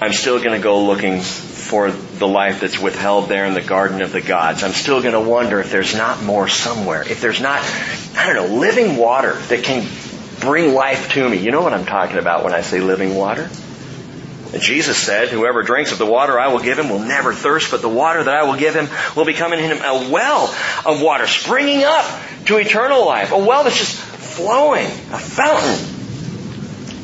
I'm 0.00 0.12
still 0.12 0.38
going 0.38 0.52
to 0.52 0.62
go 0.62 0.84
looking 0.84 1.20
for 1.20 1.90
the 2.18 2.28
life 2.28 2.60
that's 2.60 2.78
withheld 2.78 3.28
there 3.28 3.46
in 3.46 3.54
the 3.54 3.62
garden 3.62 4.02
of 4.02 4.12
the 4.12 4.20
gods. 4.20 4.62
I'm 4.62 4.72
still 4.72 5.00
going 5.00 5.14
to 5.14 5.20
wonder 5.20 5.60
if 5.60 5.70
there's 5.70 5.94
not 5.94 6.22
more 6.22 6.48
somewhere. 6.48 7.02
If 7.02 7.20
there's 7.20 7.40
not, 7.40 7.62
I 8.16 8.26
don't 8.26 8.34
know, 8.34 8.56
living 8.56 8.96
water 8.96 9.34
that 9.48 9.64
can 9.64 9.86
bring 10.40 10.74
life 10.74 11.12
to 11.12 11.28
me. 11.28 11.38
You 11.38 11.50
know 11.50 11.62
what 11.62 11.72
I'm 11.72 11.86
talking 11.86 12.18
about 12.18 12.44
when 12.44 12.54
I 12.54 12.62
say 12.62 12.80
living 12.80 13.14
water? 13.14 13.48
Jesus 14.58 14.96
said, 14.96 15.28
whoever 15.28 15.62
drinks 15.62 15.92
of 15.92 15.98
the 15.98 16.06
water 16.06 16.38
I 16.38 16.48
will 16.48 16.60
give 16.60 16.78
him 16.78 16.88
will 16.88 17.00
never 17.00 17.34
thirst, 17.34 17.70
but 17.70 17.82
the 17.82 17.88
water 17.88 18.24
that 18.24 18.34
I 18.34 18.44
will 18.44 18.56
give 18.56 18.74
him 18.74 18.88
will 19.14 19.26
become 19.26 19.52
in 19.52 19.58
him 19.58 19.78
a 19.78 20.10
well 20.10 20.44
of 20.86 21.02
water 21.02 21.26
springing 21.26 21.84
up 21.84 22.06
to 22.46 22.56
eternal 22.56 23.04
life. 23.04 23.32
A 23.32 23.38
well 23.38 23.64
that's 23.64 23.76
just 23.76 23.94
flowing, 23.94 24.86
a 24.86 25.18
fountain. 25.18 25.97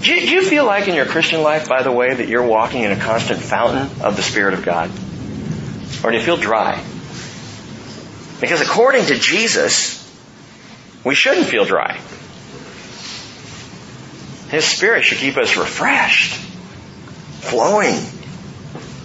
Do 0.04 0.14
you, 0.14 0.20
do 0.20 0.34
you 0.34 0.42
feel 0.42 0.66
like 0.66 0.86
in 0.86 0.94
your 0.94 1.06
Christian 1.06 1.42
life, 1.42 1.66
by 1.66 1.82
the 1.82 1.90
way, 1.90 2.12
that 2.12 2.28
you're 2.28 2.46
walking 2.46 2.82
in 2.82 2.92
a 2.92 2.96
constant 2.96 3.40
fountain 3.40 4.02
of 4.02 4.16
the 4.16 4.22
Spirit 4.22 4.52
of 4.52 4.62
God? 4.62 4.90
Or 6.04 6.10
do 6.10 6.18
you 6.18 6.22
feel 6.22 6.36
dry? 6.36 6.84
Because 8.38 8.60
according 8.60 9.06
to 9.06 9.18
Jesus, 9.18 10.02
we 11.04 11.14
shouldn't 11.14 11.46
feel 11.46 11.64
dry. 11.64 11.98
His 14.50 14.66
Spirit 14.66 15.04
should 15.04 15.16
keep 15.16 15.38
us 15.38 15.56
refreshed, 15.56 16.34
flowing. 17.40 17.94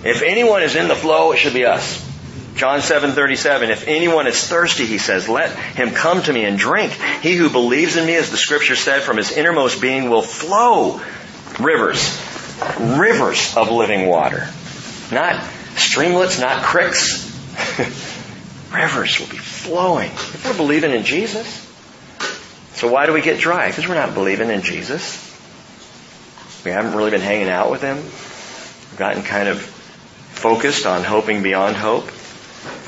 If 0.03 0.21
anyone 0.21 0.63
is 0.63 0.75
in 0.75 0.89
the 0.89 0.95
flow, 0.95 1.31
it 1.31 1.37
should 1.37 1.53
be 1.53 1.63
us. 1.63 2.08
John 2.59 2.81
7:37 2.81 3.69
If 3.69 3.87
anyone 3.87 4.27
is 4.27 4.45
thirsty 4.45 4.85
he 4.85 4.97
says 4.97 5.29
let 5.29 5.57
him 5.57 5.91
come 5.91 6.21
to 6.23 6.33
me 6.33 6.43
and 6.43 6.59
drink. 6.59 6.91
He 7.21 7.35
who 7.35 7.49
believes 7.49 7.95
in 7.95 8.05
me 8.05 8.15
as 8.15 8.31
the 8.31 8.37
scripture 8.37 8.75
said 8.75 9.03
from 9.03 9.15
his 9.15 9.31
innermost 9.31 9.79
being 9.79 10.09
will 10.09 10.21
flow 10.21 10.99
rivers 11.57 12.21
rivers 12.77 13.55
of 13.55 13.71
living 13.71 14.07
water. 14.07 14.49
Not 15.09 15.41
streamlets 15.75 16.37
not 16.37 16.63
creeks. 16.63 17.25
Rivers 18.73 19.19
will 19.19 19.27
be 19.27 19.37
flowing. 19.37 20.11
If 20.11 20.45
we're 20.45 20.55
believing 20.55 20.91
in 20.91 21.03
Jesus 21.03 21.65
so 22.73 22.89
why 22.89 23.05
do 23.05 23.13
we 23.13 23.21
get 23.21 23.39
dry? 23.39 23.69
Because 23.69 23.87
we're 23.87 23.95
not 23.95 24.13
believing 24.13 24.49
in 24.49 24.61
Jesus. 24.61 25.17
We 26.63 26.71
haven't 26.71 26.93
really 26.93 27.11
been 27.11 27.19
hanging 27.19 27.49
out 27.49 27.71
with 27.71 27.81
him. 27.81 27.97
We've 27.97 28.95
gotten 28.97 29.23
kind 29.23 29.47
of 29.47 29.61
focused 29.61 30.85
on 30.85 31.03
hoping 31.03 31.41
beyond 31.41 31.75
hope 31.75 32.09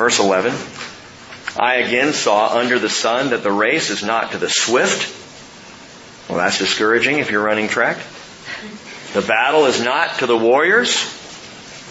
Verse 0.01 0.17
11. 0.17 0.51
I 1.59 1.75
again 1.75 2.13
saw 2.13 2.57
under 2.57 2.79
the 2.79 2.89
sun 2.89 3.29
that 3.29 3.43
the 3.43 3.51
race 3.51 3.91
is 3.91 4.03
not 4.03 4.31
to 4.31 4.39
the 4.39 4.49
swift. 4.49 6.27
Well, 6.27 6.39
that's 6.39 6.57
discouraging 6.57 7.19
if 7.19 7.29
you're 7.29 7.43
running 7.43 7.67
track. 7.67 7.97
The 9.13 9.21
battle 9.21 9.67
is 9.67 9.79
not 9.79 10.17
to 10.17 10.25
the 10.25 10.35
warriors, 10.35 11.05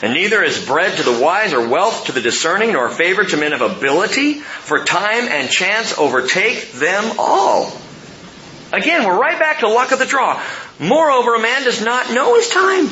and 0.02 0.12
neither 0.12 0.42
is 0.42 0.66
bread 0.66 0.96
to 0.96 1.04
the 1.04 1.20
wise 1.22 1.52
or 1.52 1.68
wealth 1.68 2.06
to 2.06 2.12
the 2.12 2.20
discerning, 2.20 2.72
nor 2.72 2.88
favor 2.88 3.22
to 3.22 3.36
men 3.36 3.52
of 3.52 3.60
ability, 3.60 4.40
for 4.40 4.84
time 4.84 5.28
and 5.28 5.48
chance 5.48 5.96
overtake 5.96 6.72
them 6.72 7.12
all. 7.16 7.70
Again, 8.72 9.06
we're 9.06 9.20
right 9.20 9.38
back 9.38 9.60
to 9.60 9.68
luck 9.68 9.92
of 9.92 10.00
the 10.00 10.06
draw. 10.06 10.42
Moreover, 10.80 11.36
a 11.36 11.40
man 11.40 11.62
does 11.62 11.80
not 11.80 12.12
know 12.12 12.34
his 12.34 12.48
time. 12.48 12.88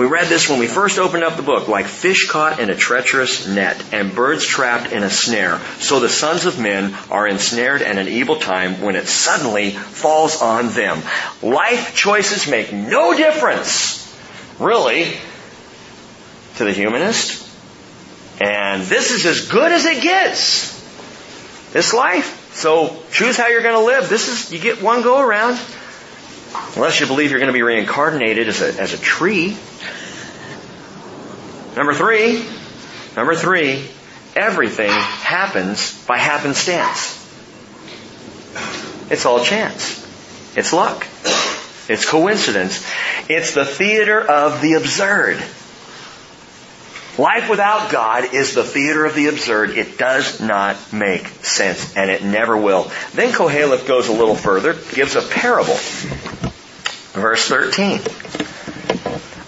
We 0.00 0.06
read 0.06 0.28
this 0.28 0.48
when 0.48 0.58
we 0.58 0.66
first 0.66 0.98
opened 0.98 1.24
up 1.24 1.36
the 1.36 1.42
book, 1.42 1.68
like 1.68 1.84
fish 1.84 2.26
caught 2.26 2.58
in 2.58 2.70
a 2.70 2.74
treacherous 2.74 3.46
net 3.46 3.84
and 3.92 4.14
birds 4.14 4.46
trapped 4.46 4.92
in 4.92 5.02
a 5.02 5.10
snare. 5.10 5.60
So 5.78 6.00
the 6.00 6.08
sons 6.08 6.46
of 6.46 6.58
men 6.58 6.96
are 7.10 7.28
ensnared 7.28 7.82
in 7.82 7.98
an 7.98 8.08
evil 8.08 8.36
time 8.36 8.80
when 8.80 8.96
it 8.96 9.08
suddenly 9.08 9.72
falls 9.72 10.40
on 10.40 10.68
them. 10.70 11.02
Life 11.42 11.94
choices 11.94 12.50
make 12.50 12.72
no 12.72 13.14
difference, 13.14 14.10
really, 14.58 15.18
to 16.56 16.64
the 16.64 16.72
humanist. 16.72 17.46
And 18.40 18.80
this 18.84 19.10
is 19.10 19.26
as 19.26 19.48
good 19.48 19.70
as 19.70 19.84
it 19.84 20.02
gets. 20.02 20.80
This 21.74 21.92
life. 21.92 22.54
So 22.54 23.02
choose 23.12 23.36
how 23.36 23.48
you're 23.48 23.62
going 23.62 23.78
to 23.78 23.84
live. 23.84 24.08
This 24.08 24.28
is, 24.28 24.50
you 24.50 24.60
get 24.60 24.80
one 24.80 25.02
go 25.02 25.20
around. 25.20 25.60
Unless 26.76 27.00
you 27.00 27.06
believe 27.06 27.30
you're 27.30 27.40
going 27.40 27.52
to 27.52 27.52
be 27.52 27.62
reincarnated 27.62 28.48
as 28.48 28.60
a, 28.60 28.80
as 28.80 28.92
a 28.92 28.98
tree. 28.98 29.56
Number 31.76 31.94
three, 31.94 32.44
number 33.16 33.34
three, 33.34 33.88
everything 34.34 34.90
happens 34.90 36.04
by 36.06 36.18
happenstance. 36.18 37.16
It's 39.10 39.26
all 39.26 39.44
chance. 39.44 39.98
It's 40.56 40.72
luck. 40.72 41.06
It's 41.88 42.08
coincidence. 42.08 42.84
It's 43.28 43.54
the 43.54 43.64
theater 43.64 44.20
of 44.20 44.60
the 44.60 44.74
absurd. 44.74 45.42
Life 47.20 47.50
without 47.50 47.90
God 47.90 48.32
is 48.32 48.54
the 48.54 48.64
theater 48.64 49.04
of 49.04 49.14
the 49.14 49.26
absurd. 49.26 49.76
It 49.76 49.98
does 49.98 50.40
not 50.40 50.90
make 50.90 51.26
sense, 51.44 51.94
and 51.94 52.10
it 52.10 52.24
never 52.24 52.56
will. 52.56 52.90
Then 53.12 53.34
Koheleth 53.34 53.86
goes 53.86 54.08
a 54.08 54.12
little 54.12 54.34
further, 54.34 54.72
gives 54.94 55.16
a 55.16 55.20
parable. 55.20 55.76
Verse 57.12 57.46
13. 57.46 58.00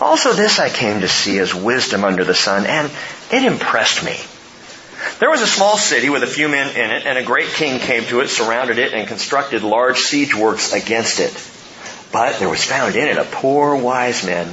Also 0.03 0.35
this 0.35 0.59
I 0.59 0.68
came 0.68 1.01
to 1.01 1.09
see 1.09 1.39
as 1.39 1.55
wisdom 1.55 2.05
under 2.05 2.25
the 2.25 2.35
sun, 2.35 2.66
and 2.66 2.91
it 3.33 3.43
impressed 3.43 4.05
me. 4.05 4.18
There 5.18 5.31
was 5.31 5.41
a 5.41 5.47
small 5.47 5.79
city 5.79 6.11
with 6.11 6.23
a 6.23 6.27
few 6.27 6.51
men 6.51 6.77
in 6.77 6.91
it, 6.91 7.07
and 7.07 7.16
a 7.16 7.25
great 7.25 7.49
king 7.49 7.81
came 7.81 8.05
to 8.05 8.20
it, 8.20 8.29
surrounded 8.29 8.79
it, 8.79 8.93
and 8.93 9.09
constructed 9.09 9.62
large 9.62 10.01
siege 10.01 10.35
works 10.35 10.75
against 10.75 11.20
it. 11.20 11.33
But 12.12 12.39
there 12.39 12.51
was 12.51 12.62
found 12.62 12.97
in 12.97 13.09
it 13.09 13.16
a 13.16 13.25
poor 13.25 13.75
wise 13.75 14.27
man 14.27 14.53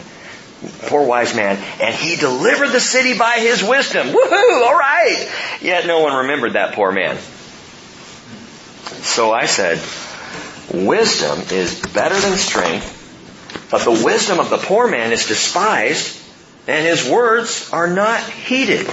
poor 0.88 1.06
wise 1.06 1.36
man, 1.36 1.58
and 1.82 1.96
he 1.96 2.16
delivered 2.16 2.70
the 2.70 2.80
city 2.80 3.18
by 3.18 3.40
his 3.40 3.64
wisdom. 3.64 4.08
Woohoo! 4.08 4.62
All 4.62 4.78
right! 4.78 5.32
Yet 5.62 5.86
no 5.88 6.02
one 6.02 6.14
remembered 6.14 6.54
that 6.54 6.74
poor 6.74 6.92
man. 6.92 7.18
So 9.04 9.32
I 9.32 9.46
said, 9.46 9.80
wisdom 10.74 11.40
is 11.52 11.80
better 11.94 12.20
than 12.20 12.38
strength, 12.38 13.68
but 13.72 13.84
the 13.84 14.04
wisdom 14.04 14.40
of 14.40 14.50
the 14.50 14.58
poor 14.58 14.88
man 14.88 15.12
is 15.12 15.28
despised, 15.28 16.18
and 16.68 16.86
his 16.86 17.10
words 17.10 17.70
are 17.72 17.88
not 17.88 18.22
heeded. 18.22 18.88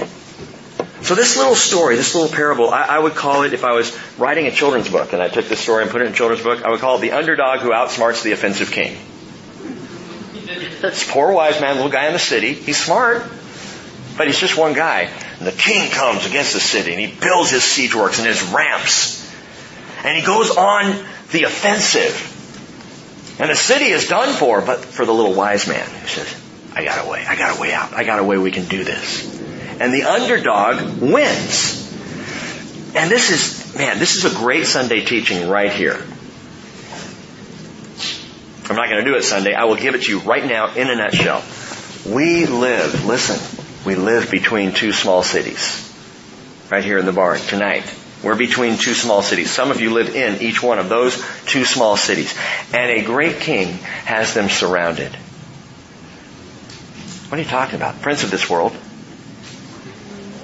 So 1.01 1.15
this 1.15 1.37
little 1.37 1.55
story, 1.55 1.95
this 1.95 2.15
little 2.15 2.33
parable, 2.33 2.69
I, 2.69 2.83
I, 2.83 2.99
would 2.99 3.15
call 3.15 3.43
it, 3.43 3.53
if 3.53 3.63
I 3.63 3.73
was 3.73 3.97
writing 4.17 4.47
a 4.47 4.51
children's 4.51 4.89
book, 4.89 5.13
and 5.13 5.21
I 5.21 5.29
took 5.29 5.47
this 5.47 5.59
story 5.59 5.83
and 5.83 5.91
put 5.91 6.01
it 6.01 6.05
in 6.05 6.13
a 6.13 6.15
children's 6.15 6.43
book, 6.43 6.63
I 6.63 6.69
would 6.69 6.79
call 6.79 6.97
it 6.97 7.01
the 7.01 7.11
underdog 7.11 7.59
who 7.59 7.69
outsmarts 7.69 8.23
the 8.23 8.31
offensive 8.31 8.71
king. 8.71 8.97
This 10.57 11.09
poor 11.09 11.31
wise 11.31 11.59
man, 11.61 11.75
little 11.75 11.91
guy 11.91 12.07
in 12.07 12.13
the 12.13 12.19
city. 12.19 12.53
He's 12.53 12.77
smart, 12.77 13.23
but 14.17 14.27
he's 14.27 14.39
just 14.39 14.57
one 14.57 14.73
guy. 14.73 15.09
And 15.37 15.47
the 15.47 15.51
king 15.51 15.91
comes 15.91 16.25
against 16.25 16.53
the 16.53 16.59
city 16.59 16.91
and 16.91 16.99
he 16.99 17.19
builds 17.19 17.51
his 17.51 17.63
siege 17.63 17.95
works 17.95 18.19
and 18.19 18.27
his 18.27 18.41
ramps. 18.43 19.23
And 20.03 20.17
he 20.17 20.25
goes 20.25 20.51
on 20.51 21.05
the 21.31 21.43
offensive. 21.43 22.33
And 23.39 23.49
the 23.49 23.55
city 23.55 23.85
is 23.85 24.07
done 24.07 24.33
for, 24.33 24.61
but 24.61 24.83
for 24.83 25.05
the 25.05 25.13
little 25.13 25.33
wise 25.33 25.67
man 25.67 25.87
who 25.87 26.07
says, 26.07 26.43
I 26.73 26.83
got 26.83 27.05
a 27.05 27.09
way, 27.09 27.25
I 27.25 27.35
got 27.35 27.57
a 27.57 27.61
way 27.61 27.73
out, 27.73 27.93
I 27.93 28.03
got 28.03 28.19
a 28.19 28.23
way 28.23 28.37
we 28.37 28.51
can 28.51 28.65
do 28.65 28.83
this. 28.83 29.35
And 29.79 29.93
the 29.93 30.03
underdog 30.03 30.99
wins. 30.99 31.83
And 32.95 33.11
this 33.11 33.29
is, 33.29 33.75
man, 33.77 33.99
this 33.99 34.15
is 34.15 34.25
a 34.25 34.35
great 34.35 34.65
Sunday 34.65 35.05
teaching 35.05 35.49
right 35.49 35.71
here. 35.71 36.03
I'm 38.69 38.75
not 38.75 38.89
going 38.89 39.03
to 39.03 39.09
do 39.09 39.15
it 39.15 39.23
Sunday. 39.23 39.53
I 39.53 39.63
will 39.63 39.77
give 39.77 39.95
it 39.95 40.03
to 40.03 40.11
you 40.11 40.19
right 40.19 40.45
now 40.45 40.73
in 40.73 40.89
a 40.89 40.95
nutshell. 40.95 41.43
We 42.05 42.45
live, 42.45 43.05
listen, 43.05 43.39
we 43.85 43.95
live 43.95 44.29
between 44.29 44.73
two 44.73 44.91
small 44.91 45.23
cities. 45.23 45.83
Right 46.69 46.83
here 46.83 46.97
in 46.97 47.05
the 47.05 47.13
barn 47.13 47.39
tonight. 47.39 47.93
We're 48.23 48.35
between 48.35 48.77
two 48.77 48.93
small 48.93 49.21
cities. 49.21 49.51
Some 49.51 49.71
of 49.71 49.79
you 49.79 49.91
live 49.93 50.15
in 50.15 50.41
each 50.41 50.61
one 50.61 50.79
of 50.79 50.89
those 50.89 51.23
two 51.45 51.63
small 51.63 51.95
cities. 51.95 52.33
And 52.73 52.91
a 52.91 53.03
great 53.03 53.39
king 53.39 53.67
has 54.05 54.33
them 54.33 54.49
surrounded. 54.49 55.15
What 57.29 57.39
are 57.39 57.43
you 57.43 57.47
talking 57.47 57.75
about? 57.75 58.01
Prince 58.01 58.23
of 58.23 58.31
this 58.31 58.49
world. 58.49 58.75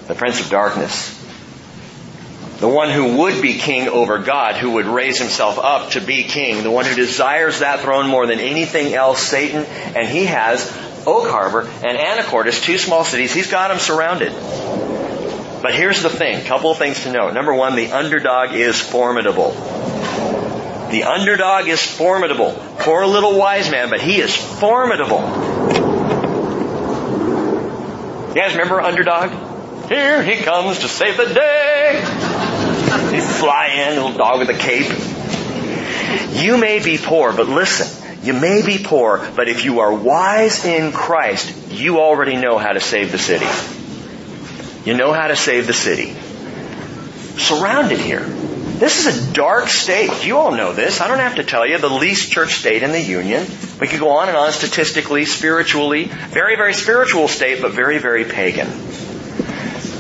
The 0.07 0.15
prince 0.15 0.39
of 0.39 0.49
darkness 0.49 1.22
the 2.63 2.69
one 2.69 2.89
who 2.89 3.17
would 3.17 3.41
be 3.41 3.55
king 3.55 3.89
over 3.89 4.19
God, 4.19 4.55
who 4.55 4.71
would 4.71 4.85
raise 4.85 5.19
himself 5.19 5.59
up 5.59 5.91
to 5.91 5.99
be 5.99 6.23
king, 6.23 6.63
the 6.63 6.71
one 6.71 6.85
who 6.85 6.95
desires 6.95 7.59
that 7.59 7.81
throne 7.81 8.07
more 8.07 8.25
than 8.25 8.39
anything 8.39 8.93
else, 8.93 9.21
Satan, 9.21 9.65
and 9.65 10.07
he 10.07 10.23
has 10.27 10.71
Oak 11.05 11.29
Harbor 11.29 11.63
and 11.83 11.97
Anacortes, 11.97 12.63
two 12.63 12.77
small 12.77 13.03
cities. 13.03 13.33
He's 13.33 13.51
got 13.51 13.67
them 13.67 13.79
surrounded. 13.79 14.31
But 15.61 15.73
here's 15.75 16.01
the 16.01 16.09
thing, 16.09 16.45
couple 16.45 16.71
of 16.71 16.77
things 16.77 17.03
to 17.03 17.11
note. 17.11 17.33
Number 17.33 17.53
one, 17.53 17.75
the 17.75 17.91
underdog 17.91 18.53
is 18.53 18.79
formidable. 18.79 19.51
The 20.89 21.03
underdog 21.03 21.67
is 21.67 21.81
formidable. 21.81 22.53
Poor 22.79 23.05
little 23.05 23.37
wise 23.37 23.69
man, 23.69 23.89
but 23.89 23.99
he 23.99 24.21
is 24.21 24.33
formidable. 24.33 25.19
You 28.29 28.35
guys 28.35 28.53
remember 28.53 28.79
underdog? 28.79 29.89
Here 29.89 30.23
he 30.23 30.37
comes 30.37 30.79
to 30.79 30.87
save 30.87 31.17
the 31.17 31.25
day. 31.25 32.32
He 33.13 33.19
fly 33.19 33.67
in, 33.87 33.95
little 33.95 34.17
dog 34.17 34.39
with 34.39 34.49
a 34.49 34.57
cape. 34.57 34.91
You 36.41 36.57
may 36.57 36.83
be 36.83 36.97
poor, 36.97 37.33
but 37.33 37.47
listen. 37.47 38.03
You 38.23 38.33
may 38.33 38.65
be 38.65 38.81
poor, 38.81 39.29
but 39.35 39.49
if 39.49 39.65
you 39.65 39.81
are 39.81 39.93
wise 39.93 40.63
in 40.65 40.93
Christ, 40.93 41.71
you 41.71 41.99
already 41.99 42.37
know 42.37 42.57
how 42.57 42.71
to 42.71 42.79
save 42.79 43.11
the 43.11 43.17
city. 43.17 43.45
You 44.89 44.95
know 44.95 45.11
how 45.13 45.27
to 45.27 45.35
save 45.35 45.67
the 45.67 45.73
city. 45.73 46.15
Surrounded 47.37 47.99
here. 47.99 48.25
This 48.25 49.05
is 49.05 49.29
a 49.29 49.33
dark 49.33 49.67
state. 49.69 50.25
You 50.25 50.37
all 50.37 50.51
know 50.51 50.73
this. 50.73 50.99
I 50.99 51.07
don't 51.07 51.19
have 51.19 51.35
to 51.35 51.43
tell 51.43 51.65
you. 51.65 51.77
The 51.77 51.89
least 51.89 52.31
church 52.31 52.55
state 52.55 52.83
in 52.83 52.91
the 52.91 53.01
Union. 53.01 53.45
We 53.79 53.87
could 53.87 53.99
go 53.99 54.09
on 54.09 54.27
and 54.29 54.37
on 54.37 54.51
statistically, 54.51 55.25
spiritually. 55.25 56.05
Very, 56.05 56.55
very 56.55 56.73
spiritual 56.73 57.27
state, 57.27 57.61
but 57.61 57.71
very, 57.71 57.97
very 57.97 58.25
pagan. 58.25 58.67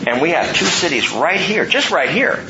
And 0.07 0.21
we 0.21 0.31
have 0.31 0.53
two 0.55 0.65
cities 0.65 1.11
right 1.11 1.39
here, 1.39 1.65
just 1.65 1.91
right 1.91 2.09
here. 2.09 2.43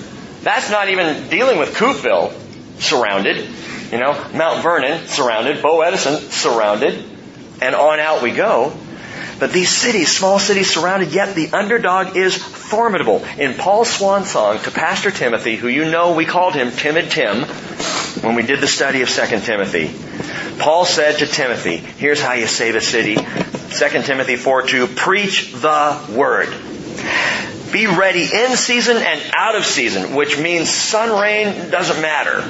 That's 0.43 0.69
not 0.69 0.89
even 0.89 1.29
dealing 1.29 1.57
with 1.57 1.75
Coupeville 1.75 2.33
surrounded, 2.79 3.47
you 3.91 3.97
know, 3.97 4.13
Mount 4.33 4.61
Vernon 4.61 5.07
surrounded, 5.07 5.61
Bow 5.61 5.81
Edison 5.81 6.17
surrounded, 6.17 7.01
and 7.61 7.73
on 7.73 7.99
out 7.99 8.21
we 8.21 8.31
go. 8.31 8.73
But 9.39 9.53
these 9.53 9.69
cities, 9.69 10.11
small 10.11 10.39
cities 10.39 10.69
surrounded, 10.69 11.13
yet 11.13 11.33
the 11.33 11.49
underdog 11.53 12.17
is 12.17 12.35
formidable. 12.35 13.23
In 13.37 13.53
Paul's 13.55 13.89
swan 13.89 14.25
song 14.25 14.59
to 14.59 14.71
Pastor 14.71 15.11
Timothy, 15.11 15.55
who 15.55 15.67
you 15.67 15.89
know 15.89 16.13
we 16.13 16.25
called 16.25 16.55
him 16.55 16.71
Timid 16.71 17.09
Tim 17.09 17.43
when 18.23 18.35
we 18.35 18.43
did 18.43 18.59
the 18.59 18.67
study 18.67 19.01
of 19.01 19.09
2 19.09 19.39
Timothy, 19.39 19.91
Paul 20.59 20.85
said 20.85 21.19
to 21.19 21.25
Timothy, 21.25 21.77
here's 21.77 22.21
how 22.21 22.33
you 22.33 22.47
save 22.47 22.75
a 22.75 22.81
city. 22.81 23.15
2 23.15 24.03
Timothy 24.03 24.35
4 24.35 24.63
2, 24.63 24.87
preach 24.87 25.53
the 25.53 26.13
word. 26.15 26.53
Be 27.73 27.87
ready 27.87 28.29
in 28.31 28.55
season 28.55 28.97
and 28.97 29.19
out 29.35 29.55
of 29.55 29.65
season, 29.65 30.13
which 30.13 30.39
means 30.39 30.69
sun, 30.69 31.19
rain, 31.19 31.71
doesn't 31.71 31.99
matter. 32.03 32.43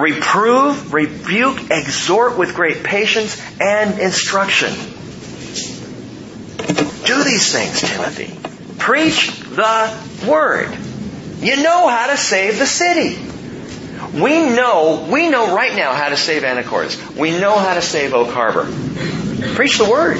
Reprove, 0.00 0.94
rebuke, 0.94 1.70
exhort 1.70 2.38
with 2.38 2.54
great 2.54 2.82
patience 2.82 3.38
and 3.60 4.00
instruction. 4.00 4.72
Do 7.04 7.22
these 7.22 7.52
things, 7.52 7.82
Timothy. 7.82 8.34
Preach 8.78 9.30
the 9.40 9.94
word. 10.26 10.74
You 11.40 11.62
know 11.62 11.86
how 11.86 12.06
to 12.06 12.16
save 12.16 12.58
the 12.58 12.66
city. 12.66 13.18
We 14.18 14.40
know, 14.40 15.06
we 15.12 15.28
know 15.28 15.54
right 15.54 15.76
now 15.76 15.92
how 15.92 16.08
to 16.08 16.16
save 16.16 16.44
Anacortes. 16.44 17.14
We 17.14 17.38
know 17.38 17.58
how 17.58 17.74
to 17.74 17.82
save 17.82 18.14
Oak 18.14 18.30
Harbor. 18.30 18.64
Preach 19.54 19.76
the 19.76 19.84
word. 19.84 20.16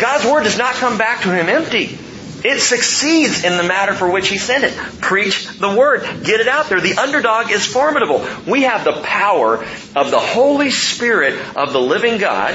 God's 0.00 0.24
word 0.24 0.42
does 0.42 0.58
not 0.58 0.74
come 0.74 0.98
back 0.98 1.22
to 1.22 1.32
him 1.32 1.48
empty. 1.48 1.98
It 2.42 2.60
succeeds 2.60 3.44
in 3.44 3.56
the 3.56 3.62
matter 3.62 3.92
for 3.92 4.10
which 4.10 4.28
he 4.28 4.38
sent 4.38 4.64
it. 4.64 4.74
Preach 5.00 5.46
the 5.58 5.74
word. 5.74 6.02
Get 6.24 6.40
it 6.40 6.48
out 6.48 6.68
there. 6.68 6.80
The 6.80 6.96
underdog 6.96 7.50
is 7.50 7.66
formidable. 7.66 8.26
We 8.46 8.62
have 8.62 8.84
the 8.84 9.00
power 9.02 9.56
of 9.94 10.10
the 10.10 10.18
Holy 10.18 10.70
Spirit 10.70 11.38
of 11.54 11.72
the 11.72 11.80
living 11.80 12.18
God, 12.18 12.54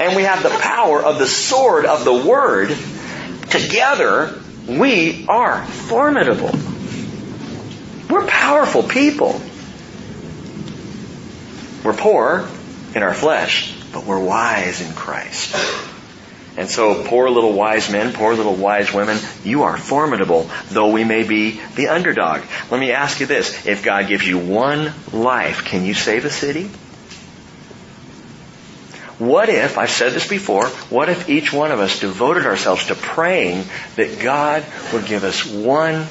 and 0.00 0.14
we 0.14 0.22
have 0.22 0.42
the 0.42 0.56
power 0.60 1.02
of 1.02 1.18
the 1.18 1.26
sword 1.26 1.86
of 1.86 2.04
the 2.04 2.14
word. 2.14 2.76
Together, 3.50 4.40
we 4.68 5.26
are 5.28 5.64
formidable. 5.64 6.52
We're 8.08 8.26
powerful 8.26 8.84
people. 8.84 9.40
We're 11.84 11.94
poor 11.94 12.48
in 12.94 13.02
our 13.02 13.14
flesh, 13.14 13.74
but 13.92 14.04
we're 14.04 14.22
wise 14.22 14.80
in 14.80 14.92
Christ. 14.94 15.54
And 16.58 16.68
so, 16.68 17.04
poor 17.04 17.30
little 17.30 17.52
wise 17.52 17.88
men, 17.88 18.12
poor 18.12 18.34
little 18.34 18.56
wise 18.56 18.92
women, 18.92 19.16
you 19.44 19.62
are 19.62 19.76
formidable, 19.76 20.50
though 20.70 20.90
we 20.90 21.04
may 21.04 21.22
be 21.22 21.60
the 21.76 21.86
underdog. 21.86 22.42
Let 22.68 22.80
me 22.80 22.90
ask 22.90 23.20
you 23.20 23.26
this. 23.26 23.64
If 23.64 23.84
God 23.84 24.08
gives 24.08 24.26
you 24.26 24.38
one 24.38 24.92
life, 25.12 25.64
can 25.64 25.84
you 25.84 25.94
save 25.94 26.24
a 26.24 26.30
city? 26.30 26.64
What 29.20 29.48
if, 29.48 29.78
I've 29.78 29.88
said 29.88 30.14
this 30.14 30.26
before, 30.26 30.66
what 30.90 31.08
if 31.08 31.28
each 31.28 31.52
one 31.52 31.70
of 31.70 31.78
us 31.78 32.00
devoted 32.00 32.44
ourselves 32.44 32.88
to 32.88 32.96
praying 32.96 33.62
that 33.94 34.18
God 34.20 34.64
would 34.92 35.06
give 35.06 35.22
us 35.22 35.46
one 35.46 36.08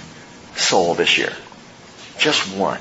soul 0.55 0.93
this 0.93 1.17
year? 1.17 1.33
Just 2.19 2.55
one. 2.55 2.79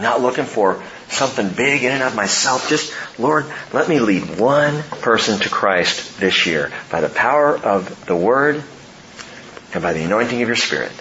Not 0.00 0.20
looking 0.20 0.46
for 0.46 0.82
something 1.14 1.48
big 1.48 1.84
in 1.84 1.92
and 1.92 2.02
of 2.02 2.14
myself. 2.14 2.68
Just, 2.68 2.92
Lord, 3.18 3.46
let 3.72 3.88
me 3.88 4.00
lead 4.00 4.38
one 4.38 4.82
person 4.82 5.40
to 5.40 5.48
Christ 5.48 6.18
this 6.20 6.46
year 6.46 6.72
by 6.90 7.00
the 7.00 7.08
power 7.08 7.56
of 7.56 8.06
the 8.06 8.16
Word 8.16 8.62
and 9.72 9.82
by 9.82 9.92
the 9.92 10.02
anointing 10.02 10.42
of 10.42 10.48
your 10.48 10.56
Spirit. 10.56 10.92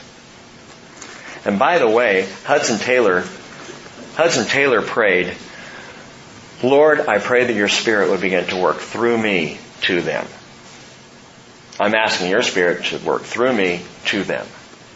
And 1.46 1.60
by 1.60 1.80
the 1.80 1.90
way, 1.90 2.28
Hudson 2.46 2.80
Taylor, 2.80 3.24
Hudson 4.16 4.46
Taylor 4.46 4.82
prayed, 4.82 5.36
Lord, 6.64 7.02
I 7.02 7.20
pray 7.20 7.46
that 7.46 7.54
your 7.54 7.68
Spirit 7.68 8.10
would 8.10 8.22
begin 8.22 8.46
to 8.48 8.56
work 8.56 8.78
through 8.78 9.18
me 9.18 9.58
to 9.82 10.02
them. 10.02 10.26
I'm 11.80 11.96
asking 11.96 12.30
your 12.30 12.42
Spirit 12.44 12.86
to 12.86 13.00
work 13.00 13.24
through 13.24 13.54
me 13.54 13.82
to 14.06 14.24
them. 14.24 14.46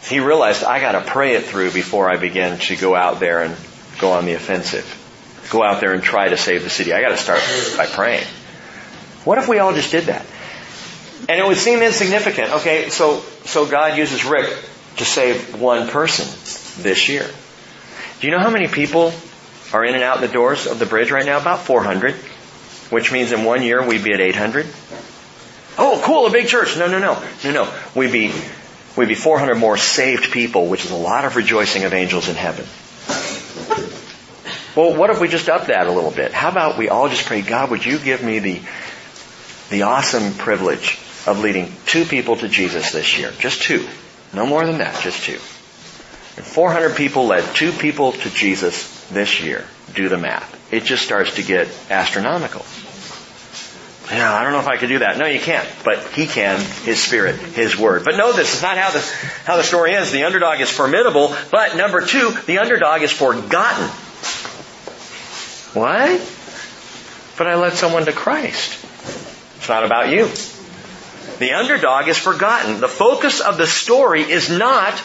He 0.04 0.20
realized 0.20 0.64
I 0.64 0.80
gotta 0.80 1.02
pray 1.02 1.36
it 1.36 1.44
through 1.44 1.72
before 1.72 2.10
I 2.10 2.18
begin 2.18 2.60
to 2.60 2.76
go 2.78 2.96
out 2.96 3.20
there 3.20 3.42
and 3.42 3.56
go 4.00 4.14
on 4.14 4.26
the 4.26 4.34
offensive. 4.34 5.04
Go 5.50 5.64
out 5.64 5.80
there 5.80 5.94
and 5.94 6.04
try 6.04 6.30
to 6.30 6.38
save 6.38 6.64
the 6.64 6.70
city. 6.70 6.94
I 6.94 7.02
gotta 7.02 7.18
start 7.18 7.42
by 7.78 7.86
praying. 7.86 8.26
What 9.24 9.38
if 9.38 9.48
we 9.48 9.60
all 9.60 9.74
just 9.74 9.92
did 9.92 10.06
that? 10.06 10.26
And 11.30 11.40
it 11.40 11.46
would 11.46 11.58
seem 11.58 11.82
insignificant. 11.82 12.52
Okay, 12.54 12.90
so, 12.90 13.20
so 13.46 13.66
God 13.66 13.98
uses 13.98 14.24
Rick 14.26 14.50
to 14.98 15.06
save 15.06 15.60
one 15.60 15.88
person 15.88 16.26
this 16.84 17.10
year. 17.10 17.30
Do 18.20 18.28
you 18.28 18.32
know 18.32 18.40
how 18.40 18.50
many 18.50 18.68
people 18.68 19.14
are 19.74 19.84
in 19.84 19.94
and 19.94 20.04
out 20.04 20.22
the 20.22 20.28
doors 20.28 20.68
of 20.68 20.80
the 20.80 20.86
bridge 20.86 21.12
right 21.12 21.26
now? 21.26 21.38
About 21.38 21.60
400. 21.60 22.16
Which 22.90 23.12
means 23.12 23.32
in 23.32 23.44
one 23.44 23.64
year 23.64 23.86
we'd 23.86 24.04
be 24.04 24.14
at 24.14 24.22
800. 24.22 24.66
Oh, 25.78 26.02
cool, 26.04 26.26
a 26.26 26.32
big 26.32 26.48
church. 26.48 26.78
No, 26.78 26.88
no, 26.88 27.00
no. 27.00 27.22
No, 27.44 27.52
no. 27.52 27.74
We'd 27.94 28.12
be, 28.12 28.34
we'd 28.96 29.10
be 29.10 29.16
400 29.16 29.56
more 29.56 29.78
saved 29.78 30.32
people, 30.32 30.68
which 30.68 30.86
is 30.86 30.92
a 30.92 30.96
lot 30.96 31.26
of 31.26 31.36
rejoicing 31.36 31.84
of 31.84 31.94
angels 31.94 32.30
in 32.30 32.36
heaven. 32.36 32.66
Well, 34.78 34.94
what 34.96 35.10
if 35.10 35.20
we 35.20 35.28
just 35.28 35.50
up 35.50 35.68
that 35.68 35.88
a 35.88 35.92
little 35.92 36.12
bit? 36.12 36.32
How 36.32 36.50
about 36.50 36.78
we 36.78 36.88
all 36.88 37.10
just 37.10 37.26
pray, 37.26 37.42
God, 37.42 37.72
would 37.72 37.84
you 37.84 37.98
give 37.98 38.24
me 38.24 38.38
the, 38.38 38.62
the 39.72 39.82
awesome 39.82 40.34
privilege 40.34 41.00
of 41.26 41.40
leading 41.40 41.74
two 41.88 42.06
people 42.06 42.36
to 42.36 42.48
Jesus 42.48 42.92
this 42.92 43.18
year? 43.18 43.34
Just 43.40 43.64
two. 43.64 43.88
No 44.36 44.46
more 44.46 44.68
than 44.68 44.78
that, 44.78 45.02
just 45.02 45.24
two. 45.24 45.40
And 46.38 46.46
400 46.46 46.96
people 46.96 47.26
led 47.26 47.44
two 47.56 47.72
people 47.72 48.12
to 48.12 48.30
Jesus 48.30 49.04
this 49.10 49.42
year. 49.42 49.66
Do 49.96 50.10
the 50.10 50.18
math. 50.20 50.72
It 50.72 50.84
just 50.84 51.04
starts 51.04 51.34
to 51.38 51.42
get 51.42 51.68
astronomical. 51.90 52.64
Yeah, 54.16 54.32
I 54.32 54.44
don't 54.44 54.52
know 54.52 54.60
if 54.60 54.68
I 54.68 54.78
could 54.78 54.90
do 54.90 55.00
that. 55.00 55.18
No, 55.18 55.26
you 55.26 55.40
can't. 55.40 55.68
But 55.84 56.04
he 56.10 56.28
can, 56.28 56.60
his 56.84 57.02
spirit, 57.02 57.38
his 57.38 57.76
word. 57.76 58.06
But 58.06 58.16
know 58.16 58.32
this, 58.32 58.54
it's 58.54 58.62
not 58.62 58.78
how 58.78 58.92
the, 58.92 59.00
how 59.44 59.58
the 59.58 59.64
story 59.64 59.96
ends. 59.96 60.12
The 60.12 60.26
underdog 60.26 60.62
is 60.62 60.70
formidable, 60.70 61.36
but 61.50 61.76
number 61.76 62.06
two, 62.06 62.30
the 62.46 62.60
underdog 62.60 63.02
is 63.02 63.12
forgotten. 63.12 63.90
What? 65.74 66.22
But 67.38 67.48
I 67.48 67.56
led 67.56 67.74
someone 67.74 68.06
to 68.06 68.12
Christ. 68.12 68.84
It's 69.58 69.70
not 69.70 69.84
about 69.84 70.10
you. 70.10 70.30
The 71.40 71.54
underdog 71.54 72.08
is 72.08 72.18
forgotten. 72.18 72.80
The 72.80 72.88
focus 72.88 73.42
of 73.42 73.58
the 73.58 73.68
story 73.68 74.24
is 74.24 74.50
not 74.50 75.02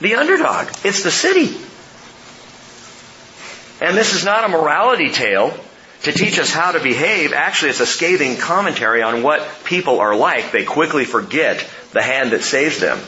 the 0.00 0.14
underdog. 0.14 0.68
It's 0.84 1.02
the 1.02 1.10
city. 1.10 1.54
And 3.80 3.96
this 3.96 4.14
is 4.14 4.24
not 4.24 4.44
a 4.44 4.48
morality 4.48 5.10
tale 5.10 5.52
to 6.04 6.12
teach 6.12 6.38
us 6.38 6.50
how 6.50 6.72
to 6.72 6.80
behave. 6.80 7.32
Actually, 7.32 7.70
it's 7.70 7.80
a 7.80 7.86
scathing 7.86 8.36
commentary 8.36 9.02
on 9.02 9.22
what 9.22 9.46
people 9.64 10.00
are 10.00 10.16
like. 10.16 10.52
They 10.52 10.64
quickly 10.64 11.04
forget 11.04 11.66
the 11.92 12.02
hand 12.02 12.30
that 12.32 12.42
saves 12.42 12.80
them. 12.80 12.98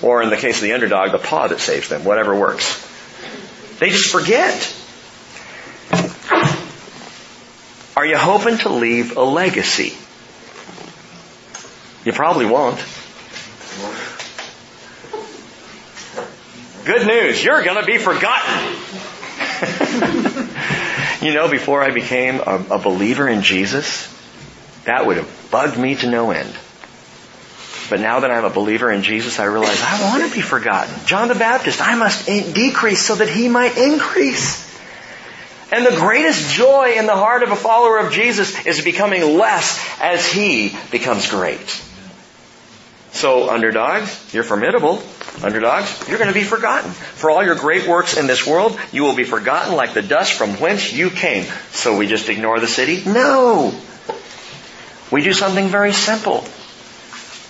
Or 0.00 0.22
in 0.22 0.30
the 0.30 0.36
case 0.36 0.56
of 0.56 0.62
the 0.62 0.72
underdog, 0.72 1.12
the 1.12 1.18
paw 1.18 1.48
that 1.48 1.60
saves 1.60 1.88
them. 1.88 2.04
Whatever 2.04 2.34
works. 2.34 2.84
They 3.80 3.90
just 3.90 4.10
forget. 4.10 4.74
Are 7.98 8.06
you 8.06 8.16
hoping 8.16 8.58
to 8.58 8.68
leave 8.68 9.16
a 9.16 9.24
legacy? 9.24 9.92
You 12.04 12.12
probably 12.12 12.46
won't. 12.46 12.78
Good 16.84 17.08
news, 17.08 17.44
you're 17.44 17.64
going 17.64 17.80
to 17.80 17.84
be 17.84 17.98
forgotten. 17.98 18.76
you 21.26 21.34
know, 21.34 21.50
before 21.50 21.82
I 21.82 21.90
became 21.90 22.36
a, 22.36 22.64
a, 22.70 22.78
believer 22.78 23.28
in 23.28 23.42
Jesus, 23.42 24.06
that 24.84 25.04
would 25.04 25.16
have 25.16 25.48
bugged 25.50 25.76
me 25.76 25.96
to 25.96 26.08
no 26.08 26.30
end. 26.30 26.54
But 27.90 27.98
now 27.98 28.20
that 28.20 28.30
I'm 28.30 28.44
a 28.44 28.50
believer 28.50 28.92
in 28.92 29.02
Jesus, 29.02 29.40
I 29.40 29.46
realize 29.46 29.82
I 29.82 30.08
want 30.08 30.22
to 30.22 30.32
be 30.32 30.40
forgotten. 30.40 30.94
John 31.04 31.26
the 31.26 31.34
Baptist, 31.34 31.82
I 31.82 31.96
must 31.96 32.26
decrease 32.26 33.04
so 33.04 33.16
that 33.16 33.28
he 33.28 33.48
might 33.48 33.76
increase. 33.76 34.67
And 35.70 35.84
the 35.84 35.96
greatest 35.96 36.54
joy 36.54 36.94
in 36.96 37.06
the 37.06 37.16
heart 37.16 37.42
of 37.42 37.50
a 37.50 37.56
follower 37.56 37.98
of 37.98 38.12
Jesus 38.12 38.66
is 38.66 38.82
becoming 38.82 39.36
less 39.36 39.78
as 40.00 40.26
he 40.30 40.74
becomes 40.90 41.28
great. 41.28 41.82
So, 43.12 43.50
underdogs, 43.50 44.32
you're 44.32 44.44
formidable. 44.44 45.02
Underdogs, 45.42 46.08
you're 46.08 46.18
going 46.18 46.28
to 46.28 46.34
be 46.34 46.44
forgotten. 46.44 46.90
For 46.90 47.30
all 47.30 47.44
your 47.44 47.54
great 47.54 47.86
works 47.86 48.16
in 48.16 48.26
this 48.26 48.46
world, 48.46 48.78
you 48.92 49.02
will 49.02 49.14
be 49.14 49.24
forgotten 49.24 49.74
like 49.74 49.94
the 49.94 50.02
dust 50.02 50.34
from 50.34 50.50
whence 50.54 50.92
you 50.92 51.10
came. 51.10 51.44
So 51.70 51.96
we 51.96 52.06
just 52.06 52.28
ignore 52.28 52.60
the 52.60 52.66
city? 52.66 53.02
No! 53.04 53.74
We 55.10 55.22
do 55.22 55.32
something 55.32 55.68
very 55.68 55.92
simple. 55.92 56.44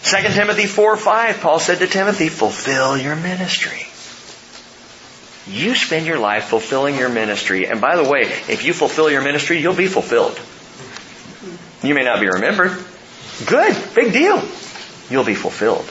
2 0.04 0.32
Timothy 0.32 0.66
4 0.66 0.96
5, 0.96 1.40
Paul 1.40 1.58
said 1.58 1.78
to 1.80 1.86
Timothy, 1.86 2.28
fulfill 2.28 2.96
your 2.96 3.16
ministry. 3.16 3.87
You 5.48 5.74
spend 5.74 6.06
your 6.06 6.18
life 6.18 6.44
fulfilling 6.44 6.96
your 6.96 7.08
ministry. 7.08 7.66
And 7.66 7.80
by 7.80 7.96
the 7.96 8.08
way, 8.08 8.22
if 8.22 8.64
you 8.64 8.72
fulfill 8.74 9.10
your 9.10 9.22
ministry, 9.22 9.58
you'll 9.58 9.74
be 9.74 9.86
fulfilled. 9.86 10.38
You 11.82 11.94
may 11.94 12.04
not 12.04 12.20
be 12.20 12.26
remembered. 12.26 12.72
Good. 13.46 13.76
Big 13.94 14.12
deal. 14.12 14.42
You'll 15.10 15.24
be 15.24 15.34
fulfilled. 15.34 15.90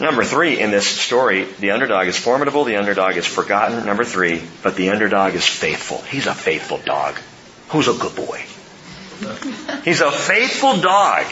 Number 0.00 0.24
three 0.24 0.60
in 0.60 0.70
this 0.70 0.86
story, 0.86 1.44
the 1.44 1.70
underdog 1.70 2.08
is 2.08 2.16
formidable, 2.16 2.64
the 2.64 2.76
underdog 2.76 3.16
is 3.16 3.26
forgotten. 3.26 3.86
Number 3.86 4.04
three, 4.04 4.42
but 4.62 4.74
the 4.76 4.90
underdog 4.90 5.34
is 5.34 5.46
faithful. 5.46 5.98
He's 6.02 6.26
a 6.26 6.34
faithful 6.34 6.78
dog. 6.78 7.16
Who's 7.68 7.88
a 7.88 7.92
good 7.92 8.14
boy? 8.16 8.44
He's 9.84 10.00
a 10.00 10.10
faithful 10.10 10.80
dog. 10.80 11.26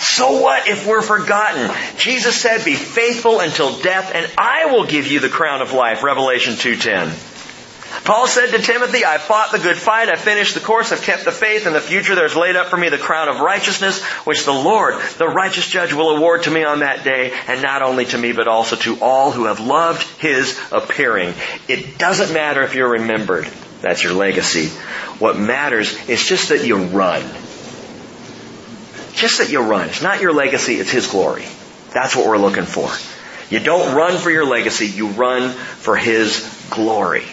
So 0.00 0.40
what 0.40 0.66
if 0.66 0.86
we're 0.86 1.02
forgotten? 1.02 1.70
Jesus 1.98 2.40
said, 2.40 2.64
be 2.64 2.74
faithful 2.74 3.40
until 3.40 3.78
death 3.80 4.12
and 4.14 4.30
I 4.38 4.72
will 4.72 4.86
give 4.86 5.06
you 5.06 5.20
the 5.20 5.28
crown 5.28 5.60
of 5.60 5.74
life. 5.74 6.02
Revelation 6.02 6.54
2.10. 6.54 7.28
Paul 8.04 8.26
said 8.26 8.50
to 8.52 8.62
Timothy, 8.62 9.04
I 9.04 9.18
fought 9.18 9.52
the 9.52 9.58
good 9.58 9.76
fight, 9.76 10.08
I 10.08 10.16
finished 10.16 10.54
the 10.54 10.60
course, 10.60 10.90
I've 10.90 11.02
kept 11.02 11.24
the 11.24 11.32
faith, 11.32 11.66
in 11.66 11.74
the 11.74 11.80
future 11.80 12.14
there's 12.14 12.36
laid 12.36 12.56
up 12.56 12.68
for 12.68 12.76
me 12.76 12.88
the 12.88 12.98
crown 12.98 13.28
of 13.28 13.40
righteousness, 13.40 14.02
which 14.24 14.44
the 14.44 14.52
Lord, 14.52 14.94
the 15.18 15.28
righteous 15.28 15.66
judge, 15.66 15.92
will 15.92 16.16
award 16.16 16.44
to 16.44 16.50
me 16.50 16.64
on 16.64 16.80
that 16.80 17.04
day, 17.04 17.32
and 17.46 17.60
not 17.62 17.82
only 17.82 18.06
to 18.06 18.16
me, 18.16 18.32
but 18.32 18.48
also 18.48 18.76
to 18.76 18.98
all 19.00 19.32
who 19.32 19.46
have 19.46 19.60
loved 19.60 20.02
his 20.20 20.58
appearing. 20.72 21.34
It 21.68 21.98
doesn't 21.98 22.32
matter 22.32 22.62
if 22.62 22.74
you're 22.74 22.90
remembered. 22.90 23.46
That's 23.82 24.02
your 24.02 24.14
legacy. 24.14 24.68
What 25.18 25.38
matters 25.38 26.08
is 26.08 26.24
just 26.24 26.48
that 26.50 26.64
you 26.64 26.76
run. 26.76 27.22
Just 29.20 29.36
that 29.36 29.50
you 29.50 29.60
run. 29.60 29.86
It's 29.90 30.00
not 30.00 30.22
your 30.22 30.32
legacy, 30.32 30.76
it's 30.76 30.90
his 30.90 31.06
glory. 31.06 31.44
That's 31.92 32.16
what 32.16 32.26
we're 32.26 32.38
looking 32.38 32.64
for. 32.64 32.88
You 33.54 33.62
don't 33.62 33.94
run 33.94 34.16
for 34.16 34.30
your 34.30 34.46
legacy, 34.46 34.86
you 34.86 35.08
run 35.08 35.50
for 35.50 35.94
his 35.94 36.40
glory. 36.70 37.24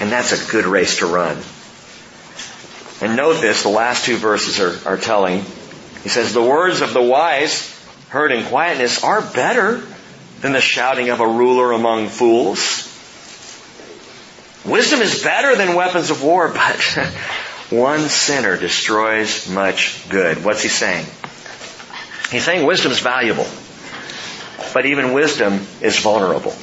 And 0.00 0.10
that's 0.10 0.32
a 0.32 0.50
good 0.50 0.64
race 0.64 0.98
to 0.98 1.06
run. 1.06 1.36
And 3.00 3.16
note 3.16 3.40
this, 3.40 3.62
the 3.62 3.68
last 3.68 4.06
two 4.06 4.16
verses 4.16 4.58
are, 4.58 4.94
are 4.94 4.96
telling. 4.96 5.44
He 6.02 6.08
says, 6.08 6.34
the 6.34 6.42
words 6.42 6.80
of 6.80 6.92
the 6.92 7.02
wise 7.02 7.72
heard 8.08 8.32
in 8.32 8.44
quietness 8.46 9.04
are 9.04 9.20
better 9.22 9.86
than 10.40 10.52
the 10.52 10.60
shouting 10.60 11.10
of 11.10 11.20
a 11.20 11.28
ruler 11.28 11.70
among 11.70 12.08
fools. 12.08 12.82
Wisdom 14.64 15.00
is 15.00 15.22
better 15.22 15.54
than 15.54 15.76
weapons 15.76 16.10
of 16.10 16.24
war, 16.24 16.48
but 16.48 16.98
one 17.70 18.08
sinner 18.08 18.56
destroys 18.56 19.48
much 19.48 20.08
good. 20.08 20.44
What's 20.44 20.62
he 20.62 20.68
saying? 20.68 21.06
He's 22.30 22.44
saying 22.44 22.64
wisdom 22.64 22.92
is 22.92 23.00
valuable, 23.00 23.46
but 24.72 24.86
even 24.86 25.12
wisdom 25.12 25.66
is 25.80 25.98
vulnerable. 25.98 26.54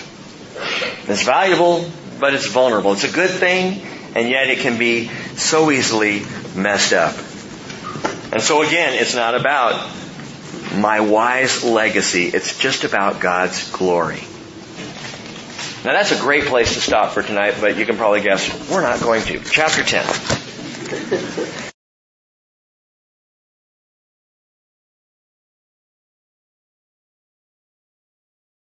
It's 1.08 1.24
valuable, 1.24 1.90
but 2.20 2.34
it's 2.34 2.48
vulnerable. 2.48 2.94
It's 2.94 3.04
a 3.04 3.12
good 3.12 3.30
thing, 3.30 3.82
and 4.16 4.30
yet 4.30 4.50
it 4.50 4.60
can 4.60 4.78
be 4.78 5.10
so 5.36 5.72
easily 5.72 6.24
messed 6.56 6.94
up. 6.94 7.16
And 8.32 8.42
so 8.42 8.62
again, 8.62 8.94
it's 8.94 9.16
not 9.16 9.36
about 9.36 9.90
my 10.76 11.02
wise 11.02 11.64
legacy. 11.64 12.28
It's 12.28 12.58
just 12.58 12.84
about 12.84 13.20
God's 13.20 13.72
glory. 13.72 14.24
Now 15.84 15.92
that's 15.92 16.12
a 16.12 16.20
great 16.20 16.46
place 16.46 16.76
to 16.76 16.82
stop 16.82 17.12
for 17.12 17.22
tonight, 17.22 17.56
but 17.60 17.78
you 17.78 17.86
can 17.86 17.98
probably 17.98 18.22
guess 18.22 18.70
we're 18.70 18.82
not 18.82 19.02
going 19.02 19.22
to. 19.24 19.40
Chapter 19.40 19.84
10. 19.84 20.43
بالکل 20.92 21.52